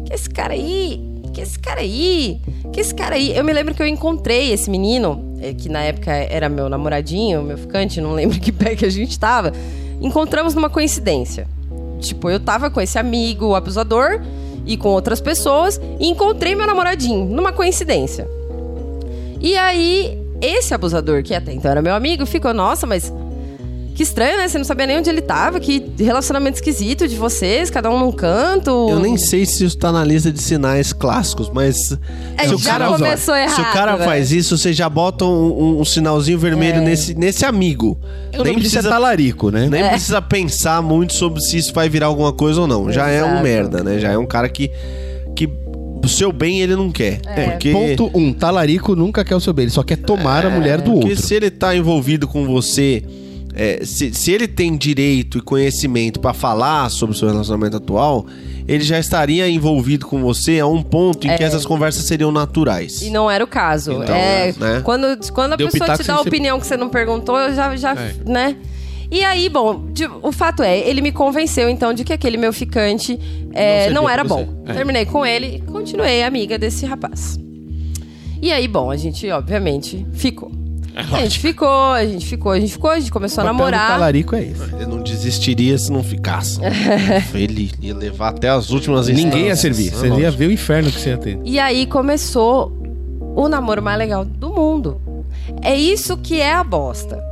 [0.05, 1.01] Que esse cara aí,
[1.33, 2.41] que esse cara aí,
[2.73, 3.37] que esse cara aí.
[3.37, 7.43] Eu me lembro que eu encontrei esse menino, eh, que na época era meu namoradinho,
[7.43, 9.53] meu ficante, não lembro que pé que a gente tava.
[10.01, 11.49] Encontramos numa coincidência.
[12.01, 14.21] Tipo, eu tava com esse amigo, abusador,
[14.67, 18.29] e com outras pessoas, e encontrei meu namoradinho, numa coincidência.
[19.41, 23.13] E aí, esse abusador, que até então era meu amigo, ficou, nossa, mas
[23.95, 24.47] que estranho, né?
[24.47, 28.13] Você não sabia nem onde ele tava, que relacionamento esquisito de vocês, cada um num
[28.13, 28.71] canto.
[28.91, 31.77] Eu nem sei se isso tá na lista de sinais clássicos, mas
[32.37, 34.05] É, se o cara, começou se o errado, cara né?
[34.05, 35.29] faz isso, você já bota um,
[35.79, 36.85] um- um sinalzinho vermelho É.
[36.85, 37.99] nesse, nesse amigo.
[38.35, 39.67] Eu nem precisa talarico, né?
[39.71, 42.93] Nem precisa pensar muito sobre se isso vai virar alguma coisa ou não.
[42.93, 43.43] Já é um Exato.
[43.43, 43.99] merda, né?
[43.99, 44.71] Já é um cara que,
[45.35, 45.49] que
[46.07, 47.21] o seu bem ele não quer.
[47.27, 47.51] É.
[47.51, 50.81] Porque, Ponto um, talarico nunca quer o seu bem, ele só quer tomar a mulher
[50.81, 51.23] do porque outro.
[51.27, 53.03] se ele tá envolvido com você,
[53.55, 58.27] é, se, se ele tem direito e conhecimento pra falar sobre o seu relacionamento atual,
[58.69, 63.01] ele já estaria envolvido com você a um ponto em que essas conversas seriam naturais.
[63.03, 63.07] É.
[63.07, 63.93] E não era o caso.
[63.93, 64.81] Então, é, né?
[64.85, 67.55] quando, quando a Deu pessoa te dá a ser- opinião que você não perguntou, eu
[67.55, 68.15] já, já É.
[68.27, 68.57] né?
[69.11, 72.53] E aí, bom, de- o fato é, ele me convenceu então de que aquele meu
[72.53, 73.19] ficante
[73.53, 74.47] é, Não não, era bom.
[74.67, 74.73] É.
[74.73, 77.39] Terminei com ele e continuei amiga desse rapaz.
[78.43, 80.51] E aí, bom, a gente obviamente ficou.
[80.95, 83.57] a gente ficou, a gente ficou, a gente ficou, a gente começou a O papel
[83.67, 83.89] do namorar.
[83.93, 84.63] talarico é esse.
[84.75, 86.59] Ele não desistiria se não ficasse.
[87.35, 89.93] ele ia levar até as últimas Ninguém ia servir.
[89.95, 91.39] Ah, Você ia ver o inferno que você ia ter.
[91.45, 92.73] E aí começou
[93.35, 95.01] o namoro mais legal do mundo.
[95.63, 97.23] É isso que é a bosta.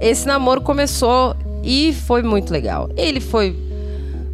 [0.00, 2.90] Esse namoro começou e foi muito legal.
[2.96, 3.56] Ele foi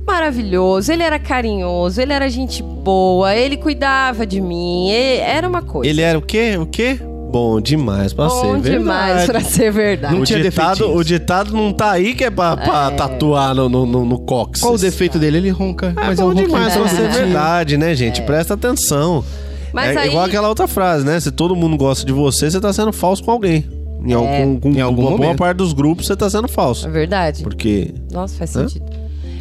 [0.06, 5.88] maravilhoso, ele era carinhoso, ele era gente boa, ele cuidava de mim, era uma coisa.
[5.88, 6.56] Ele era o quê?
[6.60, 6.98] O quê?
[7.30, 8.78] Bom demais pra ser Bom verdade.
[8.78, 10.14] demais pra ser verdade.
[10.14, 11.00] Não o, tinha ditado, defeitinhos.
[11.00, 14.62] o ditado não tá aí que é pra, pra tatuar no, no, no, no cóccix.
[14.62, 15.36] Qual o defeito dele?
[15.36, 15.94] Ele ronca.
[15.96, 18.20] É mas bom eu ronco demais pra ser verdade, né, gente?
[18.22, 19.24] Presta atenção.
[19.72, 21.20] Mas é aí- igual aquela outra frase, né?
[21.20, 23.64] Se todo mundo gosta de você, você tá sendo falso com alguém.
[24.04, 26.86] Em algum, com, Em algum uma boa parte dos grupos, você tá sendo falso.
[26.86, 27.42] É verdade.
[27.42, 28.66] Porque Nossa, faz Hã?
[28.68, 28.86] sentido.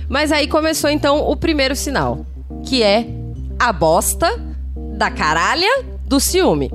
[0.08, 2.26] Mas aí começou então o primeiro sinal,
[2.66, 3.08] que é
[3.60, 4.28] a bosta
[4.98, 6.72] da caralha do ciúme.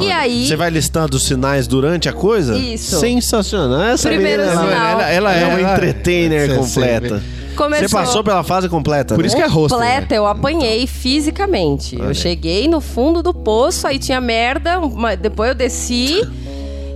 [0.00, 0.46] E aí.
[0.46, 2.58] você vai listando os sinais durante a coisa?
[2.58, 2.98] Isso.
[2.98, 3.82] Sensacional.
[3.84, 4.90] Essa Primeiro menina, sinal.
[4.90, 7.22] Ela, ela é uma Ela- entertainer Você- completa.
[7.56, 9.26] Começou- Você passou pela fase completa, Por né?
[9.26, 9.74] isso que é rosto.
[9.74, 11.98] completa, eu apanhei fisicamente.
[12.00, 16.22] Eu cheguei no fundo do poço, aí tinha merda, uma- depois eu desci.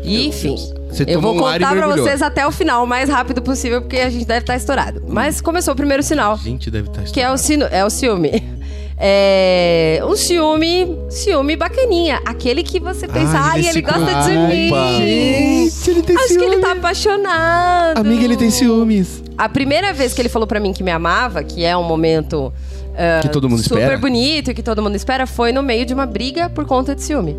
[0.06, 0.56] Enfim.
[0.88, 3.80] Você eu vou um ar contar pra vocês até o final, o mais rápido possível,
[3.82, 5.02] porque a gente deve estar estourado.
[5.06, 8.56] Mas começou o primeiro sinal, Gente, deve estar que é o, sino, é o ciúme.
[8.98, 12.18] É um ciúme, ciúme bacaninha.
[12.24, 14.70] Aquele que você pensa, Ai, ele ele gosta de mim.
[14.98, 17.98] Gente, ele tem Acho que ele tá apaixonado.
[17.98, 19.22] Amiga, ele tem ciúmes.
[19.36, 22.50] A primeira vez que ele falou pra mim que me amava, que é um momento
[22.96, 23.98] ah, Que todo mundo super espera.
[23.98, 27.02] bonito e que todo mundo espera, foi no meio de uma briga por conta de
[27.02, 27.36] ciúme.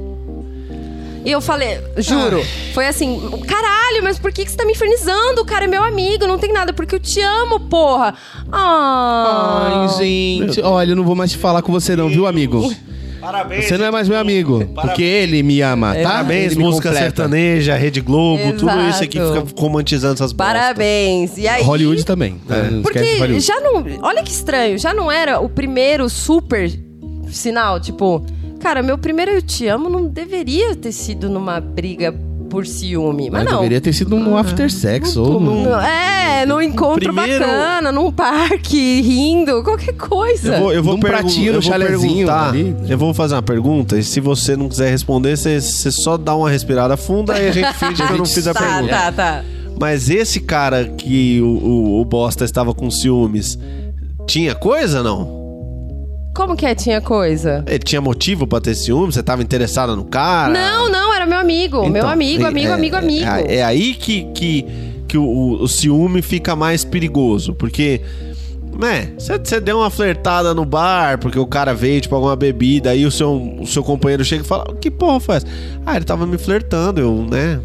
[1.28, 2.42] E eu falei, juro,
[2.74, 5.42] foi assim, caralho, mas por que, que você tá me infernizando?
[5.42, 8.14] O cara é meu amigo, não tem nada, porque eu te amo, porra.
[8.50, 9.90] Ah.
[9.90, 10.62] Ai, gente.
[10.62, 12.74] Olha, eu não vou mais te falar com você não, viu, amigo?
[13.20, 13.66] Parabéns.
[13.66, 14.66] Você não é mais meu amigo.
[14.74, 16.02] Porque ele me ama, tá?
[16.02, 17.06] Parabéns, Ele música completa.
[17.08, 19.48] sertaneja, Rede Globo, tudo isso aqui Exato.
[19.48, 20.56] fica romantizando essas bostas.
[20.56, 21.38] Parabéns.
[21.38, 22.40] E aí, Hollywood também.
[22.48, 23.46] Não esquece Porque Hollywood.
[23.46, 23.84] já não.
[24.02, 26.72] Olha que estranho, já não era o primeiro super
[27.30, 28.26] sinal, tipo,
[28.58, 32.14] cara, meu primeiro eu te amo não deveria ter sido numa briga
[32.50, 33.30] por ciúme.
[33.30, 33.58] Mas, Mas não.
[33.60, 35.64] deveria ter sido num after sex ou num...
[35.64, 40.56] Não, É, num encontro Primeiro- bacana, num parque, rindo, qualquer coisa.
[40.56, 42.50] Eu vou, eu vou Num pratinho, eu no vou chalezinho perguntar.
[42.50, 42.76] ali.
[42.88, 46.34] Eu vou fazer uma pergunta e se você não quiser responder, você, você só dá
[46.36, 48.94] uma respirada funda e a gente finge que eu não fiz a tá, pergunta.
[48.94, 49.44] tá, tá.
[49.80, 53.60] Mas esse cara que o, o, o Bosta estava com ciúmes,
[54.26, 55.37] tinha coisa não?
[56.38, 57.64] Como que é, tinha coisa?
[57.68, 59.16] Ele tinha motivo pra ter ciúmes?
[59.16, 60.54] Você tava interessada no cara?
[60.54, 61.78] Não, não, era meu amigo.
[61.82, 63.26] meu Então, amigo, é- amigo, é- amigo, amigo.
[63.26, 64.66] É, é aí que, que,
[65.08, 67.56] que o, o ciúme fica mais perigoso.
[67.56, 68.02] Porque,
[68.80, 72.92] né, você- você deu uma flertada no bar, porque o cara veio, tipo, alguma bebida,
[72.92, 75.48] aí o seu, o seu companheiro chega e fala: Que porra foi essa?
[75.84, 77.60] Ah, ele tava me flertando, eu, né?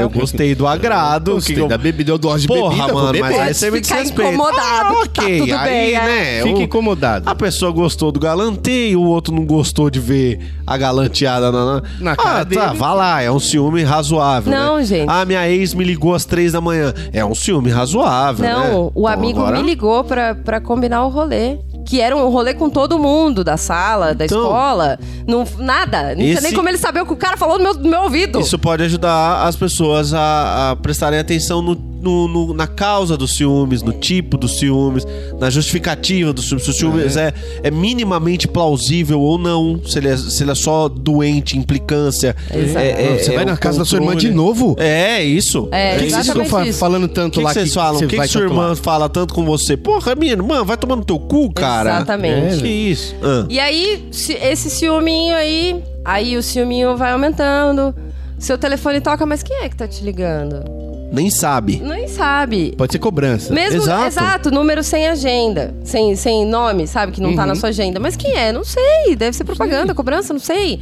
[0.00, 1.34] Eu gostei do agrado.
[1.34, 3.80] Gostei que eu- da bebida, eu dose de Porra, bebida, mano, mas aí você me
[3.80, 4.22] desrespeita.
[4.32, 6.00] incomodado, Ah, tá ok, tudo aí, bem, é.
[6.04, 6.42] né?
[6.42, 7.28] Fica o- incomodado.
[7.28, 12.12] a pessoa gostou do galanteio, o outro não gostou de ver a galanteada na, Na
[12.12, 12.78] ah, cara tá, dele.
[12.78, 14.52] vá lá, é um ciúme razoável.
[14.52, 14.84] Não, né?
[14.84, 15.08] gente.
[15.08, 16.92] Ah, minha ex me ligou às três da manhã.
[17.12, 18.52] É um ciúme razoável, né?
[18.52, 21.58] Não, o Então, amigo agora- me ligou pra, pra combinar o rolê.
[21.86, 24.96] que era um rolê com todo mundo da sala, da Então, escola.
[25.26, 26.14] Não, nada.
[26.14, 28.02] Não esse- nem como ele saber o que o cara falou no meu, no meu
[28.02, 28.38] ouvido.
[28.38, 33.34] Isso pode ajudar as pessoas a, a prestarem atenção no, no- no- na causa dos
[33.36, 35.04] ciúmes, no tipo dos ciúmes,
[35.38, 36.64] na justificativa dos ciúmes.
[36.64, 40.54] Se o ciúmes é, é minimamente plausível ou não, se ele é, se ele é
[40.54, 42.34] só doente, implicância.
[42.50, 44.74] É, é- Você é vai o na casa da sua irmã de novo?
[44.78, 45.68] É, isso.
[45.70, 47.74] É, O que que vocês estão exatamente fa- falando O tanto que, lá que vocês
[47.74, 47.96] falam?
[47.96, 48.76] O você que, que sua irmã lá?
[48.76, 49.76] fala tanto com você?
[49.76, 51.96] Porra, minha irmã, vai tomar no teu cu, cara.
[51.96, 52.62] Exatamente.
[52.62, 53.14] Que isso?
[53.22, 53.44] Ah.
[53.48, 57.94] E aí, se- esse ciúminho aí, aí o ciúminho vai aumentando.
[58.40, 60.64] Seu telefone toca, mas quem é que tá te ligando?
[61.12, 61.78] Nem sabe.
[61.78, 62.74] Nem sabe.
[62.76, 63.52] Pode ser cobrança.
[63.52, 64.06] Mesmo, Exato.
[64.06, 64.50] exato.
[64.50, 67.12] número sem agenda, sem, sem nome, sabe?
[67.12, 68.00] Que não tá na sua agenda.
[68.00, 68.50] Mas quem é?
[68.50, 69.14] Não sei.
[69.14, 70.80] Deve ser propaganda, cobrança, não sei.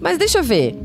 [0.00, 0.78] Mas deixa eu ver.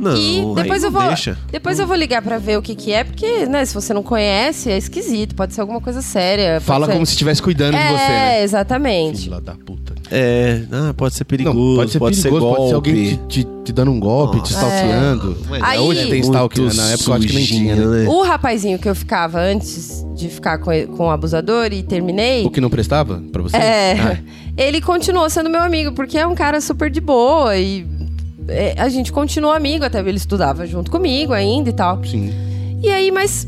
[0.00, 1.08] Não, e depois aí eu não vou.
[1.08, 1.38] Deixa.
[1.52, 4.02] Depois eu vou ligar pra ver o que que é, porque, né, se você não
[4.02, 5.34] conhece, é esquisito.
[5.34, 6.54] Pode ser alguma coisa séria.
[6.54, 8.42] pode Fala ser- como se estivesse cuidando é, de você, né?
[8.42, 9.22] exatamente.
[9.24, 9.94] Filha da puta.
[10.10, 12.56] É, ah, pode ser perigoso, Não, pode ser perigoso, golpe.
[12.56, 12.94] pode ser alguém
[13.28, 14.66] te, te- te dando um golpe, te Nossa.
[14.66, 15.36] stalkeando.
[15.48, 16.72] Mas Aí- Hoje tem stalking, né?
[16.74, 18.08] na época eu acho que nem tinha, né?
[18.08, 22.44] O rapazinho que eu ficava antes de ficar com, com o abusador e terminei.
[22.44, 23.56] O que não prestava pra você?
[23.56, 23.92] É.
[24.00, 24.18] Ah,
[24.56, 27.86] Ele continuou sendo meu amigo, porque é um cara super de boa e
[28.50, 32.02] é, a gente continuou amigo, até ele estudava junto comigo ainda e tal.
[32.04, 32.32] sim.
[32.82, 33.46] E aí, mas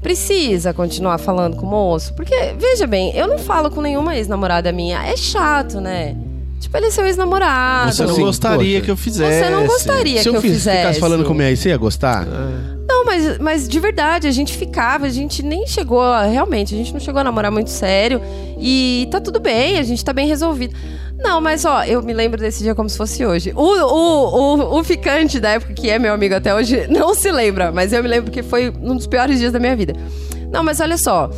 [0.00, 2.14] precisa continuar falando com o moço?
[2.14, 5.04] Porque, veja bem, eu não falo com nenhuma ex-namorada minha.
[5.04, 6.16] É chato, né?
[6.60, 7.92] Tipo, ele é seu ex-namorado.
[7.92, 8.84] Você não Assim, gostaria poxa.
[8.84, 9.44] que eu fizesse.
[9.44, 10.76] Você não gostaria Se que eu eu fiz, fizesse.
[10.78, 12.26] ficasse falando com minha ex, você ia gostar?
[12.88, 16.78] Não, mas, mas de verdade, a gente ficava, a gente nem chegou, a, realmente, a
[16.78, 18.20] gente não chegou a namorar muito sério.
[18.58, 20.74] E tá tudo bem, a gente tá bem resolvido.
[21.18, 23.52] Não, mas ó, eu me lembro desse dia como se fosse hoje.
[23.54, 27.30] O, o, o, o ficante da época, que é meu amigo até hoje, não se
[27.30, 29.94] lembra, mas eu me lembro que foi um dos piores dias da minha vida.
[30.50, 31.28] Não, mas olha só,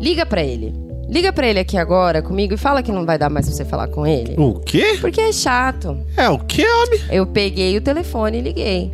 [0.00, 0.74] liga pra ele.
[1.08, 3.64] Liga pra ele aqui agora comigo e fala que não vai dar mais pra você
[3.64, 4.34] falar com ele.
[4.36, 4.98] O quê?
[5.00, 5.96] Porque é chato.
[6.16, 7.00] É o quê, homem?
[7.10, 8.92] Eu peguei o telefone e liguei.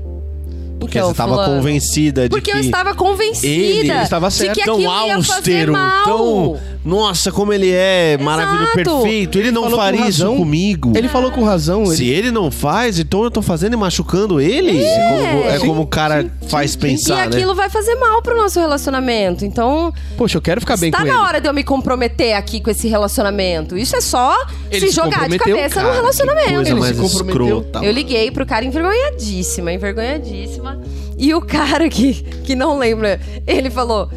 [0.78, 2.56] Porque Então, você tava fulano, convencida de porque que...
[2.56, 5.72] eu estava convencida Ele, estava de certo, que tão aquilo ia fazer austero,
[6.04, 6.60] tão...
[6.84, 9.02] Nossa, como ele é maravilhoso, Exato.
[9.02, 9.38] perfeito.
[9.38, 10.36] Ele não falou com faria isso razão.
[10.36, 10.92] comigo.
[10.96, 11.86] Ele falou com razão.
[11.86, 12.30] Se Ele...
[12.32, 14.82] não faz, então eu tô fazendo e machucando ele?
[14.82, 17.36] É, como, é Sim, como o cara faz E pensar, né?
[17.36, 19.44] aquilo vai fazer mal pro nosso relacionamento.
[19.44, 21.22] Então, Poxa, eu quero ficar bem está com na ele.
[21.22, 23.76] hora de eu me comprometer aqui com esse relacionamento.
[23.78, 24.34] Isso é só
[24.70, 26.54] Ele se se jogar de comprometeu, cabeça cara, no que relacionamento.
[26.54, 27.58] Coisa Ele mais se comprometeu.
[27.60, 27.84] escrota.
[27.86, 30.80] Eu liguei pro cara envergonhadíssima, envergonhadíssima.
[31.16, 32.14] E o cara que,
[32.44, 34.10] que não lembra, ele falou: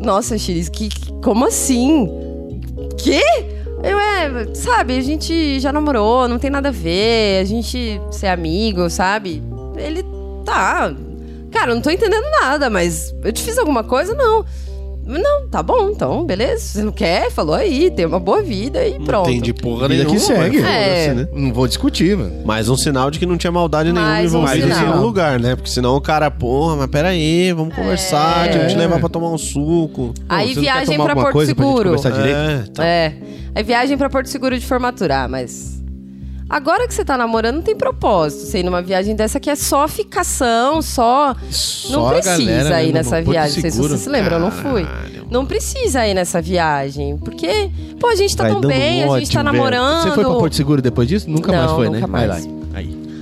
[0.00, 2.08] Nossa, Xiris, que- como assim?
[2.98, 3.22] Quê?
[3.82, 8.28] Eu é, sabe, a gente já namorou, não tem nada a ver, a gente ser
[8.28, 9.42] amigo, sabe?
[9.76, 10.02] Ele
[10.44, 10.94] tá.
[11.50, 14.14] Cara, eu não tô entendendo nada, mas eu te fiz alguma coisa?
[14.14, 14.44] Não.
[15.06, 16.58] Não, tá bom, então, beleza.
[16.64, 17.30] Você não quer?
[17.30, 19.30] Falou aí, tem uma boa vida e Não pronto.
[19.30, 20.14] entendi porra Vida nenhuma.
[20.18, 20.58] que segue.
[20.58, 21.08] É.
[21.08, 21.28] foda-se, né?
[21.32, 22.44] Não vou discutir, mano.
[22.44, 24.88] Mais um sinal de que não tinha maldade nenhuma Mais um envolvida em sinal.
[24.90, 25.54] nenhum lugar, né?
[25.54, 29.30] Porque senão o cara, porra, mas peraí, vamos conversar, deixa eu te levar pra tomar
[29.30, 30.12] um suco.
[30.28, 31.96] Aí Você não quer viagem tomar pra alguma Porto coisa pra gente Seguro.
[31.96, 32.36] conversar direito?
[32.36, 32.84] É, tá.
[32.84, 33.14] É.
[33.54, 35.22] Aí viagem pra Porto Seguro de formatura.
[35.22, 35.75] Ah, mas.
[36.48, 38.42] Agora que você tá namorando, não tem propósito.
[38.46, 41.34] Você ir numa viagem dessa que é só ficação, só.
[41.34, 43.54] não Só a precisa ir nessa viagem.
[43.56, 44.86] Não sei se você se lembra, eu não fui.
[45.28, 47.18] Não precisa ir nessa viagem.
[47.18, 47.68] Porque,
[47.98, 49.52] pô, a gente tá Vai tão bem, a gente tá velho.
[49.52, 50.02] namorando.
[50.04, 51.28] Você foi pra Porto Seguro depois disso?
[51.28, 52.06] Nunca Não, mais foi, nunca né?
[52.06, 52.28] mais.
[52.28, 52.65] Vai lá.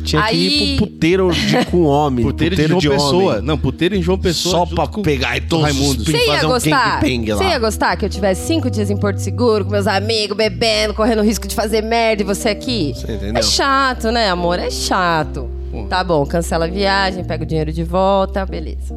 [0.05, 0.11] Aí.
[0.11, 2.25] Tinha que ir Aí- pro puteiro de, com homem.
[2.27, 3.43] Puteiro, de João Pessoa.
[3.43, 4.67] Não, puteiro em João Pessoa.
[4.67, 6.01] Só pra com- pegar e todos Raimundo.
[6.03, 7.01] os Você ia fazer um gostar?
[7.01, 7.37] lá.
[7.37, 10.95] Você ia gostar que eu tivesse cinco dias em Porto Seguro, com meus amigos, bebendo,
[10.95, 12.93] correndo risco de fazer merda e você aqui?
[12.95, 13.39] Você entendeu?
[13.39, 14.59] É chato, né, amor?
[14.59, 15.49] É chato.
[15.89, 18.95] Tá bom, cancela a viagem, pega o dinheiro de volta, beleza.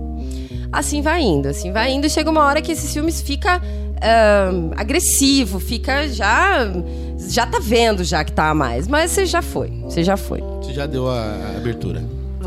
[0.72, 2.08] Assim vai indo, assim vai indo.
[2.10, 3.62] Chega uma hora que esses filmes fica
[4.01, 6.68] ahn, agressivo, fica já.
[7.18, 8.88] Já tá vendo já que tá a mais.
[8.88, 10.41] Mas você já foi, você já foi.
[10.61, 12.03] Você já deu a abertura.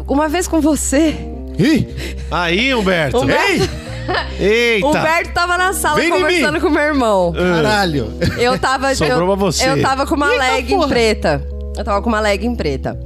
[0.06, 1.16] Uma vez com você,
[1.58, 1.88] Ih!
[2.30, 3.18] Aí, Humberto.
[3.18, 3.68] Humberto-
[4.40, 4.86] Eita.
[4.86, 7.32] Humberto tava na sala Vem em conversando com meu irmão.
[7.32, 8.12] Caralho!
[8.38, 8.94] Eu tava.
[8.94, 9.68] Sobrou eu, pra você.
[9.68, 11.46] Eu tava com uma legging preta.
[11.76, 12.98] Eu tava com uma legging preta.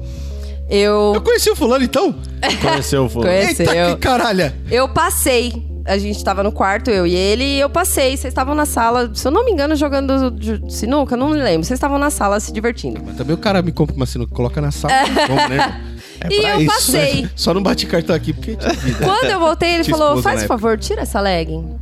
[0.70, 1.20] Eu Eu.
[1.22, 2.14] conheci o fulano então?
[2.62, 3.30] Conheceu o fulano.
[3.32, 3.66] Conheceu.
[3.70, 4.54] Eita, que caralha!
[4.70, 5.52] Eu passei.
[5.86, 8.16] A gente tava no quarto, eu e ele, e eu passei.
[8.16, 10.34] Vocês estavam na sala, se eu não me engano, jogando
[10.70, 11.64] sinuca, não me lembro.
[11.64, 13.02] Vocês estavam na sala se divertindo.
[13.04, 14.94] Mas também o cara me compra uma sinuca, coloca na sala.
[15.26, 15.80] Como, né?
[16.20, 17.22] É E eu isso, passei.
[17.22, 17.30] né?
[17.34, 19.04] Só não bate cartão aqui porque vida.
[19.04, 21.76] Quando eu voltei, ele falou: faz na favor, tira essa legging.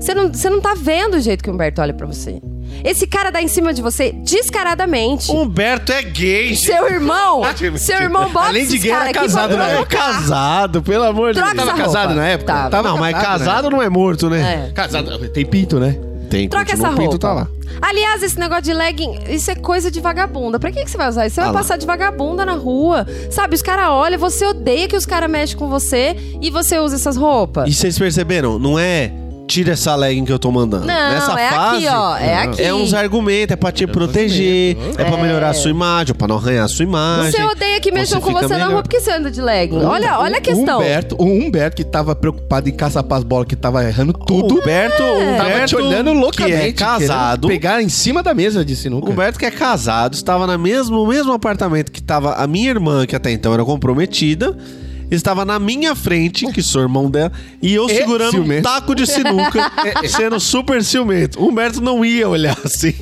[0.00, 2.40] Você não, você não tá vendo o jeito que o Humberto olha pra você.
[2.84, 5.30] Esse cara dá em cima de você descaradamente.
[5.32, 6.54] Humberto é gay.
[6.54, 7.42] Seu irmão,
[7.76, 9.72] seu irmão bota Além de gay, era casado, pra né?
[9.72, 9.98] É provocar.
[10.12, 11.52] casado, pelo amor de Deus.
[11.54, 12.14] Tava casado roupa.
[12.20, 12.52] na época?
[12.52, 12.70] Tava.
[12.70, 13.44] Tava Não, mas casado, né?
[13.46, 14.66] casado não é morto, né?
[14.68, 14.72] É.
[14.72, 15.28] Casado.
[15.30, 15.98] Tem pinto, né?
[16.30, 17.18] Tem, Troca essa o pinto roupa.
[17.18, 17.48] tá lá.
[17.80, 20.58] Aliás, esse negócio de legging, isso é coisa de vagabunda.
[20.60, 21.36] Pra que, que você vai usar isso?
[21.36, 21.58] Você vai Ah lá.
[21.58, 23.06] passar de vagabunda na rua.
[23.30, 26.96] Sabe, os caras olham, você odeia que os caras mexem com você e você usa
[26.96, 27.68] essas roupas.
[27.68, 28.58] E vocês perceberam?
[28.58, 29.10] Não é
[29.48, 30.86] tira essa legging que eu tô mandando.
[30.86, 32.16] Não, Nessa é fase, aqui, ó.
[32.18, 32.62] É aqui.
[32.62, 36.36] É uns argumentos, é pra te proteger, é pra melhorar a sua imagem, pra não
[36.36, 37.32] arranhar a sua imagem.
[37.32, 38.70] Você odeia que mexam com você na melhor.
[38.72, 39.82] rua porque você anda de legging.
[39.82, 40.78] Olha, olha a questão.
[40.78, 44.54] O Humberto, o Humberto que tava preocupado em caçar as bolas, que tava errando tudo.
[44.54, 46.56] O Humberto, o Tava Humberto te olhando loucamente.
[46.58, 47.48] que é casado.
[47.48, 49.08] Pegar em cima da mesa de sinuca.
[49.08, 53.06] O Humberto que é casado, estava no mesmo, mesmo apartamento que estava a minha irmã,
[53.06, 54.56] que até então era comprometida.
[55.10, 57.32] Estava na minha frente, que sou irmão dela,
[57.62, 58.62] e eu E segurando um ciumento.
[58.64, 59.72] taco de sinuca,
[60.08, 61.40] sendo super ciumento.
[61.40, 62.92] O Humberto não ia olhar assim,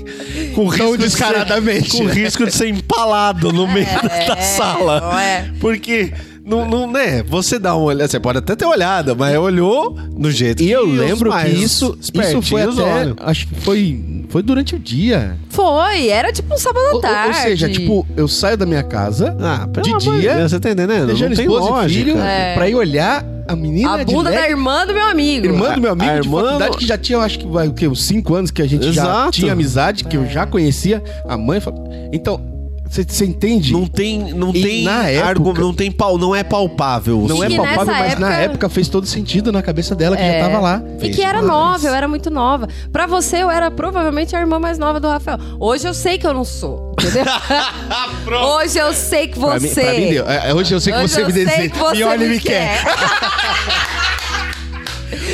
[0.54, 1.90] com risco de ser- descaradamente.
[1.96, 3.86] com risco de ser empalado no meio
[4.28, 5.20] da sala.
[5.20, 5.50] é.
[5.60, 6.12] Porque,
[6.46, 10.30] não, não, né, você dá uma olhada, você pode até ter olhado, mas olhou do
[10.30, 12.82] jeito E que eu lembro que isso, isso foi até.
[12.82, 13.16] olham.
[13.20, 15.36] Acho que foi, foi durante o dia.
[15.50, 17.28] Foi, era tipo um sábado Ou, à tarde.
[17.36, 20.70] ou seja, tipo, eu saio da minha casa Ah, pelo de dia, Deus, você tá
[20.70, 21.06] entendendo?
[21.06, 22.00] deixando não tem esposa lógica.
[22.00, 22.54] e filho É.
[22.54, 25.46] pra ir olhar a menina a de bunda da irmã do meu amigo.
[25.46, 27.68] Irmã do meu amigo A de irmã- faculdade que já tinha, eu acho que vai,
[27.68, 27.86] o quê?
[27.88, 29.30] Uns 5 anos que a gente já Exato.
[29.32, 31.02] tinha amizade, que eu já conhecia.
[31.28, 31.88] A mãe falou.
[32.12, 32.40] Então,
[32.88, 33.72] você entende?
[33.72, 37.24] Não tem, não E tem na época- não tem pau, não é palpável.
[37.28, 40.40] Não é palpável, mas na época- época fez todo sentido na cabeça dela que É.
[40.40, 40.82] já tava lá.
[41.02, 42.68] E que era nova, eu era muito nova.
[42.92, 45.38] Pra você, eu era provavelmente a irmã mais nova do Rafael.
[45.60, 47.24] Hoje eu sei que eu não sou, entendeu?
[48.56, 49.80] Hoje eu sei que Pra mim, você.
[49.82, 50.16] pra mim.
[50.48, 51.68] É, Hoje eu sei que Hoje você eu me sei deseja.
[51.70, 52.82] que você e olha e me me quer.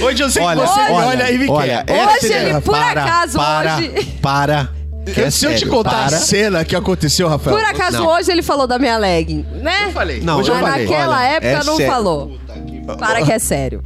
[0.02, 1.94] Hoje eu sei Olha, que você me olha, olha e me olha, quer.
[1.96, 4.70] essa Hoje ele, por para, acaso, para, hoje- Para,
[5.04, 6.16] Que é Se eu te sério, contar para.
[6.16, 7.56] a cena que aconteceu, Rafael.
[7.56, 8.06] Por acaso Não.
[8.06, 9.86] hoje ele falou da minha legging, né?
[9.86, 10.20] Eu falei.
[10.20, 10.86] Não, Mas eu já falei.
[10.86, 11.92] naquela Olha, época é não sério.
[11.92, 12.38] falou.
[12.98, 13.82] Para que é sério.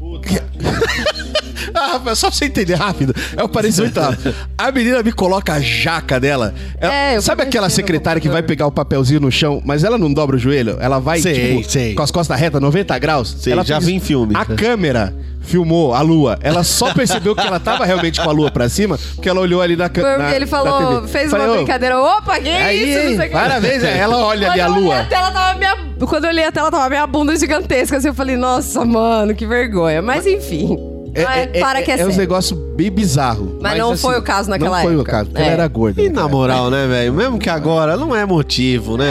[1.74, 3.14] Ah, só pra você entender rápido.
[3.36, 4.34] Eu pareço muito rápido.
[4.56, 6.54] A menina me coloca a jaca dela.
[6.80, 10.12] Ela- É, sabe aquela secretária que vai pegar o papelzinho no chão, mas ela não
[10.12, 10.76] dobra o joelho?
[10.80, 11.94] Ela vai, Sei, tipo, sei.
[11.94, 13.36] com as costas retas, 90 graus?
[13.40, 14.34] Sei, ela já vi em filme.
[14.36, 16.38] A câmera filmou a lua.
[16.42, 19.62] Ela só percebeu que ela tava realmente com a lua pra cima, porque ela olhou
[19.62, 20.18] ali na câmera.
[20.18, 22.00] porque ele falou, fez uma brincadeira.
[22.00, 22.98] Opa, que Aí, isso?
[23.10, 23.28] Não sei o que.
[23.28, 25.00] parabéns, é, ela olha ali a lua.
[25.00, 25.76] a tela, tava minha...
[26.08, 27.96] Quando eu olhei a tela, tava minha bunda gigantesca.
[27.96, 30.02] Assim, eu falei, nossa, mano, que vergonha.
[30.02, 30.76] Mas enfim.
[31.24, 32.12] Mas para que é, é sério.
[32.12, 33.48] uns negócios bem bizarros.
[33.60, 35.10] Mas não foi o caso naquela Não foi o época.
[35.12, 35.54] caso, porque ela É.
[35.54, 36.02] era gorda.
[36.02, 37.12] E na moral, né, velho?
[37.12, 39.04] Mesmo que agora não é motivo, né,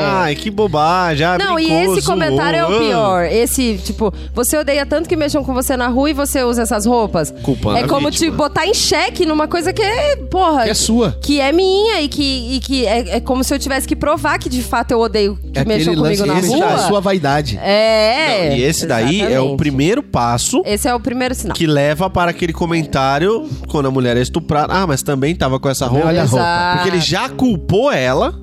[0.00, 0.06] velho?
[0.16, 1.26] Ai, que bobagem.
[1.26, 2.80] ah, Não, e brincou, esse comentário é o zoou.
[2.80, 3.24] pior.
[3.24, 6.84] Esse, tipo, você odeia tanto que mexam com você na rua e você usa essas
[6.86, 7.32] roupas.
[7.42, 8.30] Culpando É como vítima.
[8.32, 10.64] te botar em xeque numa coisa que é, porra.
[10.64, 11.16] Que é sua.
[11.20, 14.38] Que é minha e que, e que é, é como se eu tivesse que provar
[14.38, 16.66] que de fato eu odeio que É mexam comigo lance na esse rua.
[16.66, 17.58] da sua vaidade.
[17.62, 18.48] É.
[18.50, 19.56] Não, e esse daí é o exatamente.
[19.58, 21.54] primeiro passo Esse é o primeiro sinal.
[21.56, 23.11] que leva para aquele comentário
[23.68, 24.72] quando a mulher é estuprada.
[24.72, 26.06] Ah, mas também tava com essa roupa.
[26.08, 26.72] olha a roupa.
[26.74, 28.34] Porque ele já culpou ela,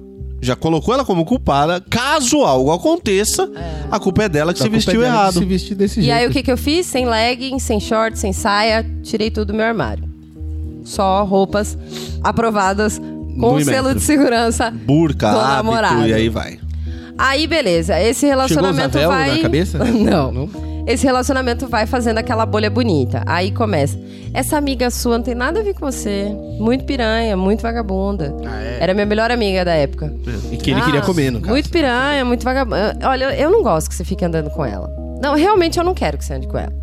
[0.41, 1.81] já colocou ela como culpada.
[1.89, 3.49] Caso algo aconteça,
[3.91, 5.39] a culpa é dela que A se é vestiu de errado.
[5.39, 6.17] Se vestir desse E jeito.
[6.17, 6.85] aí o que, que eu fiz?
[6.85, 10.07] Sem legging, sem short, sem saia, tirei tudo do meu armário.
[10.83, 11.77] Só roupas
[12.23, 12.99] aprovadas
[13.39, 16.07] com No selo de segurança Burca, do hábito namorado.
[16.07, 16.59] e aí vai.
[17.19, 17.99] Aí, beleza.
[17.99, 19.35] Esse Chegou relacionamento Avel vai.
[19.35, 19.77] na cabeça?
[19.83, 20.31] não.
[20.31, 20.49] Não?
[20.87, 23.21] Esse relacionamento vai fazendo aquela bolha bonita.
[23.27, 23.99] Aí começa.
[24.33, 26.25] Essa amiga sua não tem nada a ver com você.
[26.59, 28.33] Muito piranha, muito vagabunda.
[28.79, 30.11] Era minha melhor amiga da época.
[30.51, 31.51] E que ele Ah, queria comer, no caso.
[31.51, 32.97] Muito piranha, muito vagabunda.
[33.03, 34.89] Olha, eu não gosto que você fique andando com ela.
[35.21, 36.73] Não, realmente eu não quero que você ande com ela.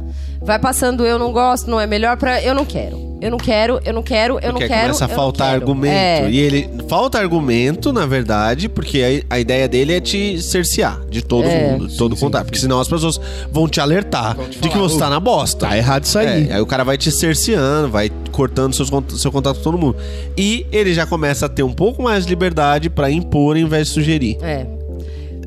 [0.46, 2.40] Vai passando, eu não gosto, não é melhor pra.
[2.42, 3.04] Eu não quero.
[3.18, 4.82] Eu não quero, eu não quero, eu não Porque quero.
[4.88, 5.94] começa a não faltar argumento.
[5.94, 6.30] É.
[6.30, 6.68] E ele.
[6.86, 11.72] Falta argumento, na verdade, porque a, a ideia dele é te cercear de todo É.
[11.72, 12.44] mundo, de todo contato.
[12.44, 13.18] Porque senão as pessoas
[13.50, 15.66] vão te alertar de que você tá na bosta.
[15.66, 16.48] Tá errado isso aí.
[16.50, 18.90] É, aí o cara vai te cerceando, vai cortando seus,
[19.20, 19.96] seu contato com todo mundo.
[20.36, 23.88] E ele já começa a ter um pouco mais de liberdade pra impor em vez
[23.88, 24.36] de sugerir.
[24.42, 24.66] É.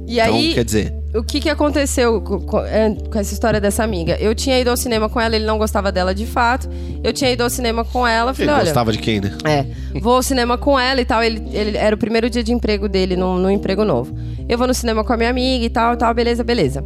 [0.07, 3.59] E Então, aí, quer dizer, o que que aconteceu co- co- é, com essa história
[3.59, 4.15] dessa amiga?
[4.19, 6.69] Eu tinha ido ao cinema com ela, ele não gostava dela de fato.
[7.03, 8.63] Eu tinha ido ao cinema com ela, ele falei, olha...
[8.65, 9.31] gostava de quem, né?
[9.43, 11.23] É, vou ao cinema com ela e tal.
[11.23, 14.15] Ele, ele era o primeiro dia de emprego dele num, num emprego novo.
[14.47, 16.83] Eu vou no cinema com a minha amiga e tal, tal, beleza, beleza.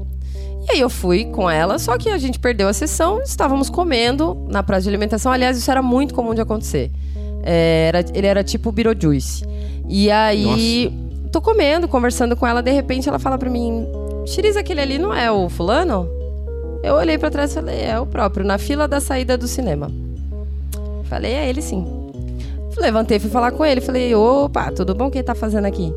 [0.70, 4.48] E aí eu fui com ela, só que a gente perdeu a sessão, estávamos comendo
[4.50, 5.30] na praça de alimentação.
[5.32, 6.90] Aliás, isso era muito comum de acontecer.
[7.44, 9.44] É, era, ele era tipo Beetlejuice.
[9.90, 10.90] E aí,
[11.34, 13.86] tô comendo, conversando com ela, de repente ela fala pra mim:
[14.26, 16.08] Xeriz, aquele ali não é o fulano?
[16.84, 19.92] Eu olhei pra trás e falei: é o próprio, na fila da saída do cinema.
[21.06, 21.86] Falei: é ele sim.
[22.78, 23.82] Levantei, fui falar com ele.
[23.82, 25.08] Falei, opa, tudo bom?
[25.08, 25.94] O que ele tá fazendo aqui?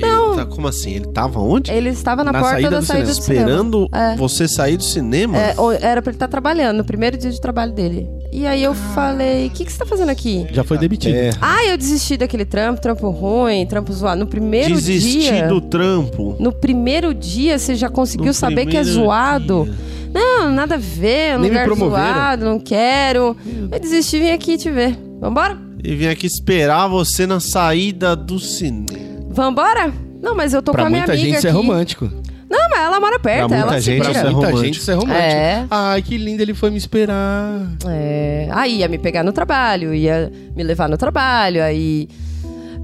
[0.00, 0.34] Não.
[0.34, 0.94] Ele tá, como assim?
[0.96, 1.70] Ele tava onde?
[1.72, 3.46] Ele estava na, Na porta saída da do saída do cinema.
[3.46, 3.60] cinema.
[3.62, 4.16] Esperando É.
[4.16, 5.38] você sair do cinema?
[5.38, 8.06] É, era pra ele estar trabalhando, no primeiro dia de trabalho dele.
[8.36, 10.44] E aí eu falei, o que, que você tá fazendo aqui?
[10.50, 11.14] Já foi demitido.
[11.14, 11.30] É.
[11.40, 14.18] Ah, eu desisti daquele trampo, trampo ruim, trampo zoado.
[14.18, 15.46] No primeiro Desistir dia.
[15.46, 16.34] do trampo.
[16.40, 19.64] No primeiro dia você já conseguiu No saber que é primeiro zoado.
[19.64, 19.74] dia.
[20.12, 22.14] Não, nada a ver, é um Nem me lugar promoveram.
[22.14, 23.36] zoado, não quero.
[23.70, 24.98] Eu desisti e vim aqui te ver.
[25.20, 25.56] Vambora?
[25.82, 28.86] E vim aqui esperar você na saída do cinema.
[29.30, 29.92] Vambora?
[30.20, 31.56] Não, mas eu tô Pra com a minha muita amiga gente isso é aqui.
[31.58, 32.10] romântico.
[32.48, 34.78] Não, mas ela mora perto, Pra ela muita se gente isso é Pra muita gente
[34.78, 35.22] isso é romântico.
[35.22, 35.66] É.
[35.70, 37.76] Ai, que lindo, ele foi me esperar.
[37.88, 42.08] É, aí ia me pegar no trabalho, ia me levar no trabalho, aí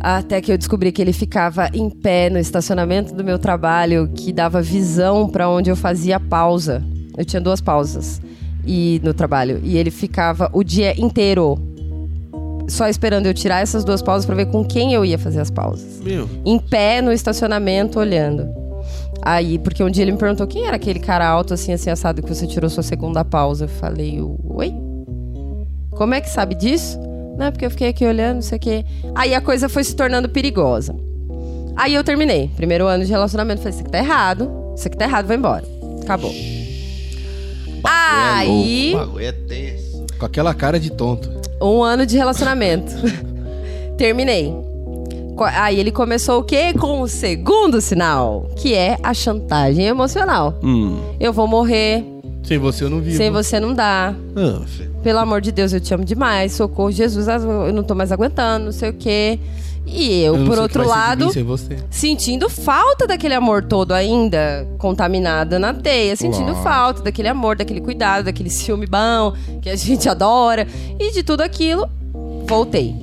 [0.01, 4.32] até que eu descobri que ele ficava em pé no estacionamento do meu trabalho, que
[4.32, 6.82] dava visão pra onde eu fazia pausa.
[7.16, 8.20] Eu tinha duas pausas
[8.66, 11.59] e no trabalho e ele ficava o dia inteiro
[12.69, 15.51] só esperando eu tirar essas duas pausas pra ver com quem eu ia fazer as
[15.51, 16.01] pausas.
[16.01, 18.49] Meu, Em pé no estacionamento olhando.
[19.22, 22.22] Aí, porque um dia ele me perguntou quem era aquele cara alto assim, assim, assado
[22.22, 23.64] que você tirou sua segunda pausa.
[23.64, 24.74] Eu falei, oi?
[25.90, 26.98] Como é que sabe disso?
[27.36, 28.84] Não, é porque eu fiquei aqui olhando, não sei o quê.
[29.14, 30.94] Aí a coisa foi se tornando perigosa.
[31.76, 32.51] Aí eu terminei.
[32.56, 33.60] Primeiro ano de relacionamento.
[33.60, 34.51] Falei, isso aqui tá errado.
[34.76, 35.64] Isso aqui tá errado, vai embora.
[36.02, 36.32] Acabou.
[37.84, 40.06] Aí, o bagulho é tenso.
[40.18, 41.30] Com aquela cara de tonto.
[41.62, 42.92] um ano de relacionamento.
[43.97, 44.55] Terminei.
[45.45, 46.73] Aí ele começou o quê?
[46.79, 50.59] Com o segundo sinal, que é a chantagem emocional.
[50.62, 50.99] Hum.
[51.19, 52.05] Eu vou morrer,
[52.43, 53.17] Sem você eu não vivo.
[53.17, 54.15] sem você não dá.
[54.37, 54.62] Ah.
[55.03, 56.53] Pelo amor de Deus, eu te amo demais.
[56.53, 59.39] Socorro, Jesus, eu não tô mais aguentando, não sei o quê.
[59.87, 61.77] E eu, Eu por outro lado, mim sem você.
[61.91, 66.62] sentindo falta daquele amor todo ainda, contaminada na teia, sentindo Lógico.
[66.62, 70.67] falta daquele amor, daquele cuidado, daquele ciúme bom que a gente adora
[70.99, 71.89] e de tudo aquilo,
[72.47, 72.95] voltei.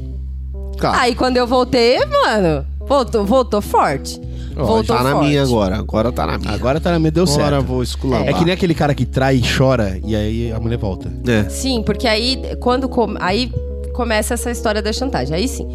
[0.78, 4.20] Cara, Aí quando eu voltei, mano, voltou, voltou forte.
[4.56, 5.28] Ó, voltou tá na forte.
[5.28, 5.78] minha agora.
[5.78, 6.52] Agora tá na minha.
[6.54, 7.66] Agora tá na minha, deu Agora certo.
[7.66, 8.28] vou esculambar.
[8.30, 11.12] É que nem aquele cara que trai e chora e aí a mulher volta.
[11.28, 11.48] É.
[11.50, 13.52] Sim, porque aí quando com- aí
[13.94, 15.36] começa essa história da chantagem.
[15.36, 15.68] Aí sim.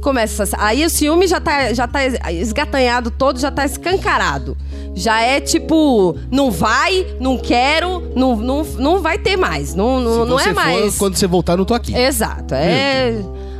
[0.00, 4.56] Começa essa- aí o ciúme já tá já tá esgatanhado todo, já tá escancarado.
[4.94, 9.74] Já é tipo, não vai, não quero, não, não, não vai ter mais.
[9.74, 10.92] Não, não, Se não é mais.
[10.94, 11.94] For, quando você voltar, não tô aqui.
[11.96, 12.54] Exato.
[12.54, 13.14] É...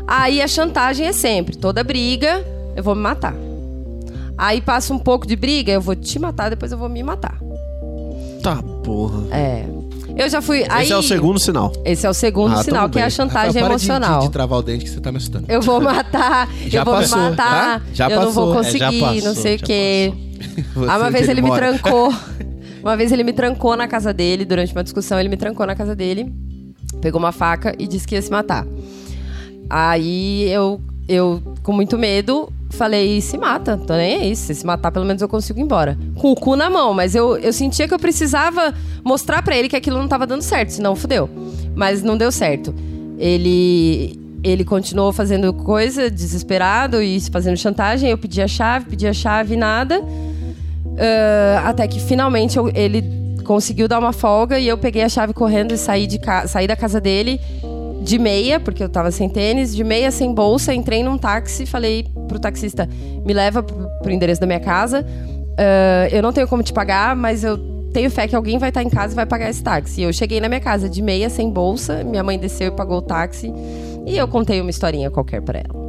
[0.08, 2.42] Aí a chantagem é sempre, toda briga,
[2.74, 3.34] eu vou me matar.
[4.38, 7.36] Aí passa um pouco de briga, eu vou te matar, depois eu vou me matar.
[8.42, 9.24] Tá, porra.
[9.30, 9.66] É.
[10.16, 10.64] Eu já fui.
[10.68, 11.72] aí, Esse é o segundo sinal.
[11.84, 14.20] Esse é o segundo Ah, sinal, que é a chantagem Rafael, para de- emocional.
[14.20, 15.44] De, de travar o dente que você tá me assustando.
[15.48, 17.86] Eu vou matar, Já eu vou passou, me matar, tá?
[17.92, 18.60] Já eu não vou passou.
[18.60, 20.12] É, conseguir, passou, não sei o quê.
[20.88, 22.14] Ah, uma vez ele me trancou.
[22.80, 25.74] Uma vez ele me trancou na casa dele, durante uma discussão, ele me trancou na
[25.74, 26.32] casa dele,
[27.02, 28.64] pegou uma faca e disse que ia se matar.
[29.70, 34.36] Aí eu, eu com muito medo, falei, se mata, tô nem aí.
[34.36, 35.98] Se se matar, pelo menos eu consigo ir embora.
[36.16, 38.72] Com o cu na mão, mas eu, eu sentia que eu precisava
[39.04, 41.28] mostrar pra ele que aquilo não tava dando certo, senão fudeu.
[41.74, 42.74] Mas não deu certo.
[43.18, 44.18] Ele.
[44.44, 48.08] Ele continuou fazendo coisa, desesperado e fazendo chantagem.
[48.08, 50.00] Eu pedi a chave, pedi a chave, nada.
[50.96, 53.02] Ah, até que finalmente eu- ele
[53.44, 56.76] conseguiu dar uma folga e eu peguei a chave correndo e saí, de saí da
[56.76, 57.40] casa dele
[58.00, 62.06] de meia, porque eu tava sem tênis, de meia, sem bolsa, entrei num táxi, falei
[62.28, 62.88] pro taxista,
[63.24, 65.04] me leva pro, endereço da minha casa.
[65.58, 67.58] Ah, eu não tenho como te pagar, mas eu
[67.92, 70.00] tenho fé que alguém vai estar em casa e vai pagar esse táxi.
[70.00, 72.98] E eu cheguei na minha casa de meia, sem bolsa, minha mãe desceu e pagou
[72.98, 73.52] o táxi.
[74.06, 75.88] E eu contei uma historinha qualquer pra ela.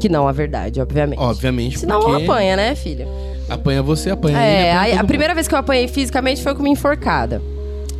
[0.00, 1.20] Que não a verdade, obviamente.
[1.20, 3.06] Obviamente, Senão porque apanha, né, filha?
[3.50, 5.08] apanha você, apanha ele, É, apanha aí, todo a mundo.
[5.08, 7.42] primeira vez que eu apanhei fisicamente foi com uma enforcada.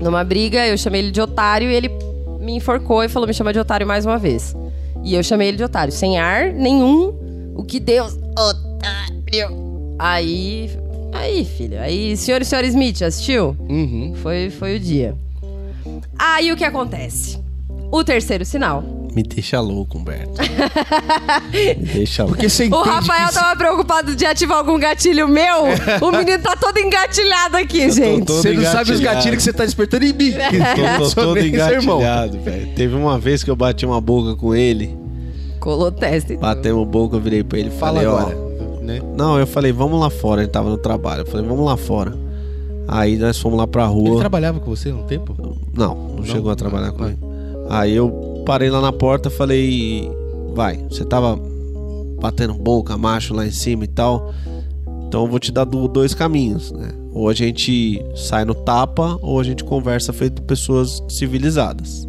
[0.01, 1.91] Numa briga, eu chamei ele de otário e ele
[2.41, 4.57] me enforcou e falou: me chama de otário mais uma vez.
[5.05, 7.53] E eu chamei ele de otário, sem ar nenhum.
[7.55, 8.19] O que Deus.
[8.39, 9.97] Otário.
[9.99, 10.71] Aí.
[11.12, 11.81] Aí, filho.
[11.81, 13.57] Aí, senhor e senhora Smith, assistiu?
[13.69, 14.15] Uhum.
[14.17, 15.15] Foi, foi o dia.
[16.19, 17.39] Aí o que acontece?
[17.91, 18.85] O terceiro sinal.
[19.15, 20.35] Me deixa louco, Humberto.
[21.51, 22.37] Me deixa louco.
[22.37, 25.65] Porque você O Rafael que tava preocupado de ativar algum gatilho meu.
[26.01, 28.27] O menino tá todo engatilhado aqui, gente.
[28.27, 30.32] todo você não sabe os gatilhos que você tá despertando em mim.
[30.99, 32.69] Tô, tô todo engatilhado, velho.
[32.74, 34.97] Teve uma vez que eu bati uma boca com ele.
[35.59, 36.37] Colou teste.
[36.37, 38.16] Batemos boca, eu virei pra ele e falei, ó.
[38.19, 38.37] agora.
[38.81, 39.01] Né?
[39.16, 40.43] Não, eu falei, vamos lá fora.
[40.43, 41.23] Ele tava no trabalho.
[41.23, 42.16] Eu falei, vamos lá fora.
[42.89, 44.19] Aí nós fomos lá pra Ele rua.
[44.20, 45.37] trabalhava com você um tempo?
[45.77, 47.30] Não, não, chegou a trabalhar Ah, comigo.
[47.71, 50.11] Aí eu parei lá na porta falei,
[50.55, 51.39] vai, você tava
[52.21, 54.33] batendo boca, macho lá em cima e tal.
[55.07, 56.93] Então eu vou te dar do- dois caminhos, né?
[57.13, 62.07] Ou a gente sai no tapa, ou a gente conversa feito pessoas civilizadas.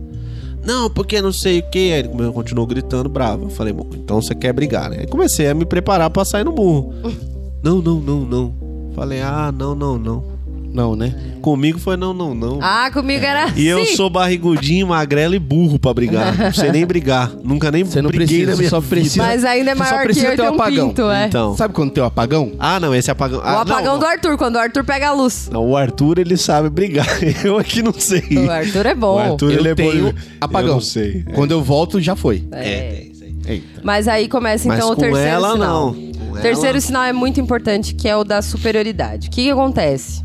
[0.64, 1.92] Não, porque não sei o que.
[1.92, 3.46] Aí ele continuou gritando bravo.
[3.46, 4.98] Eu falei, bom, então você quer brigar, né?
[5.00, 6.94] Aí comecei a me preparar pra sair no murro.
[7.64, 8.54] não, não, não, não.
[8.94, 10.24] Falei, ah, não, não, não.
[10.74, 11.14] Não, né?
[11.42, 12.60] Comigo foi não, não, não.
[12.62, 13.62] Ah, comigo era assim.
[13.62, 16.38] E eu sou barrigudinho, magrelo e burro pra brigar.
[16.38, 17.32] Não sei nem brigar.
[17.44, 18.90] Nunca nem Você não briguei precisa, na minha só vida.
[18.96, 19.24] precisa.
[19.24, 20.88] Mas ainda é Você só maior que precisa eu ter um um apagão.
[20.90, 21.26] pinto, é.
[21.26, 21.58] Então.
[21.58, 22.52] Sabe quando tem o apagão?
[22.60, 23.40] Ah, não, esse apagão.
[23.40, 24.00] O Ah, apagão não.
[24.00, 25.50] do Arthur, quando o Arthur pega a luz.
[25.52, 27.08] Não, o Arthur, ele sabe brigar.
[27.44, 28.24] Eu aqui não sei.
[28.38, 29.16] O Arthur é bom.
[29.16, 29.92] O Arthur, eu ele é bom.
[29.92, 30.76] tenho Eu apagão.
[30.76, 31.24] não sei.
[31.34, 32.44] Quando eu volto, já foi.
[32.52, 33.12] É, aí.
[33.48, 33.82] Eita.
[33.84, 35.86] Mas aí começa Mas então o com terceiro ela, sinal.
[35.88, 35.94] não.
[35.94, 39.28] Com O terceiro ela- sinal é muito importante, que é o da superioridade.
[39.28, 40.22] O que, que acontece?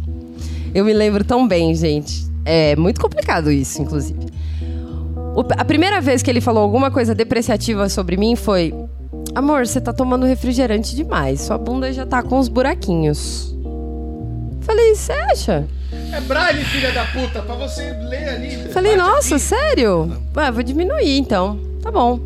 [0.74, 2.26] Eu me lembro tão bem, gente.
[2.44, 4.18] É muito complicado isso, inclusive.
[5.34, 8.72] O- a primeira vez que ele falou alguma coisa depreciativa sobre mim foi:
[9.34, 11.40] Amor, você tá tomando refrigerante demais.
[11.42, 13.54] Sua bunda já tá com os buraquinhos.
[14.60, 15.66] Falei, você acha?
[16.12, 18.72] É Braille, filha da puta, pra você ler ali.
[18.72, 20.10] Falei, nossa, sério?
[20.36, 21.58] Ué, vou diminuir então.
[21.82, 22.18] Tá bom.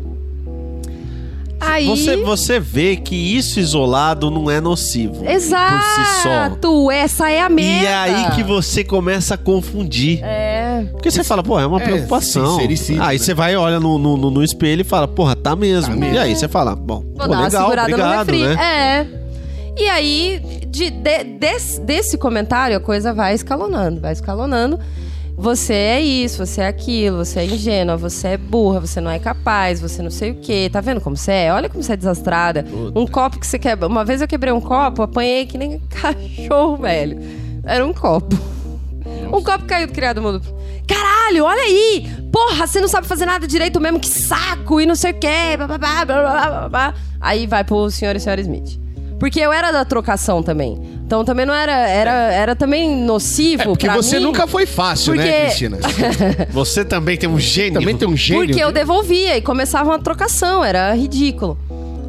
[1.61, 1.85] Aí.
[1.87, 5.23] Você, você vê que isso isolado não é nocivo.
[5.29, 5.73] Exato!
[5.73, 6.91] Por si só.
[6.91, 7.83] Essa é a merda.
[7.83, 10.19] E é aí que você começa a confundir.
[10.23, 10.85] É.
[10.91, 12.57] Porque você fala, pô, é uma É, preocupação.
[12.59, 12.67] aí
[12.97, 13.17] né?
[13.17, 15.93] você vai, olha no, no, no- no espelho e fala, porra, tá mesmo.
[15.93, 16.15] Tá mesmo.
[16.15, 18.43] E aí você fala, bom, Vou pô, dar uma legal, segurada no obrigado, refri.
[18.55, 18.63] né?
[18.63, 19.21] É.
[19.77, 24.79] E aí, de, de- des- desse comentário, a coisa vai escalonando, vai escalonando.
[25.41, 29.17] Você é isso, você é aquilo, você é ingênua, você é burra, você não é
[29.17, 30.69] capaz, você não sei o quê.
[30.71, 31.51] Tá vendo como você é?
[31.51, 32.63] Olha como você é desastrada.
[32.95, 33.87] Um copo que você quebra.
[33.87, 37.17] Uma vez eu quebrei um copo, apanhei que nem cachorro, velho.
[37.63, 38.37] Era um copo.
[39.33, 40.43] Um copo caiu do criado mundo.
[40.87, 42.05] Caralho, olha aí!
[42.31, 44.79] Porra, você não sabe fazer nada direito mesmo, que saco!
[44.79, 45.57] E não sei o quê.
[45.57, 46.93] blá, blá, blá, blá, blá, blá.
[47.19, 48.80] Aí vai pro senhor e senhora Smith.
[49.21, 50.81] Porque eu era da trocação também.
[51.05, 51.87] Então também não era.
[51.87, 53.61] Era, era também nocivo.
[53.61, 55.77] É porque pra você mim, nunca foi fácil, Porque- né, Cristina?
[56.49, 57.79] Você também tem um gênio.
[57.79, 58.47] Também tem um gênio.
[58.47, 58.73] Porque eu viu?
[58.73, 61.55] devolvia e começava uma trocação, era ridículo.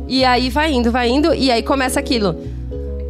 [0.09, 2.35] E aí vai indo, vai indo, e aí começa aquilo.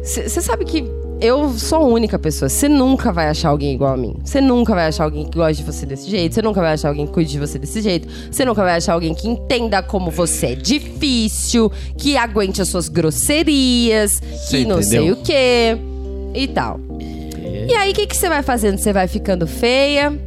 [0.03, 0.83] Você sabe que
[1.23, 2.49] eu sou a única pessoa.
[2.49, 4.17] Você nunca vai achar alguém igual a mim.
[4.25, 6.35] Você nunca vai achar alguém que goste de você desse jeito.
[6.35, 8.09] Você nunca vai achar alguém que cuide de você desse jeito.
[8.29, 12.89] Você nunca vai achar alguém que entenda como você é difícil, que aguente as suas
[12.89, 14.19] grosserias,
[14.49, 15.13] que não sei entendeu?
[15.13, 15.77] o quê
[16.35, 16.77] e tal.
[17.69, 18.77] E aí, o que que você vai fazendo?
[18.77, 20.19] Você vai ficando feia,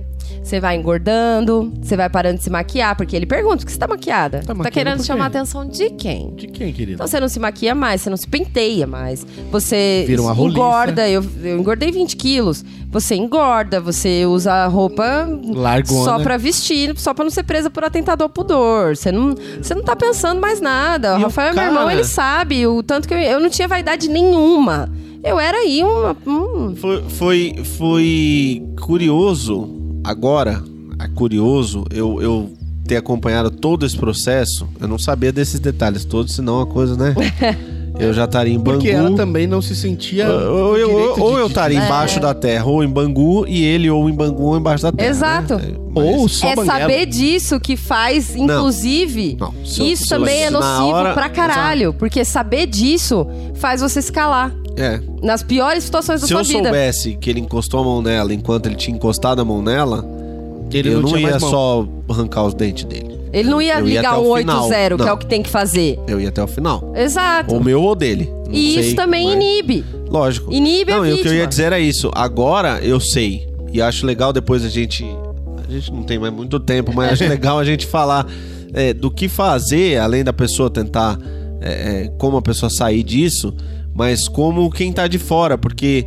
[0.47, 3.79] você vai engordando, você vai parando de se maquiar, porque ele pergunta: por que você
[3.79, 4.43] tá maquiada?
[4.47, 6.33] Tá, maquiando querendo chamar a atenção de quem?
[6.37, 6.93] De quem, querido?
[6.95, 9.27] Então você não se maquia mais, você não se penteia mais.
[9.51, 10.57] Você Vira uma roliça.
[10.59, 11.09] engorda.
[11.09, 12.65] Eu, eu engordei 20 quilos.
[12.91, 16.05] Você engorda, você usa roupa Largona.
[16.05, 18.97] só pra vestir, só pra não ser presa por atentado ao pudor.
[18.97, 21.17] Você não, você não tá pensando mais nada.
[21.17, 21.75] O E o Rafael é meu cara?
[21.75, 24.89] irmão, ele sabe o tanto que eu, eu não tinha vaidade nenhuma.
[25.25, 26.17] Eu era aí uma.
[26.25, 29.69] hum, Foi, foi, foi curioso
[30.07, 30.63] agora,
[31.01, 32.53] é curioso eu, eu
[32.87, 34.69] ter acompanhado todo esse processo.
[34.81, 37.15] Eu não sabia desses detalhes todos, senão a coisa, né?
[37.99, 38.73] Eu já estaria em Bangu.
[38.79, 40.29] Porque ela também não se sentia.
[40.29, 43.89] Ou eu, ou, ou de- eu estaria embaixo da terra, ou em Bangu, e ele
[43.91, 45.09] ou em Bangu ou embaixo da terra.
[45.09, 45.55] Exato.
[45.57, 45.73] né?
[45.95, 46.81] Ou só é banguela.
[46.81, 51.15] saber disso que faz, inclusive, Não, se eu- isso se eu- também é nocivo hora-
[51.15, 51.95] pra caralho.
[51.95, 54.55] Porque saber disso faz você escalar.
[54.77, 55.01] É.
[55.23, 56.65] Nas piores situações da Se sua eu vida.
[56.65, 60.05] soubesse que ele encostou a mão nela enquanto ele tinha encostado a mão nela,
[60.71, 63.17] Ele eu não, tinha ia só arrancar os dentes dele.
[63.37, 64.69] Ele não ia Eu ia ligar até o o final.
[64.71, 65.99] 8-0, que é o que tem que fazer.
[66.09, 66.93] Eu ia até o final.
[66.97, 67.53] Exato.
[67.55, 68.31] Ou meu ou dele.
[68.47, 69.85] Não e sei, isso também mas- inibe.
[70.09, 70.51] Lógico.
[70.51, 72.11] Inibe a não, e o que eu ia dizer era isso.
[72.15, 73.47] Agora eu sei.
[73.71, 75.05] E acho legal depois a gente.
[75.69, 78.27] A gente não tem mais muito tempo, mas acho legal a gente falar
[78.73, 81.19] é, do que fazer, além da pessoa tentar.
[81.61, 83.53] é, é, como a pessoa sair disso,
[83.95, 86.07] mas como quem tá de fora, porque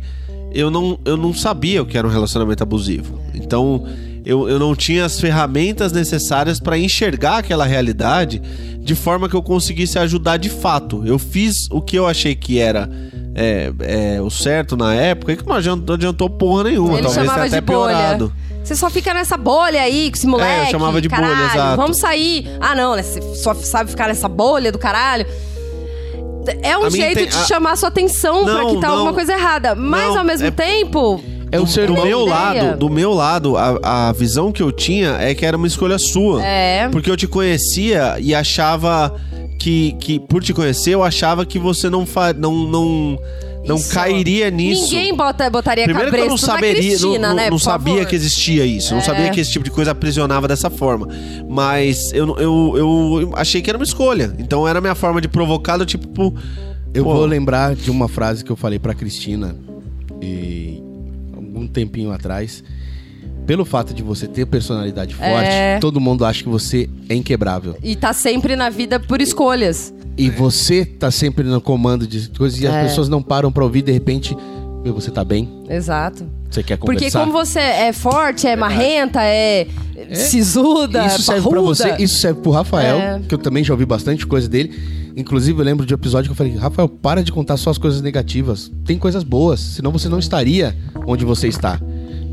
[0.52, 3.20] eu não, eu não sabia o que era um relacionamento abusivo.
[3.34, 3.84] Então.
[4.30, 8.40] Eu, eu não tinha as ferramentas necessárias para enxergar aquela realidade
[8.78, 11.02] de forma que eu conseguisse ajudar de fato.
[11.04, 12.88] Eu fiz o que eu achei que era
[13.34, 16.92] é, é, o certo na época e que não adiantou, porra nenhuma.
[16.98, 17.96] Ele Talvez chamava tenha até de bolha.
[17.96, 18.32] piorado.
[18.62, 20.60] Você só fica nessa bolha aí com esse moleque.
[20.60, 21.76] É, eu chamava de bolha, caralho, exato.
[21.76, 22.48] Vamos sair.
[22.60, 23.02] Ah, não, né?
[23.02, 25.26] Você só sabe ficar nessa bolha do caralho.
[26.62, 28.94] É um jeito inten- de a- chamar sua atenção pra Não, que tá não.
[28.94, 29.74] alguma coisa errada.
[29.74, 31.20] Mas Não, ao mesmo é- tempo.
[31.52, 32.24] É o seu do meu ideia.
[32.24, 35.98] lado, do meu lado, a, a visão que eu tinha é que era uma escolha
[35.98, 36.44] sua.
[36.44, 36.88] É.
[36.90, 39.14] Porque eu te conhecia e achava
[39.58, 43.18] que, que por te conhecer, eu achava que você não fa, não não
[43.66, 43.92] não Isso.
[43.92, 44.84] cairia nisso.
[44.94, 47.50] Ninguém bota, botaria Primeiro que eu não saberia, não, Cristina, não- né?
[47.50, 48.08] não sabia favor.
[48.08, 49.04] que existia isso, não É.
[49.04, 51.06] sabia que esse tipo de coisa aprisionava dessa forma.
[51.46, 54.32] Mas eu, eu, eu achei que era uma escolha.
[54.38, 56.34] Então era a minha forma de provocar do tipo.
[56.94, 59.54] Eu pô, vou lembrar de uma frase que eu falei pra Cristina
[60.22, 60.82] e
[61.60, 62.64] algum tempinho atrás.
[63.46, 65.78] Pelo fato de você ter personalidade forte, É.
[65.80, 67.76] todo mundo acha que você é inquebrável.
[67.82, 69.92] E tá sempre na vida por escolhas.
[70.16, 72.68] E você tá sempre no comando de coisas e É.
[72.70, 74.36] as pessoas não param pra ouvir, de repente,
[74.82, 75.46] Meu, você tá bem?
[75.68, 76.26] Exato.
[76.50, 77.20] Você quer Porque conversar?
[77.20, 79.66] como você é forte, é marrenta, é,
[80.14, 81.60] sisuda, Isso serve pra parruda.
[81.74, 83.20] você, isso serve pro Rafael, É.
[83.28, 84.72] que eu também já ouvi bastante coisa dele.
[85.16, 87.78] Inclusive, eu lembro de um episódio que eu falei, Rafael, para de contar só as
[87.78, 88.70] coisas negativas.
[88.84, 90.74] Tem coisas boas, senão você não estaria
[91.06, 91.80] onde você está.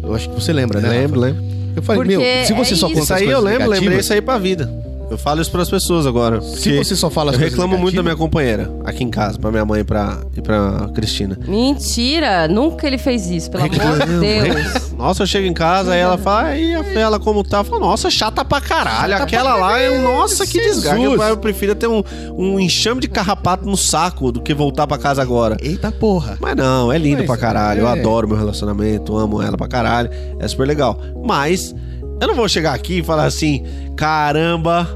[0.03, 0.89] Eu acho que você lembra, né?
[0.89, 1.43] Lembro, lembro.
[1.75, 2.95] Eu falei, Porque meu, se você é só isso.
[2.95, 4.86] conta Isso as aí eu lembro, negativas, lembrei isso aí pra vida.
[5.09, 6.41] Eu falo isso pras pessoas agora.
[6.41, 9.49] Se você só fala as Eu reclamo muito da minha companheira aqui em casa, pra
[9.49, 11.37] minha mãe e pra, e pra Cristina.
[11.47, 14.91] Mentira, nunca ele fez isso, pelo amor de Deus.
[14.97, 17.59] Nossa, eu chego em casa e ela fala, aí a ela como tá?
[17.59, 19.15] Eu falo, nossa, chata pra caralho.
[19.15, 21.01] Aquela lá é um, nossa, que desgaste.
[21.01, 22.03] Eu, eu prefiro ter um,
[22.35, 25.55] um enxame de carrapato no saco do que voltar pra casa agora.
[25.61, 26.37] Eita porra.
[26.41, 27.81] Mas não, é lindo Mas, pra caralho.
[27.81, 27.91] Eu é.
[27.91, 30.09] adoro meu relacionamento, amo ela pra caralho.
[30.39, 30.99] É super legal.
[31.23, 31.73] Mas
[32.19, 33.63] eu não vou chegar aqui e falar assim:
[33.95, 34.87] caramba,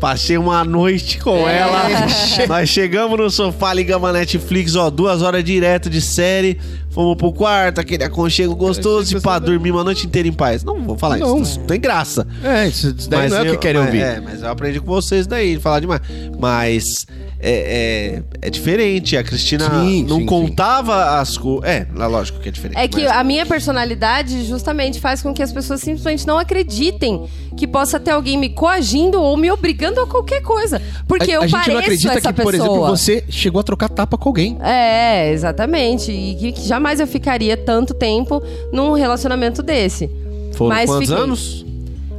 [0.00, 1.58] passei uma noite com É.
[1.58, 1.82] ela.
[2.48, 6.58] Nós chegamos no sofá, ligamos a Netflix, ó, duas horas direto de série.
[6.90, 10.62] Fomos pro quarto, aquele aconchego gostoso e pá, dormir uma noite inteira em paz.
[10.62, 11.40] Não vou falar Não.
[11.40, 12.26] isso, não tem graça.
[12.44, 14.02] É, isso daí não é o que querem mas- ouvir.
[14.02, 16.02] É, mas eu aprendi com vocês daí, falar demais.
[16.38, 17.06] Mas
[17.44, 19.16] é, é, é diferente.
[19.16, 21.68] A Cristina Sim, não sim, contava as coisas.
[21.68, 22.78] É, lógico que é diferente.
[22.78, 27.26] É que mas- a minha personalidade justamente faz com que as pessoas simplesmente não acreditem
[27.56, 30.80] que possa ter alguém me coagindo ou me obrigando a qualquer coisa.
[31.08, 32.68] Porque a, eu a gente pareço não acredita essa que, por pessoa.
[32.68, 34.56] exemplo, você chegou a trocar tapa com alguém.
[34.62, 36.12] É, exatamente.
[36.12, 38.40] E que, que jamais eu ficaria tanto tempo
[38.72, 40.08] num relacionamento desse.
[40.54, 41.22] Foram Mas quantos fiquei.
[41.24, 41.66] anos?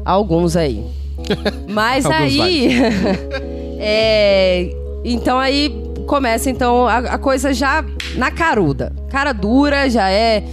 [0.03, 0.83] Alguns aí.
[1.69, 2.69] Mas Alguns aí.
[3.79, 5.69] é, então aí
[6.07, 7.83] começa então a, a coisa já
[8.15, 8.93] na caruda.
[9.09, 10.43] Cara dura, já é.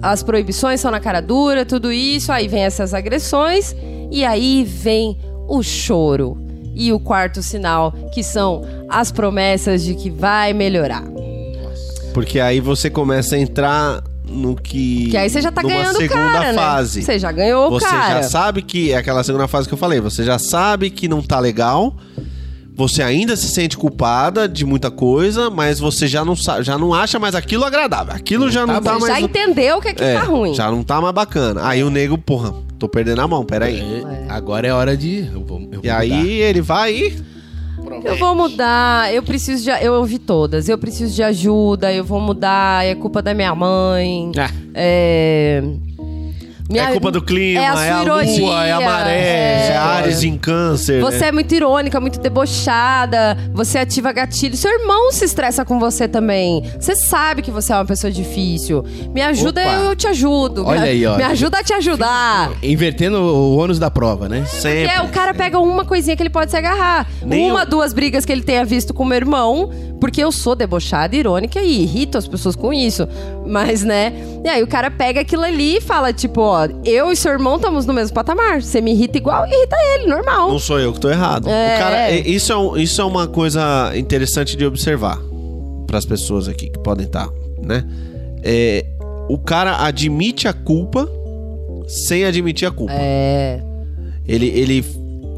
[0.00, 2.30] As proibições são na cara dura, tudo isso.
[2.30, 3.74] Aí vem essas agressões.
[4.10, 5.18] E aí vem
[5.48, 6.36] o choro.
[6.74, 11.02] E o quarto sinal, que são as promessas de que vai melhorar.
[12.14, 15.10] Porque aí você começa a entrar no que.
[15.10, 17.00] Que aí você já tá ganhando segunda cara, fase.
[17.00, 17.04] né?
[17.04, 18.22] Você já ganhou o Você cara.
[18.22, 18.92] já sabe que.
[18.92, 20.00] É aquela segunda fase que eu falei.
[20.00, 21.94] Você já sabe que não tá legal.
[22.78, 27.18] Você ainda se sente culpada de muita coisa, mas você já não, já não acha
[27.18, 28.14] mais aquilo agradável.
[28.14, 29.14] Aquilo já não tá, Você mais.
[29.14, 30.54] já entendeu o que é que é, tá ruim.
[30.54, 31.66] Já não tá mais bacana.
[31.66, 33.80] Aí o nego, porra, tô perdendo a mão, peraí.
[33.80, 35.28] É, Agora é hora de.
[35.32, 36.26] Eu vou, eu vou E aí mudar.
[36.28, 37.16] ele vai e.
[38.04, 39.70] Eu vou mudar, eu preciso de.
[39.84, 40.68] Eu ouvi todas.
[40.68, 44.30] Eu preciso de ajuda, eu vou mudar, é culpa da minha mãe.
[44.38, 44.50] Ah.
[44.72, 45.64] É.
[46.68, 49.68] minha- é culpa do clima, é é a a, sua lua, é a maré, é,
[49.72, 51.00] é- Ares em câncer.
[51.00, 51.28] Você né?
[51.28, 54.56] é muito irônica, muito debochada, você ativa gatilho.
[54.56, 56.62] Seu irmão se estressa com você também.
[56.78, 58.84] Você sabe que você é uma pessoa difícil.
[59.14, 59.70] Me ajuda, Opa.
[59.72, 60.66] eu, eu te ajudo.
[60.66, 61.16] Olha me, aí, ó.
[61.16, 62.52] Me ajuda a te ajudar.
[62.62, 64.44] Invertendo o ônus da prova, né?
[64.46, 64.88] Sempre.
[64.88, 67.06] Porque o cara pega uma coisinha que ele pode se agarrar.
[67.24, 67.66] Nem uma, eu.
[67.66, 71.60] duas brigas que ele tenha visto com o meu irmão, porque eu sou debochada, irônica
[71.60, 73.06] e irrito as pessoas com isso.
[73.46, 74.12] Mas, né?
[74.44, 77.56] E aí o cara pega aquilo ali e fala, tipo, ó, eu e seu irmão
[77.56, 78.62] estamos no mesmo patamar.
[78.62, 80.50] Você me irrita igual, irrita ele, normal.
[80.50, 81.48] Não sou eu que tô errado.
[81.48, 81.74] É.
[81.74, 85.18] O cara, é- isso, é um- isso é uma coisa interessante de observar
[85.86, 87.28] para as pessoas aqui que podem estar,
[87.62, 87.84] né?
[88.42, 88.84] É,
[89.28, 91.08] o cara admite a culpa
[91.88, 92.92] sem admitir a culpa.
[92.94, 93.60] É.
[94.26, 94.84] Ele, ele.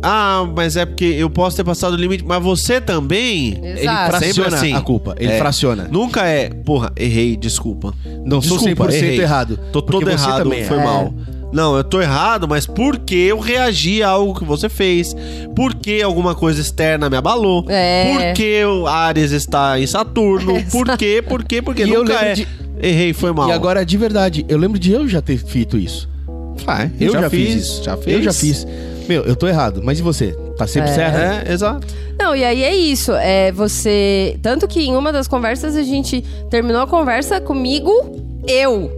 [0.02, 3.58] Ah, mas é porque eu posso ter passado o limite, mas você também.
[3.62, 4.12] Ele Exato.
[4.18, 4.72] Sempre fraciona assim.
[4.74, 5.14] a culpa.
[5.18, 5.38] Ele É.
[5.38, 5.88] fraciona.
[5.90, 7.92] Nunca é, porra, errei, desculpa.
[8.24, 9.20] Não sou Desculpa, 100% errei.
[9.20, 9.58] errado.
[9.72, 10.64] Tô todo você errado, também é.
[10.64, 10.84] foi É.
[10.84, 11.12] mal.
[11.52, 15.14] Não, eu tô errado, mas porque eu reagi a algo que você fez.
[15.56, 17.64] Porque alguma coisa externa me abalou.
[17.68, 18.28] É.
[18.28, 20.62] Porque o Ares está em Saturno.
[20.70, 21.22] Por quê?
[21.26, 21.60] Por quê?
[21.60, 22.32] Porque E eu nunca lembro é.
[22.34, 22.48] de-
[22.82, 23.48] Errei, foi mal.
[23.48, 26.08] E agora, de verdade, eu lembro de eu já ter feito isso.
[26.64, 27.84] Vai, Eu já, fiz isso.
[27.84, 28.16] Já fez?
[28.16, 28.66] Eu já fiz.
[29.10, 29.80] Meu, eu tô errado.
[29.82, 30.36] Mas e você?
[30.56, 31.16] Tá sempre certo?
[31.48, 31.84] É, exato.
[32.16, 33.10] Não, e aí é isso.
[33.12, 34.38] É você.
[34.40, 37.90] Tanto que em uma das conversas a gente terminou a conversa comigo,
[38.46, 38.88] eu,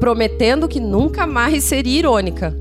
[0.00, 2.52] prometendo que nunca mais seria irônica.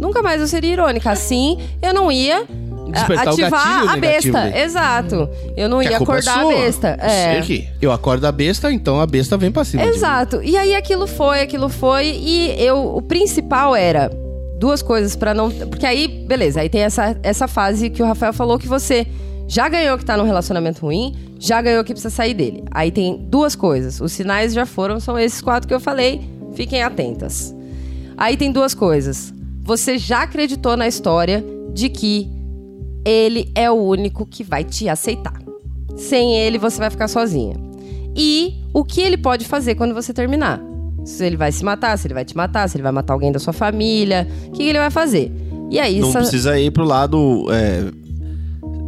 [0.00, 1.10] Nunca mais eu seria irônica.
[1.10, 2.44] Assim, eu não ia
[2.88, 4.40] Despertar ativar a besta.
[4.44, 4.58] dele.
[4.62, 5.28] Exato.
[5.54, 6.50] Eu não Que ia a é acordar sua.
[6.50, 6.98] a besta.
[6.98, 7.32] É.
[7.32, 7.68] Sei que.
[7.82, 9.82] Eu acordo a besta, então a besta vem pra cima.
[9.82, 9.94] de mim.
[9.96, 10.40] Exato.
[10.42, 14.10] E aí aquilo foi, aquilo foi e eu o principal era
[14.64, 18.32] duas coisas pra não, porque aí, beleza, aí tem essa essa fase que o Rafael
[18.32, 19.06] falou que você
[19.46, 22.64] já ganhou que tá num relacionamento ruim, já ganhou que precisa sair dele.
[22.70, 24.00] Aí tem duas coisas.
[24.00, 26.22] Os sinais já foram, são esses quatro que eu falei.
[26.54, 27.54] Fiquem atentas.
[28.16, 29.34] Aí tem duas coisas.
[29.62, 32.30] Você já acreditou na história de que
[33.04, 35.42] ele é o único que vai te aceitar.
[35.94, 37.56] Sem ele, você vai ficar sozinha.
[38.16, 40.58] E o que ele pode fazer quando você terminar?
[41.04, 43.30] Se ele vai se matar, se ele vai te matar, se ele vai matar alguém
[43.30, 45.30] da sua família, o que ele vai fazer?
[45.70, 47.84] E aí, Não essa- precisa ir pro lado é,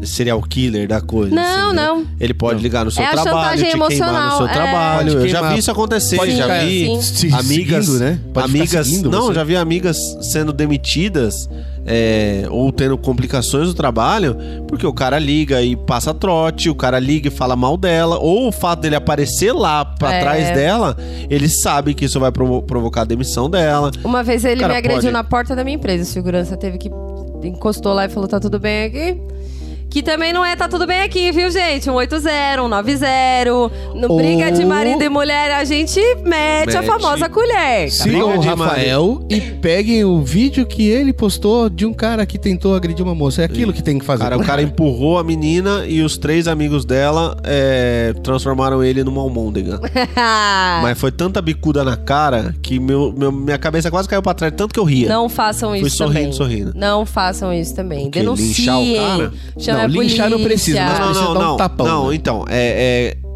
[0.07, 1.35] serial killer da coisa.
[1.35, 1.83] Não, assim, né?
[1.87, 2.07] não.
[2.21, 4.53] Ele pode ligar no seu É a trabalho, chantagem te queimar no emocional, seu é.
[4.53, 5.13] trabalho.
[5.13, 7.33] Eu já vi isso acontecer, pode já vi sim.
[7.33, 8.21] Amigas, seguindo, né?
[8.33, 9.35] Pode amigas, não, você.
[9.35, 9.97] já vi amigas
[10.33, 11.49] sendo demitidas
[11.87, 14.37] é, ou tendo complicações no trabalho,
[14.67, 18.49] porque o cara liga e passa trote, o cara liga e fala mal dela, ou
[18.49, 20.21] o fato dele aparecer lá pra É.
[20.21, 20.97] trás dela,
[21.31, 23.91] ele sabe que isso vai provo- provocar a demissão dela.
[24.05, 26.03] Uma vez ele me agrediu pode- na porta da minha empresa.
[26.03, 26.91] A segurança teve que.
[27.45, 29.21] encostou lá e falou: tá tudo bem aqui?
[29.89, 31.89] Que também não é tá tudo bem aqui, viu, gente?
[31.89, 33.71] Um 80, um 90.
[33.95, 36.87] No Ou- briga de marido e mulher, a gente mete, a Mete.
[36.87, 37.91] famosa colher.
[37.91, 42.27] Sigam Briga o de Rafael e peguem o vídeo que ele postou de um cara
[42.27, 43.41] que tentou agredir uma moça.
[43.41, 44.23] É aquilo que tem que fazer.
[44.25, 49.23] Cara, o cara empurrou a menina e os três amigos dela é, transformaram ele numa
[49.23, 49.81] almôndega.
[50.83, 54.53] Mas foi tanta bicuda na cara que meu, meu- minha cabeça quase caiu pra trás,
[54.55, 55.09] tanto que eu ria.
[55.09, 56.33] Não façam Fui isso sorrindo, também.
[56.33, 56.73] sorrindo.
[56.75, 58.11] Não façam isso também.
[58.11, 58.47] Denunciem.
[58.49, 59.33] Linchar o cara?
[59.83, 60.85] Não, linchar não precisa, polícia.
[60.85, 61.57] mas Não, precisa não, dar um não.
[61.57, 62.15] tapão, não, né?
[62.15, 63.15] então, é.
[63.23, 63.27] é-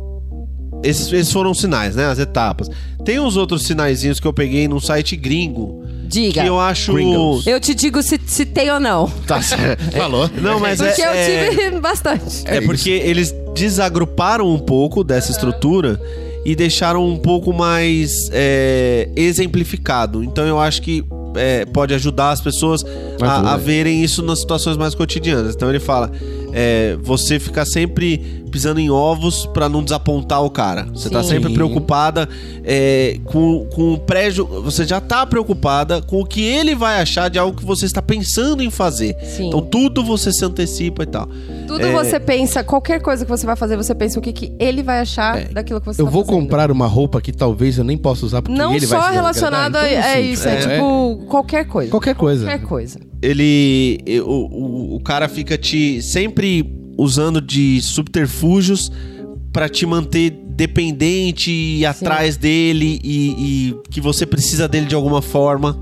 [0.82, 2.06] esses, esses foram os sinais, né?
[2.06, 2.70] As etapas.
[3.04, 5.84] Tem uns outros sinaizinhos que eu peguei num site gringo.
[6.06, 6.40] Diga.
[6.42, 6.94] Que eu acho.
[6.94, 7.46] Gringos.
[7.46, 9.06] Eu te digo se, se tem ou não.
[9.26, 9.82] Tá certo.
[9.96, 10.28] Falou.
[10.40, 11.06] Não, mas Porque é.
[11.06, 12.42] eu é- tive bastante.
[12.46, 16.00] É, porque eles desagruparam um pouco dessa estrutura
[16.44, 20.24] e deixaram um pouco mais é, exemplificado.
[20.24, 21.04] Então eu acho que
[21.34, 22.84] é, pode ajudar as pessoas
[23.20, 25.54] a, a verem isso nas situações mais cotidianas.
[25.54, 26.10] Então ele fala:
[26.52, 30.84] é, você ficar sempre pisando em ovos pra não desapontar o cara.
[30.92, 31.28] Você tá Sim.
[31.30, 32.28] sempre preocupada
[32.64, 34.44] é, com, com o prédio.
[34.64, 38.02] Você já tá preocupada com o que ele vai achar de algo que você está
[38.02, 39.14] pensando em fazer.
[39.22, 39.46] Sim.
[39.48, 41.28] Então tudo você se antecipa e tal.
[41.68, 41.92] Tudo É.
[41.92, 44.98] você pensa, qualquer coisa que você vai fazer, você pensa o que, que ele vai
[45.00, 45.44] achar É.
[45.44, 46.40] daquilo que você Eu tá vou fazendo.
[46.42, 49.12] comprar uma roupa que talvez eu nem possa usar porque Não ele vai só se
[49.14, 49.88] relacionado a.
[49.88, 51.90] Então, é assim, isso, é, é- tipo qualquer coisa.
[51.90, 52.44] Qualquer coisa.
[52.46, 53.09] Qualquer coisa.
[53.22, 56.64] Ele o, o, o cara fica te sempre
[56.96, 58.90] usando de subterfúgios
[59.52, 63.28] pra te manter dependente e atrás dele e,
[63.70, 65.78] e que você precisa dele de alguma forma.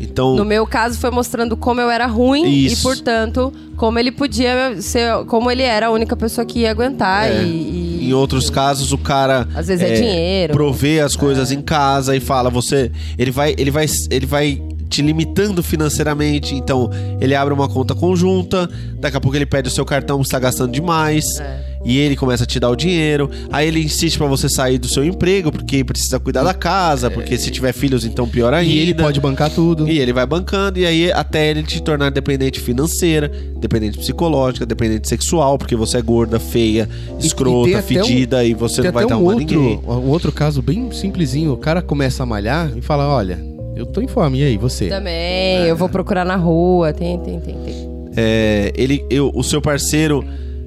[0.00, 2.80] Então, No meu caso, foi mostrando como eu era ruim Isso.
[2.80, 5.24] e, portanto, como ele podia ser.
[5.26, 7.44] Como ele era a única pessoa que ia aguentar É.
[7.44, 7.46] e.
[7.48, 10.52] e- em outros casos, o cara Às vezes é dinheiro.
[10.54, 14.60] provê as coisas em casa e fala, você, ele vai, ele vai, ele vai
[14.92, 16.54] te limitando financeiramente.
[16.54, 16.90] Então,
[17.20, 20.38] ele abre uma conta conjunta, daqui a pouco ele pede o seu cartão, você está
[20.38, 21.24] gastando demais.
[21.40, 21.72] É.
[21.84, 23.28] E ele começa a te dar o dinheiro.
[23.50, 27.36] Aí ele insiste pra você sair do seu emprego, porque precisa cuidar da casa, porque
[27.36, 28.72] se tiver filhos, então pior ainda.
[28.72, 29.88] E ele pode bancar tudo.
[29.88, 33.28] E ele vai bancando, e aí até ele te tornar dependente financeira,
[33.58, 36.88] dependente psicológica, dependente sexual, porque você é gorda, feia,
[37.20, 39.34] E- escrota, e tem até um- fedida, e você não vai dar um uma a
[39.34, 39.80] outro, ninguém.
[39.84, 41.52] um outro caso bem simplesinho.
[41.52, 43.40] O cara começa a malhar e fala: Olha,
[43.76, 44.88] eu tô em fome, e aí, você?
[44.88, 46.92] Também, eu vou procurar na rua.
[46.92, 47.92] Tem, tem, tem, tem.
[48.16, 50.24] É, ele, eu- o seu parceiro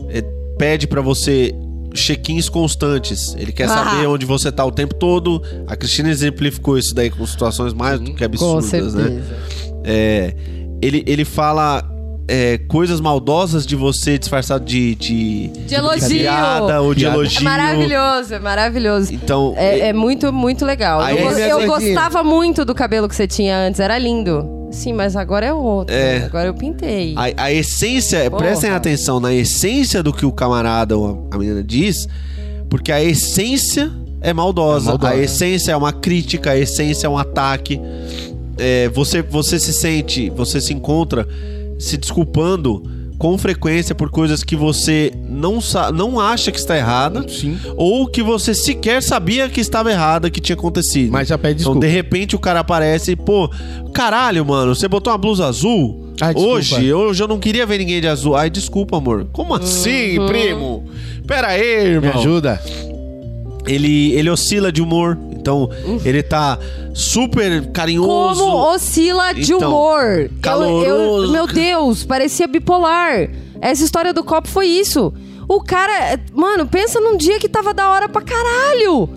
[0.10, 0.22] é,
[0.58, 1.54] pede pra você
[1.94, 3.36] check-ins constantes.
[3.40, 3.68] Ele quer Ah.
[3.70, 5.42] saber onde você tá o tempo todo.
[5.68, 9.22] A Cristina exemplificou isso daí com situações mais do que absurdas, né?
[9.84, 10.34] É,
[10.82, 11.84] ele, ele fala
[12.28, 16.10] é, coisas maldosas de você disfarçado de, de, De elogio.
[16.20, 17.16] piada ou de Piada.
[17.18, 17.40] elogio.
[17.40, 19.14] É maravilhoso, é maravilhoso.
[19.14, 21.02] Então, É, é muito, muito legal.
[21.02, 24.50] Aí eu eu gostava muito do cabelo que você tinha antes, era lindo.
[24.72, 25.96] Sim, mas agora é outro.
[25.96, 26.24] É.
[26.26, 27.14] Agora eu pintei.
[27.16, 28.44] A, a essência, Porra.
[28.44, 32.08] prestem atenção na essência do que o camarada ou a, a menina diz,
[32.70, 34.86] porque a essência é maldosa.
[34.86, 35.14] É maldosa.
[35.14, 37.80] A essência é uma crítica, a essência é um ataque.
[38.58, 41.28] É, você, você se sente, você se encontra
[41.80, 42.84] se desculpando
[43.18, 45.60] com frequência por coisas que você não,
[45.94, 47.58] não acha que está errada Sim.
[47.78, 51.12] ou que você sequer sabia que estava errada, que tinha acontecido.
[51.14, 51.88] Mas já pede Então, desculpa.
[51.88, 53.50] de repente, o cara aparece e, pô,
[53.94, 56.14] caralho, mano, você botou uma blusa azul?
[56.20, 56.34] Ai.
[56.36, 58.36] Hoje, hoje eu não queria ver ninguém de azul.
[58.36, 59.28] Ai, desculpa, amor.
[59.32, 60.84] Como assim, primo?
[61.26, 61.62] Pera aí,
[62.00, 62.20] Me irmão.
[62.20, 62.62] ajuda.
[63.66, 65.18] Ele, ele oscila de humor.
[65.46, 65.70] Então,
[66.04, 66.58] ele tá
[66.94, 68.42] super carinhoso.
[68.42, 70.04] Como oscila de Então, humor.
[70.04, 71.32] Eu- Eu, caloroso.
[71.32, 73.30] meu Deus, parecia bipolar.
[73.62, 75.14] Essa história do copo foi isso.
[75.48, 79.08] O cara, mano, pensa num dia que tava da hora pra caralho.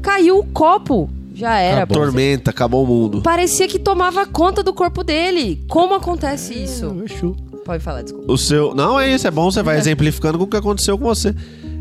[0.00, 1.10] Caiu o copo.
[1.34, 1.78] Já era.
[1.82, 1.96] Acabou.
[1.98, 2.02] pô.
[2.04, 3.20] Tormenta, acabou o mundo.
[3.20, 5.62] Parecia que tomava conta do corpo dele.
[5.68, 6.96] Como acontece isso?
[7.04, 7.36] Exu.
[7.64, 8.30] Pode falar, desculpa.
[8.32, 8.74] O seu.
[8.74, 11.34] Não, é isso, é bom, você vai exemplificando com o que aconteceu com você.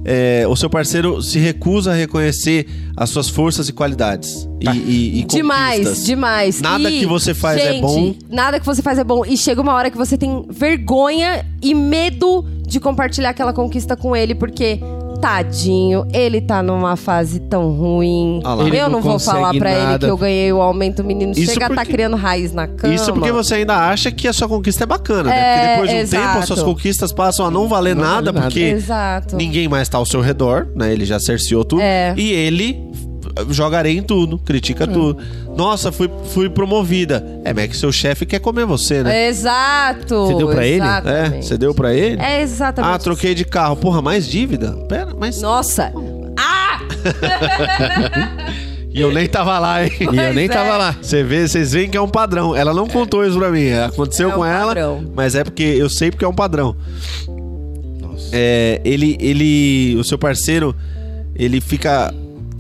[0.06, 4.48] É, o seu parceiro se recusa a reconhecer as suas forças e qualidades.
[4.60, 6.06] E, e, e Demais, conquistas.
[6.06, 6.62] demais.
[6.62, 8.16] Nada E, que você faz é gente, bom.
[8.30, 9.26] Nada que você faz é bom.
[9.26, 14.16] E chega uma hora que você tem vergonha e medo de compartilhar aquela conquista com
[14.16, 14.80] ele, porque
[15.24, 18.42] Tadinho, ele tá numa fase tão ruim.
[18.44, 18.68] Ah lá.
[18.68, 20.06] Eu não não vou falar pra ele nada.
[20.06, 22.68] que eu ganhei o aumento, o menino Isso chega a tá porque- criando raiz na
[22.68, 22.94] cama.
[22.94, 25.38] Isso porque você ainda acha que a sua conquista é bacana, né?
[25.40, 26.24] É, Porque depois de um exato.
[26.28, 28.42] tempo as suas conquistas passam a não valer Não vale nada, nada.
[28.48, 29.38] porque Exato.
[29.38, 30.92] ninguém mais tá ao seu redor, né?
[30.92, 31.82] Ele já cerceou tudo.
[31.82, 32.14] É.
[32.18, 32.78] E ele
[33.50, 35.18] joga areia em tudo, critica tudo.
[35.56, 37.24] Nossa, fui, fui promovida.
[37.44, 39.28] É, mas é que seu chefe quer comer você, né?
[39.28, 40.28] Exato.
[40.28, 40.82] Você deu pra ele?
[40.84, 41.46] É, Exatamente.
[41.46, 42.22] você deu pra ele?
[42.22, 42.94] É exatamente.
[42.96, 43.76] Ah, troquei de carro.
[43.76, 44.72] Porra, mais dívida?
[44.90, 45.42] Pera, mas.
[45.42, 45.92] Nossa.
[46.38, 46.80] Ah!
[48.96, 49.92] E eu nem tava lá, hein?
[50.00, 50.78] E eu nem Pois tava é.
[50.78, 50.96] lá.
[51.02, 52.56] Você vê, vocês veem que é um padrão.
[52.56, 53.72] Ela não contou isso pra mim.
[53.72, 55.04] Aconteceu É um com ela, padrão.
[55.16, 56.76] mas é porque eu sei porque é um padrão.
[58.00, 58.30] Nossa.
[58.32, 60.76] É, ele, ele, o seu parceiro,
[61.36, 62.14] ele fica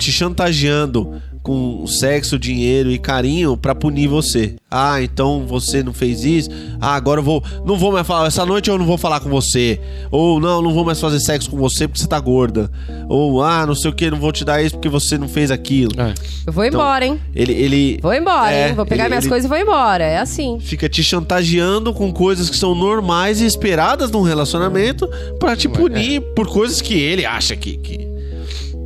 [0.03, 4.55] te chantageando com sexo, dinheiro e carinho pra punir você.
[4.71, 6.49] Ah, então você não fez isso.
[6.79, 8.27] Ah, agora eu vou, não vou mais falar.
[8.27, 9.77] Essa noite eu não vou falar com você.
[10.09, 12.71] Ou não, não vou mais fazer sexo com você porque você tá gorda.
[13.09, 15.51] Ou ah, não sei o que, não vou te dar isso porque você não fez
[15.51, 15.91] aquilo.
[15.99, 16.13] É.
[16.47, 17.19] Eu vou Então, embora, hein?
[17.35, 18.75] Ele, ele Vou embora, É, hein?
[18.75, 20.03] Vou pegar ele- minhas ele- coisas e vou embora.
[20.05, 20.59] É assim.
[20.61, 25.09] fica te chantageando com coisas que são normais e esperadas num relacionamento
[25.39, 27.75] pra te punir por coisas que ele acha que.
[27.77, 28.12] que-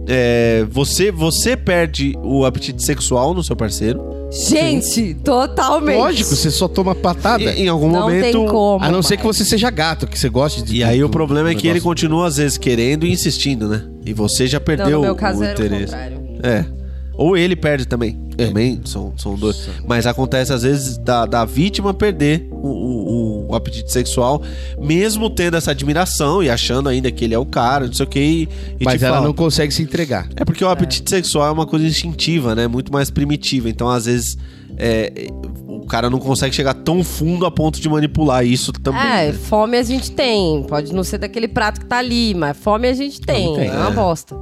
[0.07, 4.01] É, você, você perde o apetite sexual no seu parceiro.
[4.31, 5.97] Gente, totalmente.
[5.97, 7.43] Lógico, você só toma patada.
[7.43, 8.21] E, em algum Não momento.
[8.23, 8.83] tem como.
[8.83, 10.77] A não ser que você seja gato, que você goste de.
[10.77, 13.83] E aí o problema é que ele continua às vezes querendo e insistindo, né?
[14.05, 15.93] E você já Não, perdeu no meu caso o era o interesse.
[15.93, 16.17] contrário.
[16.43, 16.65] É.
[17.17, 18.13] Ou ele perde também.
[18.37, 19.67] Também são, são dois.
[19.87, 24.41] Mas acontece às vezes da, da vítima perder o, o- o apetite sexual,
[24.79, 28.09] mesmo tendo essa admiração e achando ainda que ele é o cara, não sei o
[28.09, 28.19] que.
[28.19, 28.49] E,
[28.81, 30.27] e Mas te ela fala- não consegue se entregar.
[30.35, 32.67] É porque o apetite sexual é uma coisa instintiva, né?
[32.67, 33.69] Muito mais primitiva.
[33.69, 34.37] Então, às vezes,
[34.77, 35.11] é,
[35.67, 39.01] o cara não consegue chegar tão fundo a ponto de manipular isso também.
[39.01, 39.33] É, né?
[39.33, 40.61] fome a gente tem.
[40.63, 43.55] Pode não ser daquele prato que tá ali, mas fome a gente tem.
[43.55, 43.91] tem, é uma é.
[43.93, 44.35] bosta.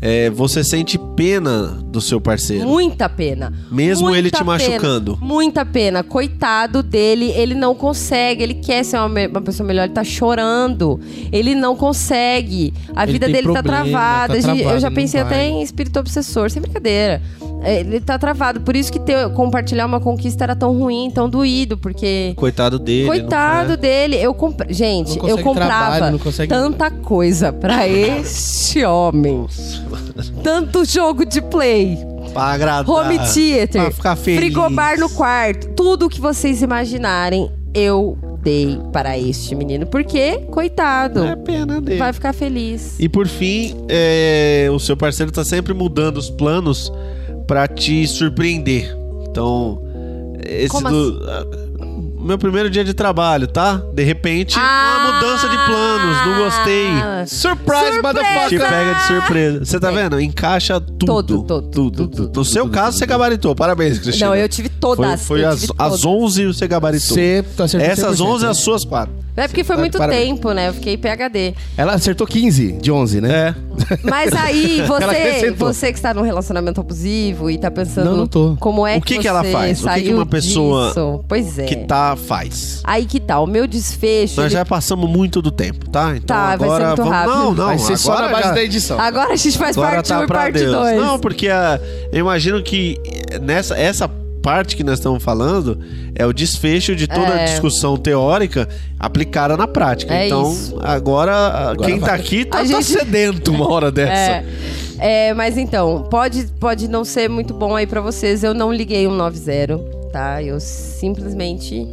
[0.00, 2.66] É, você sente pena do seu parceiro.
[2.66, 3.52] Muita pena.
[3.70, 4.44] Mesmo Muita ele te pena.
[4.44, 5.18] machucando.
[5.22, 6.02] Muita pena.
[6.02, 8.42] Coitado dele, ele não consegue.
[8.42, 11.00] Ele quer ser uma, uma pessoa melhor, ele tá chorando.
[11.32, 12.74] Ele não consegue.
[12.94, 14.34] A Ele vida dele tá problema, travada.
[14.34, 17.22] tá Gente, travado, Eu já pensei até em espírito obsessor, sem brincadeira.
[17.62, 18.60] É, Ele tá travado.
[18.60, 22.34] Por isso que ter, compartilhar uma conquista era tão ruim, tão doído, porque.
[22.36, 23.06] Coitado dele.
[23.08, 24.60] Coitado não- dele, eu comp...
[24.68, 29.46] gente, eu comprava trabalho, não consegue- tanta coisa pra este homem.
[30.42, 31.96] Tanto jogo de play,
[32.32, 32.88] Pra agradar.
[32.88, 34.40] home theater, Pra ficar feliz.
[34.40, 39.86] frigobar no quarto, tudo que vocês imaginarem, eu dei para este menino.
[39.86, 41.98] Porque, coitado, É pena dele.
[41.98, 42.94] vai ficar feliz.
[42.98, 46.92] E por fim, é, o seu parceiro tá sempre mudando os planos
[47.46, 48.96] pra te surpreender.
[49.28, 49.82] Então,
[50.48, 51.24] esse Como do.
[51.28, 51.44] ah,
[52.26, 53.80] Meu primeiro dia de trabalho, tá?
[53.94, 56.88] De repente, uma mudança de planos, não gostei.
[56.88, 57.92] Ah, Surprise, Surpresa!
[57.92, 58.60] Te motherfucker!
[58.60, 59.64] pega de surpresa.
[59.64, 60.20] Você tá vendo?
[60.20, 61.06] Encaixa tudo.
[61.06, 61.90] Todo, todo, tudo.
[61.90, 63.54] tudo, no tudo, seu tudo, caso, você gabaritou.
[63.54, 64.30] Parabéns, Cristina.
[64.30, 65.22] Não, eu tive todas.
[65.22, 66.04] Foi, foi às, tive às todas.
[66.04, 67.14] 11 você gabaritou.
[67.14, 68.50] Você tá acertando Essas 100%, 11 né?
[68.50, 69.26] as suas quatro.
[69.36, 70.28] É porque foi muito Parabéns.
[70.28, 70.68] tempo, né?
[70.68, 71.54] Eu fiquei PHD.
[71.76, 73.54] Ela acertou 15 de 11, né?
[73.54, 73.54] É.
[74.02, 78.56] Mas aí, você, você que está num relacionamento abusivo e tá pensando Não, não tô.
[78.58, 79.84] como é O que, que que ela faz?
[79.84, 81.24] O que que uma pessoa disso?
[81.28, 81.66] Pois é.
[81.66, 82.80] Que tá, faz.
[82.84, 84.36] Aí que tá, o meu desfecho.
[84.40, 86.16] Nós ele- já passamos muito do tempo, tá?
[86.16, 87.12] Então Tá, vai ser agora muito vamos...
[87.12, 87.34] rápido.
[87.34, 87.66] Não, não.
[87.66, 89.00] Vai ser só agora na base já- da edição.
[89.00, 90.72] Agora a gente faz Agora parte tá 1 e parte Deus.
[90.76, 90.96] 2.
[91.00, 91.80] Não, porque a-
[92.12, 92.98] eu imagino que
[93.42, 94.08] nessa essa
[94.42, 95.76] parte que nós estamos falando
[96.14, 97.44] é o desfecho de toda a É.
[97.46, 98.68] discussão teórica
[98.98, 100.14] aplicada na prática.
[100.14, 100.78] É então, isso.
[100.82, 102.14] agora, quem tá vai.
[102.20, 104.12] aqui tá, A tá gente- sedento uma hora dessa.
[104.12, 104.44] É.
[104.98, 108.44] É, mas então, pode, pode não ser muito bom aí pra vocês.
[108.44, 109.78] Eu não liguei um 90,
[110.12, 110.40] tá?
[110.42, 111.86] Eu simplesmente.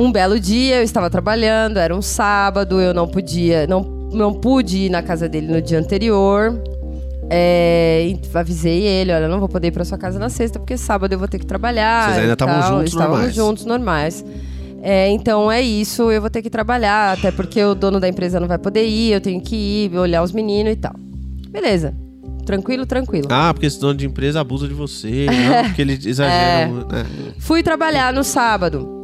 [0.00, 4.78] Um belo dia, eu estava trabalhando, era um sábado, eu não podia, não, não pude
[4.86, 6.60] ir na casa dele no dia anterior.
[7.30, 11.12] É, avisei ele, olha, não vou poder ir pra sua casa na sexta, porque sábado
[11.12, 12.08] eu vou ter que trabalhar.
[12.08, 13.34] Vocês ainda estavam juntos Estávamos normais.
[13.34, 14.24] juntos, normais.
[14.82, 18.38] É, então é isso, eu vou ter que trabalhar, até porque o dono da empresa
[18.38, 20.94] não vai poder ir, eu tenho que ir, olhar os meninos e tal.
[21.48, 21.94] Beleza.
[22.44, 23.28] Tranquilo, tranquilo.
[23.30, 26.34] Ah, porque esse dono de empresa abusa de você, não, porque ele exagera.
[26.36, 26.66] É.
[26.66, 27.06] né?
[27.38, 29.03] Fui trabalhar no sábado.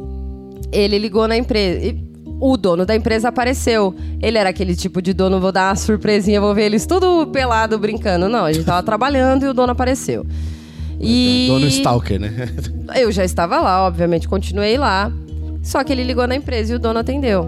[0.71, 1.85] Ele ligou na empresa.
[1.85, 3.95] e o dono da empresa apareceu.
[4.19, 7.77] Ele era aquele tipo de dono, vou dar uma surpresinha, vou ver eles tudo pelado
[7.77, 8.27] brincando.
[8.27, 10.25] Não, a gente tava trabalhando e o dono apareceu.
[10.99, 12.49] E Dono Stalker, né?
[12.95, 15.11] eu já estava lá, obviamente, continuei lá.
[15.63, 17.47] Só que ele ligou na empresa e o dono atendeu.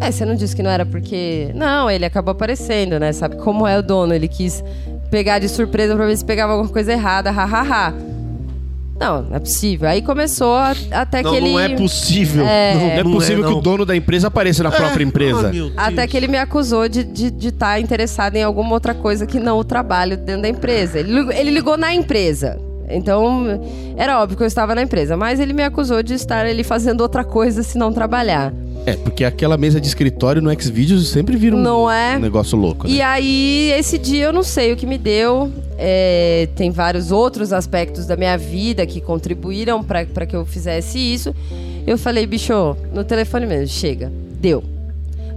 [0.00, 1.50] É, você não disse que não era porque.
[1.54, 3.12] Não, ele acabou aparecendo, né?
[3.12, 4.14] Sabe como é o dono?
[4.14, 4.64] Ele quis
[5.10, 7.94] pegar de surpresa pra ver se pegava alguma coisa errada, hahaha.
[9.00, 9.88] Não, não é possível.
[9.88, 11.50] Aí começou a- até Não, que ele.
[11.52, 12.44] não é possível.
[12.46, 12.74] É.
[12.74, 13.58] Não é possível que não.
[13.58, 15.48] o dono da empresa apareça na própria empresa.
[15.48, 15.72] Deus.
[15.76, 19.26] Até que ele me acusou de estar de, de estar interessado em alguma outra coisa
[19.26, 20.98] que não o trabalho dentro da empresa.
[21.00, 22.60] Ele, ele ligou na empresa.
[22.90, 23.60] Então,
[23.96, 25.16] era óbvio que eu estava na empresa.
[25.16, 28.52] Mas ele me acusou de estar ali fazendo outra coisa se não trabalhar.
[28.86, 32.16] É, porque aquela mesa de escritório no Xvideos sempre vira um, Não é?
[32.16, 32.94] um negócio louco, né?
[32.94, 35.52] E aí, esse dia eu não sei o que me deu.
[35.76, 41.34] É, tem vários outros aspectos da minha vida que contribuíram para que eu fizesse isso.
[41.86, 44.10] Eu falei, bicho, no telefone mesmo, chega,
[44.40, 44.62] deu.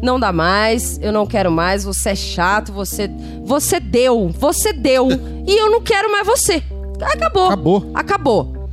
[0.02, 3.10] Não dá mais, eu não quero mais, você é chato, você.
[3.46, 5.08] Você deu, você deu.
[5.48, 6.62] e eu não quero mais você.
[7.06, 7.48] Acabou.
[7.48, 7.92] Acabou.
[7.94, 8.70] Acabou.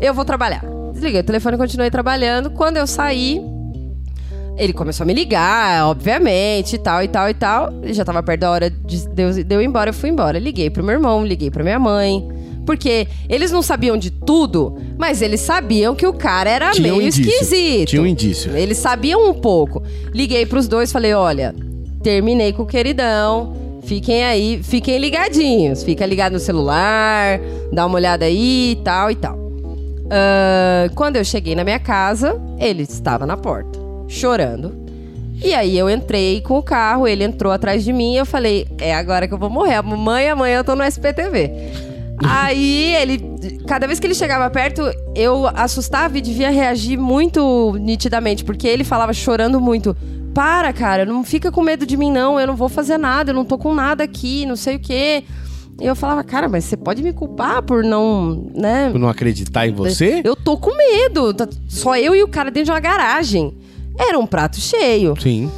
[0.00, 0.64] Eu vou trabalhar.
[0.92, 2.50] Desliguei o telefone e continuei trabalhando.
[2.50, 3.40] Quando eu saí,
[4.56, 7.72] ele começou a me ligar, obviamente, e tal, e tal, e tal.
[7.84, 10.38] Já tava perto da hora de de eu, de eu ir embora, eu fui embora.
[10.38, 12.26] Liguei pro meu irmão, liguei pra minha mãe.
[12.64, 16.96] Porque eles não sabiam de tudo, mas eles sabiam que o cara era Tinha um
[16.96, 17.28] meio indício.
[17.28, 17.88] esquisito.
[17.90, 18.56] Tinha um indício.
[18.56, 19.82] Eles sabiam um pouco.
[20.14, 21.54] Liguei pros dois, falei: olha,
[22.02, 23.63] terminei com o queridão.
[23.86, 25.82] Fiquem aí, fiquem ligadinhos.
[25.82, 27.40] Fica ligado no celular,
[27.72, 29.44] dá uma olhada aí e tal e tal.
[30.10, 33.78] Ah, quando eu cheguei na minha casa, ele estava na porta,
[34.08, 34.84] chorando.
[35.42, 38.66] E aí eu entrei com o carro, ele entrou atrás de mim e eu falei:
[38.78, 39.82] é agora que eu vou morrer.
[39.82, 41.50] Mãe, amanhã eu tô no SPTV.
[42.26, 43.18] Aí ele,
[43.66, 44.82] cada vez que ele chegava perto,
[45.16, 49.96] eu assustava e devia reagir muito nitidamente, porque ele falava chorando muito.
[50.34, 52.40] Para, cara, não fica com medo de mim, não.
[52.40, 55.22] Eu não vou fazer nada, eu não tô com nada aqui, não sei o quê.
[55.80, 58.90] E eu falava, cara, mas você pode me culpar por não, né?
[58.90, 60.20] Por não acreditar em você?
[60.24, 61.32] Eu tô com medo.
[61.32, 63.54] Tá Só eu e o cara dentro de uma garagem.
[63.98, 65.14] Era um prato cheio.
[65.20, 65.50] Sim.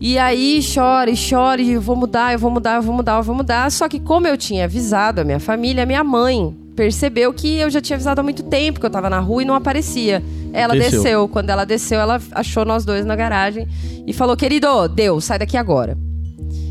[0.00, 3.18] E aí chora e chora, e eu vou mudar, eu vou mudar, eu vou mudar,
[3.18, 3.70] eu vou mudar.
[3.70, 7.68] Só que como eu tinha avisado a minha família, a minha mãe percebeu que eu
[7.68, 10.22] já tinha avisado há muito tempo que eu tava na rua e não aparecia.
[10.50, 11.02] Ela Desceu.
[11.02, 11.28] desceu.
[11.28, 13.68] Quando ela desceu, ela achou nós dois na garagem
[14.06, 15.94] e falou: "Querido, deu, sai daqui agora".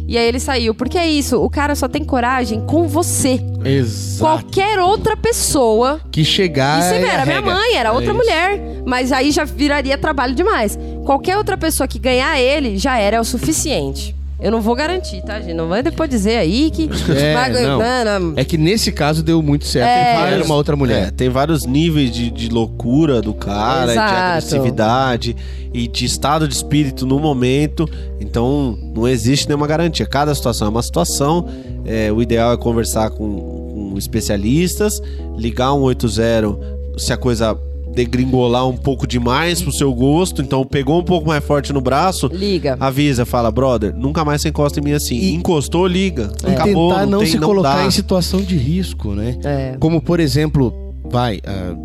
[0.07, 3.39] E aí ele saiu, porque é isso, o cara só tem coragem com você.
[3.63, 4.19] Exato.
[4.41, 6.79] Qualquer outra pessoa Que chegar.
[6.79, 8.15] isso é era minha mãe, era É outra isso.
[8.17, 8.59] mulher.
[8.87, 10.75] Mas aí já viraria trabalho demais.
[11.05, 14.15] Qualquer outra pessoa que ganhar ele já era o suficiente.
[14.41, 15.53] Eu não vou garantir, tá, gente?
[15.53, 16.89] Não vai depois dizer aí que.
[17.13, 17.79] É, vai- não.
[17.79, 18.33] não, não.
[18.37, 19.87] É que nesse caso deu muito certo.
[19.89, 20.33] É.
[20.33, 21.11] Era uma outra É, mulher.
[21.11, 24.13] tem vários níveis de, de loucura do cara, de Exato.
[24.15, 25.35] agressividade
[25.73, 27.85] e de estado de espírito no momento.
[28.19, 30.05] Então, não existe nenhuma garantia.
[30.05, 31.45] Cada situação é uma situação.
[31.85, 35.01] É, o ideal é conversar com, com especialistas,
[35.37, 36.57] ligar um 80
[36.97, 37.57] se a coisa
[37.93, 40.41] degringolar um pouco demais pro seu gosto.
[40.41, 42.77] Então, pegou um pouco mais forte no braço, Liga.
[42.79, 45.15] avisa, fala, brother, nunca mais você encosta em mim assim.
[45.15, 46.29] E- Encostou, liga.
[46.47, 47.85] E Acabou, tentar não, tem- se colocar dá.
[47.85, 49.37] em situação de risco, né?
[49.43, 49.75] É.
[49.79, 50.73] Como, por exemplo,
[51.09, 51.75] vai, ah,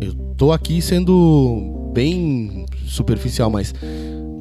[0.00, 3.74] eu tô aqui sendo bem superficial, mas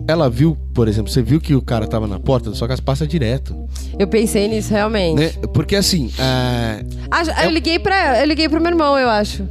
[0.07, 2.81] ela viu, por exemplo, você viu que o cara tava na porta da sua casa,
[2.81, 3.55] passa direto,
[3.99, 5.19] Eu pensei nisso realmente.
[5.19, 5.29] né?
[5.53, 6.81] Porque assim, ah,
[7.11, 9.43] Ah, eu liguei para, eu liguei pro meu irmão, eu acho.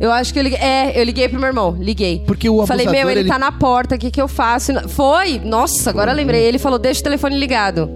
[0.00, 0.58] Eu acho que eu liguei.
[0.58, 2.22] É, eu liguei pro meu irmão, liguei.
[2.26, 4.72] porque o Falei, meu, ele, ele tá na porta, o que, que eu faço?
[4.88, 5.38] Foi!
[5.44, 6.42] Nossa, agora eu lembrei.
[6.42, 7.88] Ele falou, deixa o telefone ligado.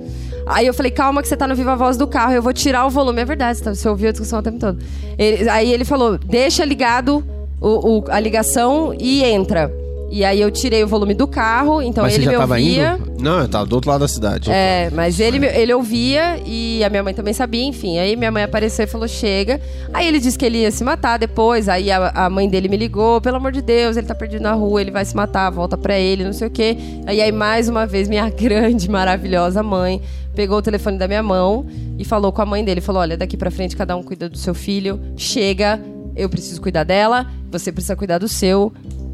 [0.46, 2.86] Aí eu falei, calma que você tá no Viva Voz do carro, eu vou tirar
[2.86, 3.20] o volume.
[3.20, 4.78] É verdade, você ouviu a discussão o tempo todo.
[5.18, 7.22] Ele- aí ele falou, deixa ligado
[7.60, 9.70] o, o- a ligação e entra.
[10.10, 12.54] E aí eu tirei o volume do carro, então Mas você ele já me tava
[12.54, 12.98] ouvia.
[12.98, 13.22] indo?
[13.22, 14.50] Não, eu tava do outro lado da cidade.
[14.50, 17.98] É, mas ele, ele ouvia e a minha mãe também sabia, enfim.
[17.98, 19.60] Aí minha mãe apareceu e falou: chega.
[19.92, 21.68] Aí ele disse que ele ia se matar depois.
[21.68, 24.52] Aí a, a mãe dele me ligou: pelo amor de Deus, ele tá perdido na
[24.52, 26.76] rua, ele vai se matar, volta pra ele, não sei o quê.
[27.06, 30.00] Aí, aí mais uma vez, minha grande, maravilhosa mãe
[30.34, 31.66] pegou o telefone da minha mão
[31.98, 34.38] e falou com a mãe dele: falou: olha, daqui pra frente cada um cuida do
[34.38, 35.80] seu filho, chega,
[36.16, 38.72] eu preciso cuidar dela, você precisa cuidar do seu.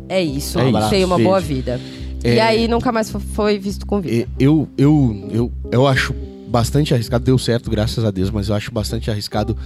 [0.09, 0.91] É isso, É isso.
[0.91, 1.81] tenha uma boa vida.
[2.23, 2.35] É.
[2.37, 4.15] E aí nunca mais fo- foi visto com vida.
[4.15, 6.15] E- Eu, eu, eu, eu acho
[6.49, 7.25] bastante arriscado.
[7.25, 9.57] Deu certo, graças a Deus, mas eu acho bastante arriscado.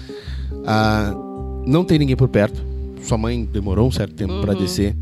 [0.67, 1.15] ah,
[1.67, 2.61] não tem ninguém por perto.
[3.03, 4.97] Sua mãe demorou um certo tempo pra descer.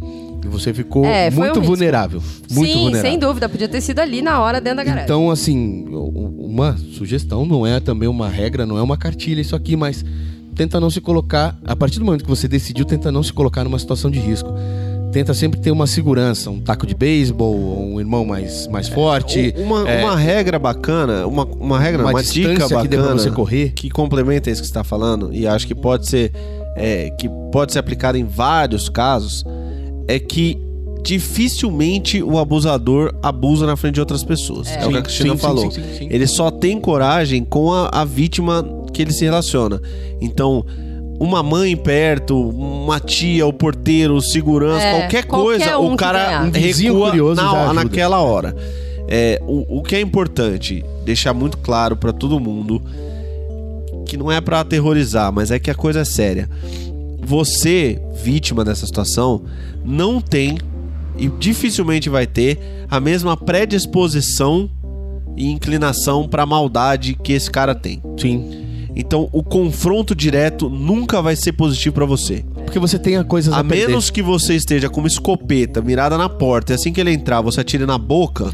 [0.44, 1.08] E você ficou Uhum.
[1.10, 2.22] É, muito um vulnerável.
[2.50, 3.10] Muito Sim, vulnerável.
[3.10, 3.48] sem dúvida.
[3.48, 5.04] Podia ter sido ali na hora, dentro da garagem.
[5.04, 9.76] Então, assim, uma sugestão, não é também uma regra, não é uma cartilha isso aqui,
[9.76, 10.04] mas
[10.54, 13.64] tenta não se colocar, a partir do momento que você decidiu, tenta não se colocar
[13.64, 14.50] numa situação de risco.
[15.16, 19.54] Tenta sempre ter uma segurança, um taco de beisebol, um irmão mais, mais forte.
[19.56, 23.30] Uma, é, uma regra bacana, uma, uma regra, uma uma, dica distância que bacana você
[23.30, 23.72] correr.
[23.74, 26.32] que complementa isso que você está falando e acho que pode ser
[26.76, 29.42] é, que pode ser aplicado em vários casos
[30.06, 30.58] é que
[31.02, 34.68] dificilmente o abusador abusa na frente de outras pessoas.
[34.68, 35.70] É, o que a Cristina sim, falou.
[35.70, 36.08] sim, sim.
[36.10, 38.62] Ele só tem coragem com a, a vítima
[38.92, 39.80] que ele se relaciona.
[40.20, 40.62] Então,
[41.18, 45.96] uma mãe perto, uma tia, o porteiro, o segurança, É, qualquer qualquer coisa, um o
[45.96, 46.42] cara.
[46.44, 48.54] Um recua curioso na, naquela hora.
[49.08, 52.82] É, o, o que é importante, deixar muito claro pra todo mundo,
[54.04, 56.48] que não é pra aterrorizar, mas é que a coisa é séria.
[57.20, 59.42] Você, vítima dessa situação,
[59.84, 60.58] não tem
[61.18, 62.58] e dificilmente vai ter
[62.90, 64.70] a mesma predisposição
[65.36, 68.02] e inclinação pra maldade que esse cara tem.
[68.16, 68.64] Sim.
[68.96, 72.42] Então, o confronto direto nunca vai ser positivo pra você.
[72.64, 73.88] Porque você tem coisas a, A perder.
[73.88, 77.40] menos que você esteja com uma escopeta mirada na porta e assim que ele entrar,
[77.42, 78.46] você atire na boca,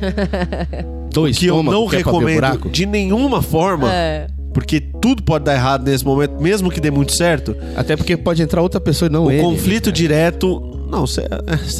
[1.13, 4.27] Dois que eu não que é recomendo de nenhuma forma, É.
[4.55, 7.55] porque tudo pode dar errado nesse momento, mesmo que dê muito certo.
[7.77, 9.43] Até porque pode entrar outra pessoa e não o ele.
[9.43, 10.61] conflito direto,
[10.93, 11.23] não, você,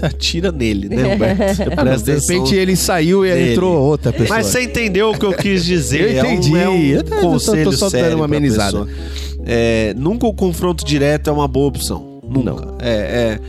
[0.05, 1.43] atira nele, né, Humberto?
[1.55, 3.53] Você Ah, não, presta de repente ele saiu e nele.
[3.53, 4.29] entrou outra pessoa.
[4.39, 6.17] Mas você entendeu o que eu quis dizer.
[6.17, 6.57] Eu entendi.
[6.59, 8.87] É um, é Eu um tô- tô conselho só dando sério uma amenizada.
[9.45, 12.21] É, nunca o confronto direto é uma boa opção.
[12.29, 12.69] Nunca.
[12.81, 13.41] É, é.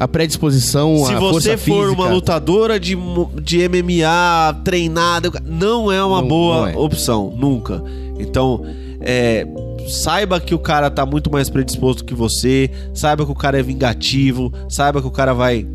[0.00, 2.96] A predisposição, Se a você for física, uma lutadora de,
[3.42, 6.76] de MMA treinada, não é uma Não- boa não é.
[6.76, 7.32] opção.
[7.36, 7.82] Nunca.
[8.18, 8.64] Então,
[9.04, 9.46] é,
[9.88, 12.70] saiba que o cara tá muito mais predisposto que você.
[12.94, 14.52] Saiba que o cara é vingativo.
[14.68, 15.66] Saiba que o cara vai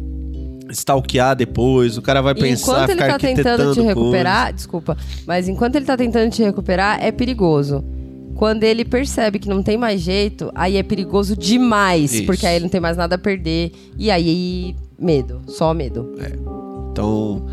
[0.72, 1.98] stalkear depois.
[1.98, 5.76] O cara vai E pensar, enquanto ele ficar tá tentando te recuperar, desculpa, mas enquanto
[5.76, 7.84] ele tá tentando te recuperar, é perigoso.
[8.36, 12.26] Quando ele percebe que não tem mais jeito, aí é perigoso demais, Isso.
[12.26, 13.72] porque aí ele não tem mais nada a perder.
[13.98, 16.16] E aí, medo, só medo.
[16.92, 17.50] Então, o- o-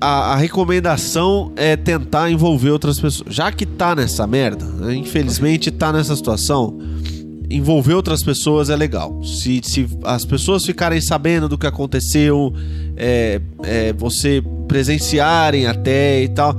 [0.00, 3.34] a, a- recomendação é tentar envolver outras pessoas.
[3.34, 6.78] Já que tá nessa merda, né, infelizmente tá nessa situação,
[7.50, 9.22] envolver outras pessoas é legal.
[9.22, 12.52] Se, se as pessoas ficarem sabendo do que aconteceu,
[12.96, 16.56] é, é, você presenciarem até e tal,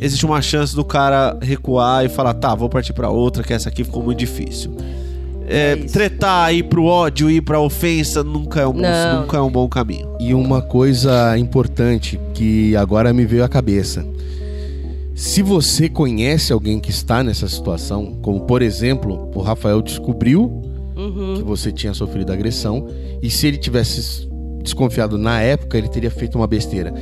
[0.00, 3.68] existe uma chance do cara recuar e falar: tá, vou partir pra outra, que essa
[3.68, 4.74] aqui ficou muito difícil.
[5.52, 8.80] É, É tretar, ir pro ódio, ir pra ofensa, nunca é um, bom,
[9.20, 10.08] nunca é um bom caminho.
[10.18, 14.04] E uma coisa importante que agora me veio à cabeça.
[15.14, 20.50] Se você conhece alguém que está nessa situação, como por exemplo, o Rafael descobriu
[20.96, 21.34] Uhum.
[21.36, 22.86] que você tinha sofrido agressão,
[23.22, 24.28] e se ele tivesse
[24.62, 26.92] desconfiado na época, ele teria feito uma besteira.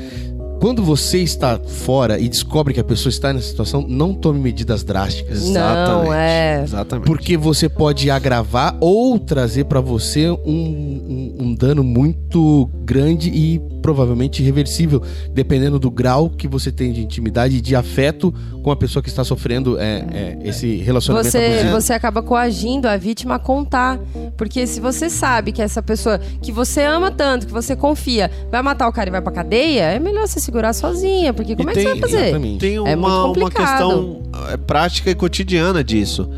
[0.60, 4.84] Quando você está fora e descobre que a pessoa está nessa situação, não tome medidas
[4.84, 5.48] drásticas.
[5.48, 6.62] Não, é.
[6.62, 7.06] Exatamente.
[7.06, 13.58] Porque você pode agravar ou trazer pra você um, um- um dano muito grande e
[13.80, 18.32] provavelmente irreversível, dependendo do grau que você tem de intimidade e de afeto
[18.62, 21.70] com a pessoa que está sofrendo é, é, esse relacionamento Você, abusivo.
[21.80, 23.98] você acaba coagindo a vítima a contar.
[24.36, 28.60] Porque se você sabe que essa pessoa que você ama tanto, que você confia, vai
[28.60, 31.32] matar o cara e vai pra cadeia, é melhor você segurar sozinha.
[31.32, 32.22] Porque como E é que você vai fazer?
[32.24, 32.58] Exatamente.
[32.58, 33.54] Tem É muito uma, uma complicado.
[33.54, 34.22] questão
[34.52, 36.28] é, prática e cotidiana disso.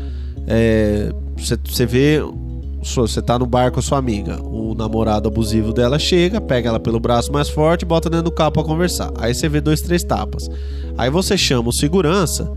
[0.47, 2.19] É, Você você vê,
[2.83, 6.79] você tá no bar com a sua amiga, o namorado abusivo dela chega, pega ela
[6.79, 9.11] pelo braço mais forte e bota dentro do carro pra conversar.
[9.17, 10.49] Aí você vê dois, três tapas.
[10.97, 12.51] Aí você chama o segurança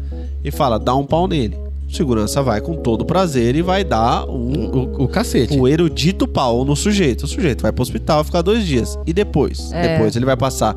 [0.44, 1.56] e fala, dá um pau nele.
[1.88, 4.66] O segurança vai com todo prazer e vai dar um,
[4.98, 5.56] O, o cacete.
[5.56, 7.22] o erudito pau no sujeito.
[7.22, 8.98] O sujeito vai pro hospital ficar dois dias.
[9.06, 9.70] E depois?
[9.72, 9.92] É.
[9.94, 10.74] Depois ele vai passar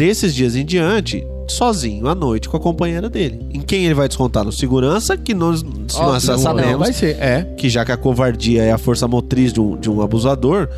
[0.00, 3.46] desses dias em diante sozinho à noite com a companheira dele.
[3.52, 4.42] Em quem ele vai descontar?
[4.42, 7.42] No segurança, que nós, se Ó, nós não, sabemos Não vai ser, é.
[7.58, 10.70] que já que a covardia é a força motriz de um, de um abusador,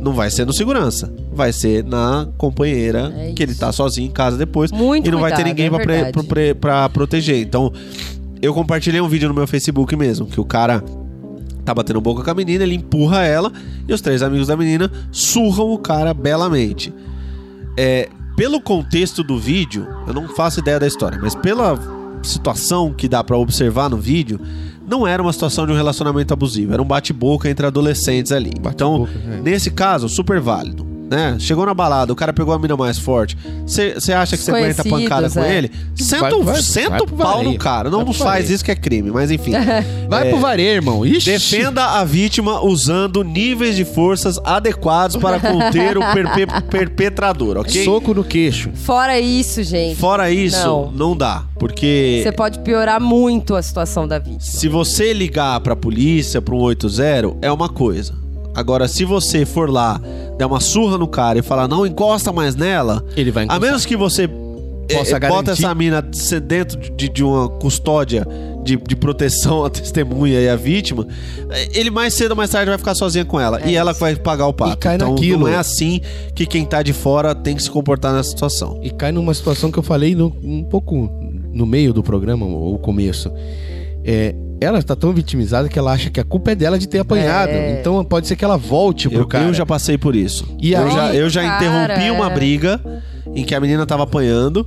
[0.00, 1.12] não vai ser no segurança.
[1.30, 4.72] Vai ser na companheira É que ele tá sozinho em casa depois.
[4.72, 7.42] Muito e não vai ter cuidado, ninguém é pra, pra pra proteger.
[7.42, 7.70] Então,
[8.40, 10.82] eu compartilhei um vídeo no meu Facebook mesmo, que o cara
[11.62, 13.52] tá batendo boca com a menina, ele empurra ela
[13.86, 16.90] e os três amigos da menina surram o cara belamente.
[17.76, 21.78] É, pelo contexto do vídeo, eu não faço ideia da história, mas pela
[22.22, 24.40] situação que dá pra observar no vídeo,
[24.86, 28.52] não era uma situação de um relacionamento abusivo, era um bate-boca entre adolescentes ali.
[28.64, 29.40] então, é.
[29.40, 30.91] nesse caso, super válido.
[31.12, 31.36] Né?
[31.38, 33.36] Chegou na balada, o cara pegou a mina mais forte.
[33.66, 35.58] Você acha que você aguenta pancada com é.
[35.58, 35.70] ele?
[35.94, 37.52] Senta, Vai- o- vai- senta vai o pau vareio.
[37.52, 37.90] no cara.
[37.90, 39.52] Não faz isso que é crime, mas enfim.
[40.08, 41.04] Vai pro vareio, irmão.
[41.04, 41.30] Ixi.
[41.30, 47.84] Defenda a vítima usando níveis de forças adequados para conter o perpe- perpetrador, ok?
[47.84, 48.70] Soco no queixo.
[48.74, 50.92] Fora isso, gente, Fora isso, Não.
[50.92, 51.44] não, dá.
[51.58, 54.40] Porque você pode piorar muito a situação da vítima.
[54.40, 58.21] se você ligar pra polícia, pro 180, é uma coisa.
[58.54, 60.00] Agora, se você for lá,
[60.38, 63.60] der uma surra no cara e falar, não encosta mais nela, Ele vai a encostar.
[63.68, 64.28] menos que você
[64.92, 66.02] Possa eh, bota essa mina
[66.46, 68.26] dentro de, de uma custódia
[68.64, 71.06] de, de proteção à testemunha e à vítima,
[71.50, 73.60] eh, ele mais cedo ou mais tarde vai ficar sozinha com ela.
[73.62, 74.72] É e ela que vai pagar o pato.
[74.72, 75.40] E cai então naquilo.
[75.40, 76.00] não é assim
[76.34, 78.80] que quem tá de fora tem que se comportar nessa situação.
[78.82, 81.08] E cai numa situação que eu falei no- um pouco
[81.52, 83.30] no meio do programa, ou começo.
[84.04, 86.98] É, ela tá tão vitimizada que ela acha que a culpa é dela de ter
[87.00, 87.50] apanhado.
[87.52, 87.78] É.
[87.80, 89.44] Então pode ser que ela volte pro Eu, cara.
[89.44, 90.46] eu já passei por isso.
[90.60, 92.34] E eu aí- já, eu já Cara, interrompi uma é.
[92.34, 92.80] briga
[93.34, 94.66] em que a menina tava apanhando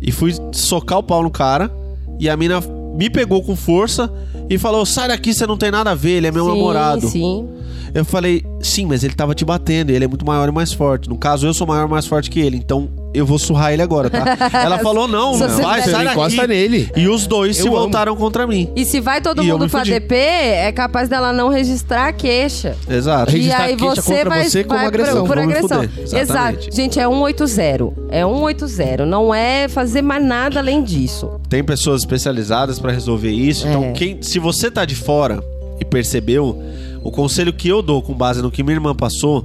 [0.00, 1.70] e fui socar o pau no cara
[2.18, 2.60] e a menina
[2.96, 4.12] me pegou com força
[4.50, 7.08] e falou: sai daqui, você não tem nada a ver, ele é meu sim, namorado.
[7.08, 7.48] Sim.
[7.94, 10.72] Eu falei, sim, mas ele tava te batendo e ele é muito maior e mais
[10.72, 11.10] forte.
[11.10, 13.82] No caso, eu sou maior e mais forte que ele, então eu vou surrar ele
[13.82, 14.24] agora, tá?
[14.64, 16.10] Ela falou, não, Se não você vai, sai Você daqui.
[16.12, 16.90] encosta nele.
[16.96, 17.76] E os dois se Eu amo.
[17.82, 18.70] voltaram contra mim.
[18.74, 19.90] E se vai todo E eu mundo me pra fudi.
[19.92, 22.76] DP, é capaz dela não registrar a queixa.
[22.88, 23.30] Exato.
[23.32, 25.26] E Registrar aí queixa você contra vai, você como vai agressão.
[25.26, 25.82] Por, por me agressão.
[25.82, 25.90] fuder.
[26.04, 26.22] Exatamente.
[26.68, 26.76] Exato.
[26.76, 27.92] Gente, é 180.
[28.10, 29.06] É 180.
[29.06, 31.40] Não é fazer mais nada além disso.
[31.48, 33.66] Tem pessoas especializadas pra resolver isso.
[33.66, 33.70] É.
[33.70, 35.42] Então, quem, se você tá de fora
[35.80, 36.62] e percebeu,
[37.02, 39.44] o conselho que eu dou com base no que minha irmã passou,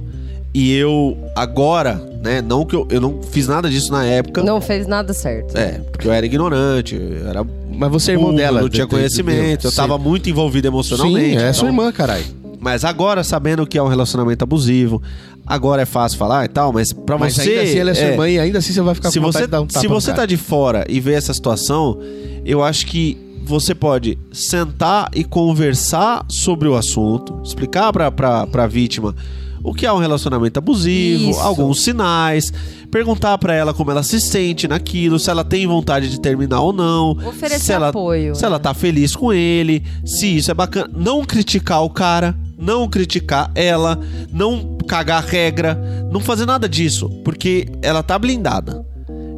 [0.60, 2.42] e eu agora, né?
[2.42, 4.42] Não que eu, eu não fiz nada disso na época.
[4.42, 5.56] Não fez nada certo.
[5.56, 8.60] É, porque eu era ignorante, eu era Mas você é irmão burro, dela.
[8.62, 9.76] não tinha de- de- conhecimento, eu Sim.
[9.76, 11.20] tava muito envolvido emocionalmente.
[11.30, 12.24] Sim, é então- sua irmã, caralho.
[12.60, 15.00] Mas agora, sabendo que é um relacionamento abusivo,
[15.46, 17.42] agora é fácil falar e tal, mas pra Mas você.
[17.50, 19.26] ainda assim ela é sua é, irmã e ainda assim você vai ficar se com
[19.26, 20.18] você, de dar um tapa se no você cara.
[20.22, 22.00] tá de fora e vê essa situação,
[22.44, 28.66] eu acho que você pode sentar e conversar sobre o assunto, explicar pra, pra, pra
[28.66, 29.14] vítima
[29.62, 31.40] o que é um relacionamento abusivo, Isso.
[31.40, 32.52] alguns sinais,
[32.90, 36.72] perguntar pra ela como ela se sente naquilo, se ela tem vontade de terminar ou
[36.72, 38.34] não, Oferecer se ela, apoio.
[38.34, 42.88] se ela tá feliz com ele, se isso é bacana, não criticar o cara, não
[42.88, 43.98] criticar ela,
[44.32, 45.74] não cagar regra,
[46.10, 48.84] não fazer nada disso, porque ela tá blindada.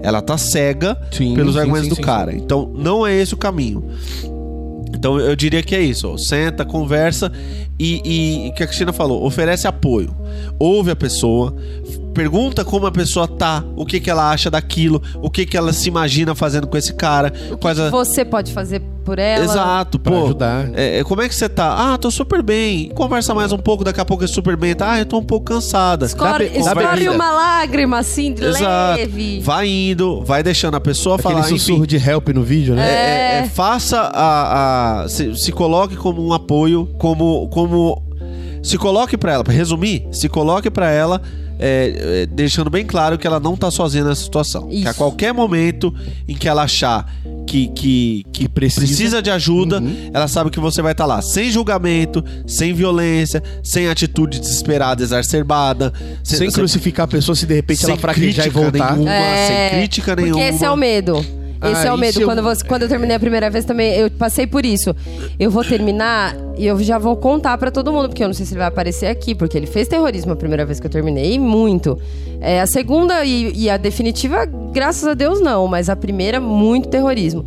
[0.02, 2.34] Ela tá cega Sim, pelos sim, argumentos sim, do sim, cara.
[2.34, 3.84] Então, não é esse o caminho.
[5.00, 6.06] Então, eu diria que é isso.
[6.06, 6.18] ó.
[6.18, 7.32] Senta, conversa
[7.78, 10.14] e, e, o que a Cristina falou, oferece apoio.
[10.58, 11.56] Ouve a pessoa,
[12.14, 15.72] pergunta como a pessoa tá, o que, que ela acha daquilo, o que, que ela
[15.72, 17.90] se imagina fazendo com esse cara, quais a...
[17.90, 19.44] Você pode fazer por ela.
[19.44, 20.24] Exato, Pra pô.
[20.24, 20.70] ajudar.
[20.74, 21.92] É, é, como é que você tá?
[21.94, 22.90] Ah, tô super bem.
[22.90, 24.74] Conversa mais um pouco, daqui a pouco é super bem.
[24.74, 24.92] Tá?
[24.92, 26.04] Ah, eu tô um pouco cansada.
[26.06, 28.98] Escorre, escorre uma lágrima assim, de Exato.
[29.00, 29.40] leve.
[29.40, 31.98] Vai indo, vai deixando a pessoa Aquele falar, sussurro enfim.
[31.98, 32.88] de help no vídeo, né?
[32.88, 35.02] É, é, faça a.
[35.04, 37.48] a- se, se coloque como um apoio, como.
[37.48, 38.02] como
[38.62, 41.22] se coloque pra ela, pra resumir, se coloque pra ela.
[41.60, 44.66] É, é, deixando bem claro que ela não tá sozinha nessa situação.
[44.68, 44.98] Que a Isso.
[44.98, 45.94] qualquer momento
[46.26, 47.06] em que ela achar
[47.46, 48.86] que, que, que precisa.
[48.86, 49.22] precisa.
[49.22, 49.82] de ajuda,
[50.12, 55.92] ela sabe que você vai estar lá sem julgamento, sem violência, sem atitude desesperada, exacerbada,
[56.22, 58.92] Sem crucificar a pessoa se de repente ela fraquejar e voltar.
[58.96, 60.42] nenhuma, É, sem crítica Porque nenhuma.
[60.44, 61.39] esse é o medo.
[61.62, 62.12] Esse Ah, é o e medo.
[62.14, 64.94] se eu- Quando, você- quando eu terminei a primeira vez também, eu passei por isso.
[65.38, 68.46] Eu vou terminar e eu já vou contar pra todo mundo, porque eu não sei
[68.46, 71.34] se ele vai aparecer aqui, porque ele fez terrorismo a primeira vez que eu terminei,
[71.34, 71.98] e muito.
[72.40, 76.88] É, a segunda e, e a definitiva, graças a Deus, não, mas a primeira, muito
[76.88, 77.44] terrorismo.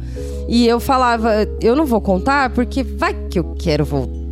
[0.47, 4.22] E eu falava, eu não vou contar, porque vai que eu quero voltar.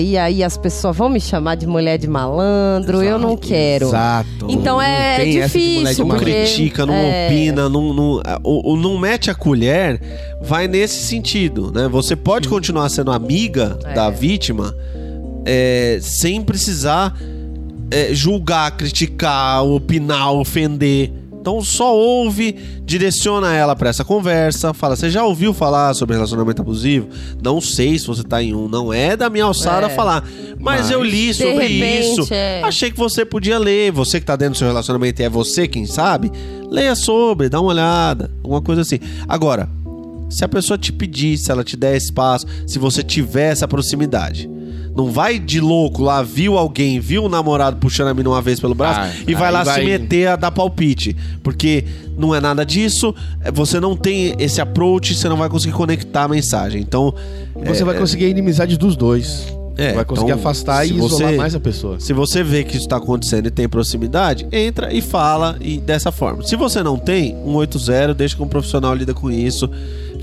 [0.00, 3.86] E aí as pessoas vão me chamar de mulher de malandro, eu não quero.
[3.88, 4.46] Exato.
[4.48, 7.26] Então é tem difícil, não critica, não é.
[7.26, 8.22] opina, não, não,
[8.76, 10.00] não mete a colher,
[10.42, 11.88] vai nesse sentido, né?
[11.88, 13.94] Você pode continuar sendo amiga É.
[13.94, 14.74] da vítima
[15.44, 17.18] é, sem precisar
[17.90, 21.10] é, julgar, criticar, opinar, ofender.
[21.40, 22.52] Então só ouve,
[22.84, 27.08] direciona ela pra essa conversa, fala: "Você já ouviu falar sobre relacionamento abusivo?
[27.42, 29.90] Não sei se você tá em um, não é da minha alçada É.
[29.90, 30.24] falar,
[30.58, 32.34] mas, eu li sobre repente, isso.
[32.34, 32.62] é.
[32.62, 33.92] Achei que você podia ler.
[33.92, 36.30] Você que tá dentro do seu relacionamento e é você quem sabe,
[36.68, 38.98] leia sobre, dá uma olhada, alguma coisa assim.
[39.28, 39.68] Agora,
[40.28, 44.50] se a pessoa te pedir, se ela te der espaço, se você tiver essa proximidade.
[44.98, 48.58] Não vai de louco lá, viu alguém, viu o namorado puxando a mina uma vez
[48.58, 51.14] pelo braço Ah, e vai lá vai- se meter a dar palpite.
[51.40, 51.84] Porque
[52.18, 56.24] não é nada disso, é, você não tem esse approach, você não vai conseguir conectar
[56.24, 56.80] a mensagem.
[56.82, 57.14] Então.
[57.64, 59.46] Você é, vai conseguir a inimizade dos dois.
[59.78, 62.00] É, vai conseguir então, afastar e isolar você- mais a pessoa.
[62.00, 66.10] se você vê que isso está acontecendo e tem proximidade, entra e fala e dessa
[66.10, 66.42] forma.
[66.44, 69.70] Se você não tem, 180, deixa que um profissional lida com isso.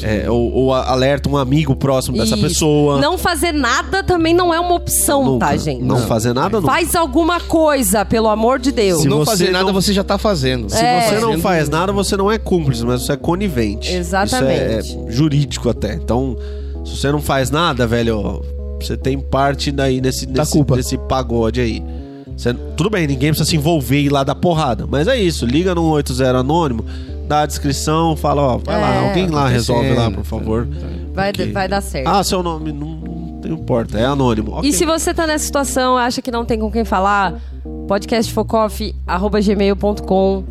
[0.04, 2.44] é, ou, ou alerta um amigo próximo dessa Isso.
[2.46, 3.00] pessoa.
[3.00, 5.46] Não fazer nada também não é uma opção, Nunca.
[5.46, 5.82] tá, gente?
[5.82, 6.68] Não fazer nada, não.
[6.68, 9.04] Faz alguma coisa, pelo amor de Deus.
[9.04, 10.70] Se não você fazer nada, não- você já tá fazendo.
[10.70, 11.00] Se É.
[11.12, 13.94] você não faz nada, você não é cúmplice, mas você é conivente.
[13.94, 14.90] Exatamente.
[14.90, 15.94] Isso é, é jurídico até.
[15.94, 16.36] Então,
[16.84, 18.44] se você não faz nada, velho,
[18.86, 20.76] você tem parte daí nesse, Da nesse, culpa.
[20.76, 21.84] nesse pagode aí.
[22.38, 24.86] Você- tudo bem, ninguém precisa se envolver e ir lá dar porrada.
[24.90, 26.84] Mas é isso, liga no 180 anônimo,
[27.28, 29.08] dá a descrição, fala, ó, vai lá, É.
[29.08, 30.16] alguém lá resolve lá, acontecendo.
[30.16, 30.68] por favor.
[31.14, 32.08] Vai, Porque- vai dar certo.
[32.08, 33.00] Ah, seu nome não,
[33.44, 34.52] não importa, é anônimo.
[34.58, 34.70] Ok.
[34.70, 37.36] E se você tá nessa situação, acha que não tem com quem falar,
[37.88, 40.44] podcastfocoff.gmail.com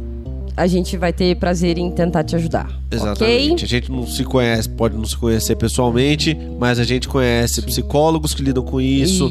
[0.56, 2.68] a gente vai ter prazer em tentar te ajudar.
[2.90, 3.52] Exatamente.
[3.52, 3.64] Ok?
[3.64, 8.35] A gente não se conhece, pode não se conhecer pessoalmente, mas a gente conhece psicólogos
[8.35, 9.31] que lidam com isso.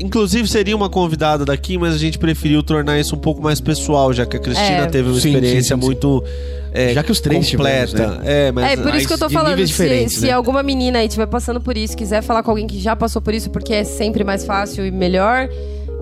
[0.00, 4.12] Inclusive seria uma convidada daqui, mas a gente preferiu tornar isso um pouco mais pessoal,
[4.12, 4.86] já que a Cristina É.
[4.86, 5.86] teve uma Sim, experiência sim, sim, sim.
[5.86, 6.24] muito
[6.70, 7.86] é, Já que os três completa.
[7.96, 8.22] tivemos, né?
[8.48, 10.30] É, mas É, por isso que eu tô de falando, se, se né?
[10.30, 13.34] alguma menina aí estiver passando por isso, quiser falar com alguém que já passou por
[13.34, 15.48] isso, porque é sempre mais fácil e melhor,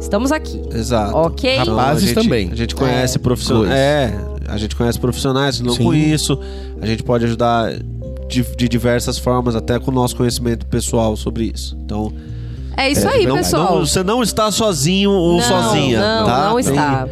[0.00, 0.60] estamos aqui.
[0.74, 1.16] Exato.
[1.16, 1.58] Ok?
[1.58, 2.50] Então, Rapazes a gente, também.
[2.52, 3.68] A gente conhece profissionais.
[3.68, 3.78] Dois.
[3.78, 4.14] É,
[4.48, 5.84] a gente conhece profissionais que Sim.
[5.84, 6.38] com isso.
[6.80, 7.72] A gente pode ajudar
[8.28, 11.76] de, de diversas formas, até com o nosso conhecimento pessoal sobre isso.
[11.84, 12.12] Então,
[12.76, 13.76] É isso aí, não- pessoal.
[13.78, 16.00] não- você não está sozinho ou Não, sozinha.
[16.00, 16.44] Não, tá?
[16.50, 17.08] não Então, está.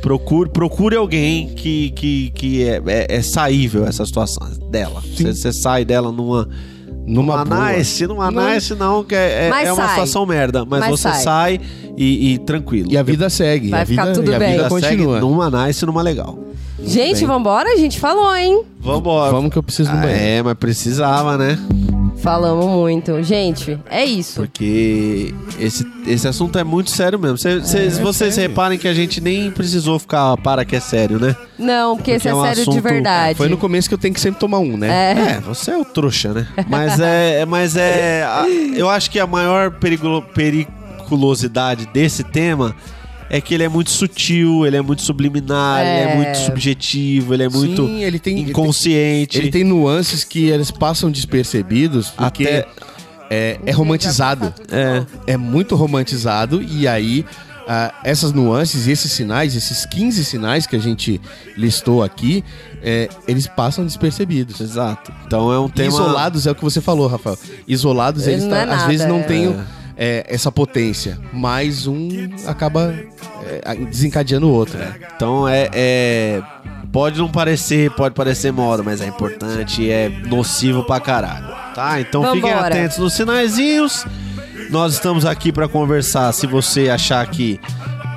[0.00, 5.02] Procure, procure alguém que, que, que é, é, é saível essa situação dela.
[5.02, 6.48] Você você sai dela numa.
[7.08, 7.72] Numa Numa boa.
[7.72, 8.48] nice, numa Não.
[8.50, 9.88] nice não, que é, é- é uma sai.
[9.90, 10.64] situação merda.
[10.64, 11.22] Mas, Mas você sai.
[11.22, 11.60] sai,
[11.96, 12.88] e, e tranquilo.
[12.92, 13.70] E a vida segue.
[13.70, 14.50] Vai a vida, ficar tudo e a bem.
[14.52, 15.14] vida Vida continua.
[15.14, 16.38] segue numa nice e numa legal.
[16.84, 17.26] Gente, bem.
[17.26, 17.70] vambora?
[17.72, 18.62] A gente falou, hein?
[18.80, 19.32] Vambora.
[19.32, 20.22] Vamos que eu preciso do Ah, banheiro.
[20.22, 21.58] é, mas precisava, né?
[22.22, 23.22] Falamos muito.
[23.22, 24.40] Gente, é isso.
[24.40, 27.38] Porque esse, esse assunto é muito sério mesmo.
[27.38, 31.36] Cê, cês- vocês reparem que a gente nem precisou ficar para que é sério, né?
[31.58, 33.36] Não, porque, esse Porque é é um sério de assunto- verdade.
[33.36, 34.88] Foi no começo que eu tenho que sempre tomar um, né?
[34.88, 35.30] É.
[35.36, 36.46] É, você é o trouxa, né?
[36.68, 37.44] Mas é.
[37.46, 38.24] Mas é.
[38.24, 42.74] a- eu acho que a maior periculo- periculosidade desse tema
[43.30, 46.16] é que ele é muito sutil, ele é muito subliminar, ele é É.
[46.16, 49.38] muito subjetivo, ele é muito Sim, ele tem, ele tem- inconsciente.
[49.38, 52.66] Ele tem nuances que eles passam despercebidos porque Até-
[53.30, 54.52] é, é romantizado.
[54.70, 55.32] É.
[55.32, 57.24] É muito romantizado e aí
[57.70, 61.20] ah, essas nuances e esses sinais, esses 15 sinais que a gente
[61.54, 62.42] listou aqui,
[62.82, 64.58] é, eles passam despercebidos.
[64.58, 65.12] Exato.
[65.26, 65.88] Então é um E tema.
[65.88, 67.38] Isolados é o que você falou, Rafael.
[67.66, 69.22] Isolados, eles Não é tá- às nada, vezes não é.
[69.24, 69.54] têm
[69.98, 72.08] é, essa potência, mas um
[72.46, 72.94] acaba
[73.44, 74.78] é, desencadeando o outro.
[74.78, 74.94] né?
[75.16, 76.42] Então é, é-
[76.90, 81.46] Pode não parecer, pode parecer moda, mas é importante e é nocivo pra caralho.
[81.74, 82.00] Tá?
[82.00, 82.68] Então fiquem Vambora.
[82.74, 84.06] atentos nos sinaizinhos.
[84.70, 86.32] Nós estamos aqui pra conversar.
[86.32, 87.60] Se você achar que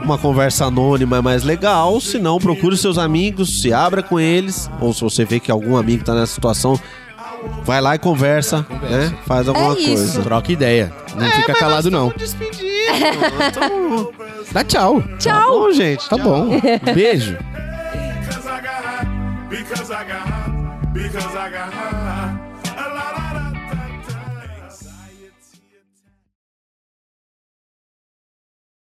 [0.01, 4.69] uma conversa anônima é mais legal, se não, procure seus amigos, se abra com eles.
[4.79, 6.79] Ou se você vê que algum amigo tá nessa situação,
[7.63, 9.13] vai lá e conversa, né?
[9.25, 10.21] Faz alguma É coisa.
[10.21, 10.91] Troca ideia.
[11.15, 12.13] Não fica calado, não.
[14.51, 15.01] Dá tchau.
[15.01, 15.49] Tá Tchau!
[15.51, 16.09] bom, gente.
[16.09, 16.49] Tá bom.
[16.93, 17.37] Beijo.